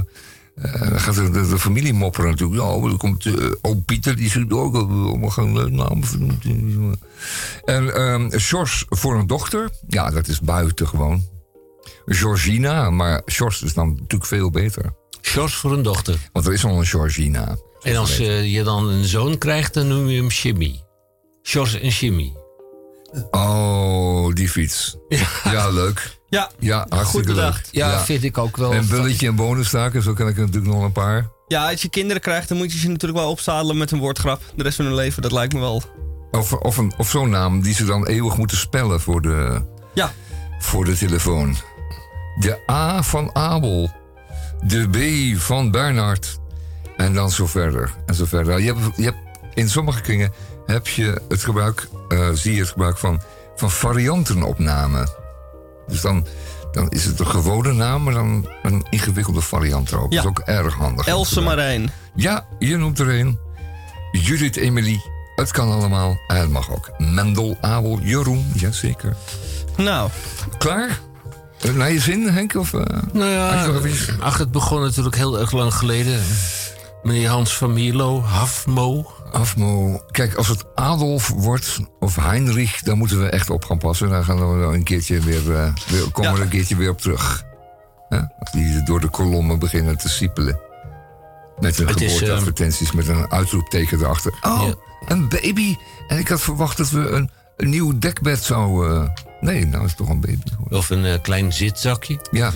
[0.62, 2.62] eh, dan gaat de, de, familie mopperen natuurlijk.
[2.64, 4.74] Nou, komt eh, oom Pieter, die zegt ook
[5.38, 6.44] een leuk naam vernoemd.
[7.66, 9.70] En um, ehm, George voor een dochter.
[9.88, 11.26] Ja, dat is buitengewoon.
[12.06, 14.94] Georgina, maar George is dan natuurlijk veel beter.
[15.22, 16.18] George voor een dochter.
[16.34, 17.56] Want er is al een Georgina.
[17.82, 20.84] En als eh, je dan een zoon krijgt, dan noem je hem Jimmy.
[21.42, 22.34] George en Jimmy.
[23.32, 24.98] Oh, die fiets.
[25.10, 26.16] Ja, ja leuk.
[26.30, 27.70] Ja, ja hartstikke goed bedacht.
[27.72, 28.74] Ja, vind ik ook wel.
[28.74, 31.26] En bulletje en bonenstaken, zo ken ik er natuurlijk nog een paar.
[31.48, 34.42] Ja, als je kinderen krijgt, dan moet je ze natuurlijk wel opzadelen met een woordgrap.
[34.56, 35.82] De rest van hun leven, dat lijkt me wel.
[36.32, 39.62] Of, of, een, of zo'n naam die ze dan eeuwig moeten spellen voor de,
[39.94, 40.14] ja.
[40.60, 41.56] voor de telefoon.
[42.40, 43.92] De A van Abel.
[44.64, 46.38] De B van Bernard.
[46.98, 47.94] En dan zo verder.
[48.06, 48.60] En zo verder.
[48.62, 49.14] Je hebt, je
[49.54, 50.32] in sommige kringen
[50.66, 53.22] heb je het gebruik, eh, zie je het gebruik van,
[53.56, 55.08] van variantenopnamen.
[55.88, 56.26] Dus dan,
[56.72, 60.12] dan is het een gewone naam, maar dan een ingewikkelde variant erop.
[60.12, 60.22] Ja.
[60.22, 61.08] Dat is ook erg handig.
[61.08, 61.92] Else Marijn.
[62.16, 63.40] Ja, je noemt er een.
[64.12, 65.02] Judith Emily.
[65.36, 66.18] Het kan allemaal.
[66.28, 66.92] En het mag ook.
[66.98, 68.52] Mendel, Abel, Jeroen.
[68.54, 69.16] Jazeker.
[69.78, 70.10] Nou.
[70.58, 71.00] Klaar?
[71.64, 72.56] Naar nou je zin, Henk?
[72.56, 72.82] Of, uh,
[73.14, 73.66] nou ja,
[74.20, 76.22] ach, het begon natuurlijk heel erg lang geleden.
[77.04, 79.12] Meneer Hans van Mierlo, Hafmo.
[79.32, 80.02] Afmo.
[80.12, 84.10] Kijk, als het Adolf wordt of Heinrich, dan moeten we echt op gaan passen.
[84.10, 85.74] Dan gaan we een keertje weer, uh,
[86.12, 87.44] komen we een keertje weer op terug.
[88.10, 88.32] Ja?
[88.40, 90.60] Als die door de kolommen beginnen te siepelen.
[91.60, 94.34] Met hun geboorteadvertenties, ehm, met een uitroepteken erachter.
[94.42, 94.66] Oh,
[95.08, 95.76] een baby!
[96.08, 99.04] En ik had verwacht dat we een, nieuw dekbed zouden...
[99.18, 100.40] Eh, nee, nou is het toch een baby.
[100.76, 102.20] Of een eh, klein zitzakje.
[102.32, 102.52] Ja.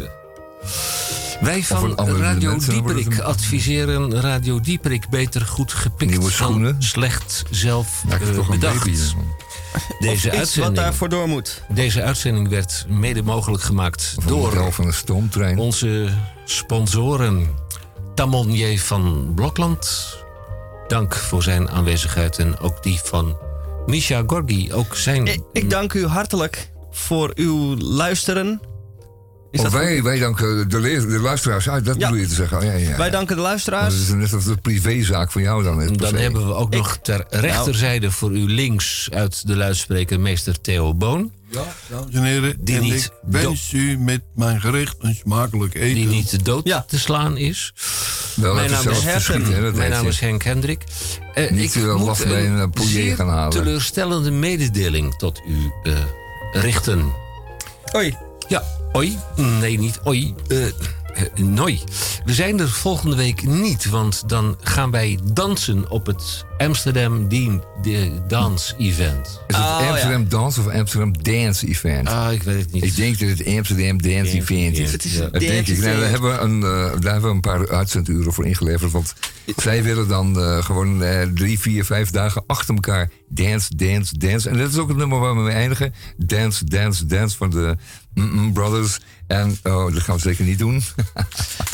[1.41, 6.71] Wij van Radio Dieperik adviseren Radio Dieperik beter goed gepikt Nieuwe schoenen.
[6.71, 8.83] dan slecht zelf eh, bedacht.
[9.99, 11.63] Deze uitzending, wat daarvoor door moet.
[11.69, 15.57] Deze uitzending werd mede mogelijk gemaakt door van stoomtrein.
[15.57, 16.09] onze
[16.45, 17.47] sponsoren.
[18.15, 20.07] Tamonje van Blokland,
[20.87, 22.37] dank voor zijn aanwezigheid.
[22.39, 23.37] En ook die van
[23.85, 25.43] Misha Gorgi, ook zijn...
[25.53, 28.59] ik dank u hartelijk voor uw luisteren
[29.51, 32.07] wij, wij danken de, de luisteraars uit, dat ja.
[32.07, 32.65] bedoel je te zeggen.
[32.65, 33.93] Ja, ja, wij danken de luisteraars.
[33.93, 37.25] Dat is net als de privézaak van jou dan Dan hebben we ook nog ter
[37.29, 41.31] rechterzijde voor u links uit de luidspreker meester Theo Boon.
[41.51, 42.61] Ja, dames en heren.
[42.85, 45.95] ik wens u met mijn gericht een smakelijk eten.
[45.95, 47.73] Die niet dood te slaan is.
[48.35, 50.83] mijn naam is, Herken, mijn naam is Henk Hendrik.
[51.33, 52.71] Eh, niet ik moet een, een
[53.09, 53.49] eh, gaan halen.
[53.49, 55.95] teleurstellende mededeling tot u uh,
[56.51, 57.11] richten.
[57.91, 58.17] Hoi.
[58.51, 58.63] Ja,
[58.93, 59.17] oi.
[59.59, 60.33] Nee, niet oi.
[60.47, 60.65] Uh,
[61.47, 61.79] noi.
[62.25, 67.27] We zijn er volgende week niet, want dan gaan wij dansen op het Amsterdam
[68.29, 69.27] Dance Event.
[69.47, 72.07] Is het oh, Amsterdam Dance of Amsterdam Dance Event?
[72.07, 72.83] Ah, ik weet het niet.
[72.83, 74.91] Ik denk dat het Amsterdam Dance, Event is.
[74.91, 75.77] Het is dat denk ik.
[75.83, 78.91] hebben een, eh, daar een paar uitzenduren voor ingeleverd.
[78.91, 79.13] Want
[79.55, 81.03] zij willen dan gewoon
[81.35, 84.49] drie, vier, vijf dagen achter elkaar dance, dance, dance.
[84.49, 85.93] En dat is ook het nummer waar we mee eindigen.
[86.17, 87.77] Dance, dance, dance van de
[88.13, 88.99] Mm brothers.
[89.27, 90.83] En oh, dat gaan we zeker niet doen.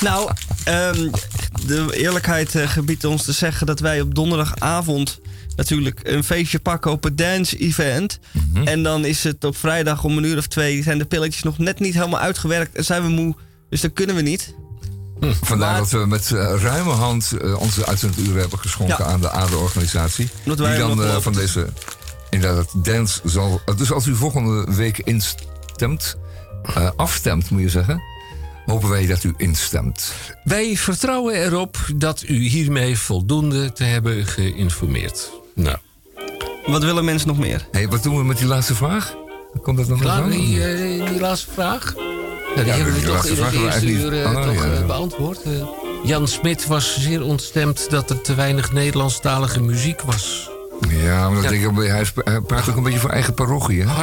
[0.01, 0.31] nou,
[0.64, 1.09] ehm,
[1.65, 5.19] de eerlijkheid eh, gebiedt ons te zeggen dat wij op donderdagavond
[5.55, 8.19] natuurlijk een feestje pakken op het dance event.
[8.53, 8.68] Mhm.
[8.68, 11.57] En dan is het op vrijdag om een uur of twee zijn de pilletjes nog
[11.57, 13.35] net niet helemaal uitgewerkt en zijn we moe.
[13.69, 14.53] Dus dat kunnen we niet.
[15.19, 19.30] Hm, vandaar dat we met eh, ruime hand eh, onze uitzenduren hebben geschonken aan de
[19.31, 20.30] ADE-organisatie.
[20.45, 21.68] Die dan van deze
[22.30, 23.61] inderdaad dance zal.
[23.77, 26.18] Dus als u volgende week instemt,
[26.77, 28.02] uh, afstemt, moet je zeggen,
[28.65, 30.14] hopen wij dat u instemt.
[30.44, 35.30] Wij vertrouwen erop dat u hiermee voldoende te hebben geïnformeerd.
[35.56, 35.77] Nou.
[36.65, 37.68] Wat willen mensen nog meer?
[37.72, 39.14] Hey, wat doen we met die laatste vraag?
[39.61, 40.30] Komt dat nog Klaar, aan?
[40.30, 41.94] Die, eh, laatste vraag?
[42.56, 45.39] die hebben we toch in de eerste uur eh, ah, toch, beantwoord.
[46.03, 50.49] Jan Smit was zeer ontstemd dat er te weinig Nederlandstalige muziek was.
[50.90, 53.94] Ja, hij, praat ook een beetje voor eigen parochie, hè?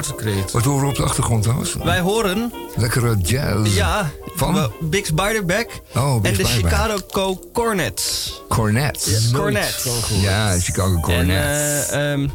[0.53, 1.75] Wat horen we op de achtergrond trouwens?
[1.75, 2.53] Wij horen...
[2.77, 3.77] Lekkere jazz.
[3.77, 4.73] Ja, van?
[4.81, 5.69] Big Spiderback.
[5.97, 8.41] Oh, En de Chicago Cornets.
[8.49, 9.31] Cornets?
[9.33, 9.89] Cornets.
[10.23, 11.89] Ja, Chicago Cornets.
[11.89, 12.29] En, uh, ehm,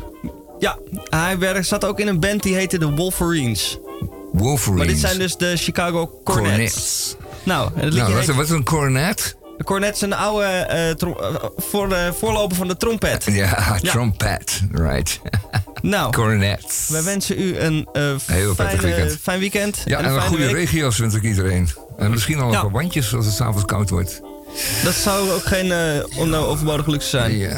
[0.59, 0.77] ja,
[1.09, 3.77] hij zat ook in een band die heette de Wolverines.
[4.33, 4.77] Wolverines.
[4.77, 6.47] Maar dit zijn dus de Chicago Cornets.
[6.49, 7.15] Cornets.
[7.43, 9.37] Nou, het nou, wat, wat is een cornet?
[9.63, 10.97] cornet is een oude eh, eh,
[11.57, 13.23] voor, de eh, voorloper van de trompet.
[13.31, 15.19] Ja, trompet, right.
[15.81, 16.87] Nou, cornet.
[16.91, 17.87] wij wensen u een
[18.19, 19.17] fijn, weekend.
[19.21, 19.81] fijn weekend.
[19.85, 20.53] Ja, en, een, goede week.
[20.53, 21.67] regio's wens ik iedereen.
[21.97, 24.21] En misschien al een paar wandjes als het s'avonds koud wordt.
[24.83, 25.73] Dat zou ook geen
[26.21, 27.37] uh, overbodig luxe zijn.
[27.37, 27.57] Ja.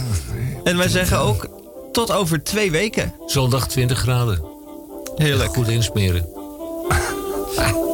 [0.63, 1.47] En wij zeggen ook
[1.91, 3.13] tot over twee weken.
[3.25, 4.43] Zondag 20 graden.
[5.15, 5.53] Heerlijk.
[5.53, 6.25] Goed insmeren.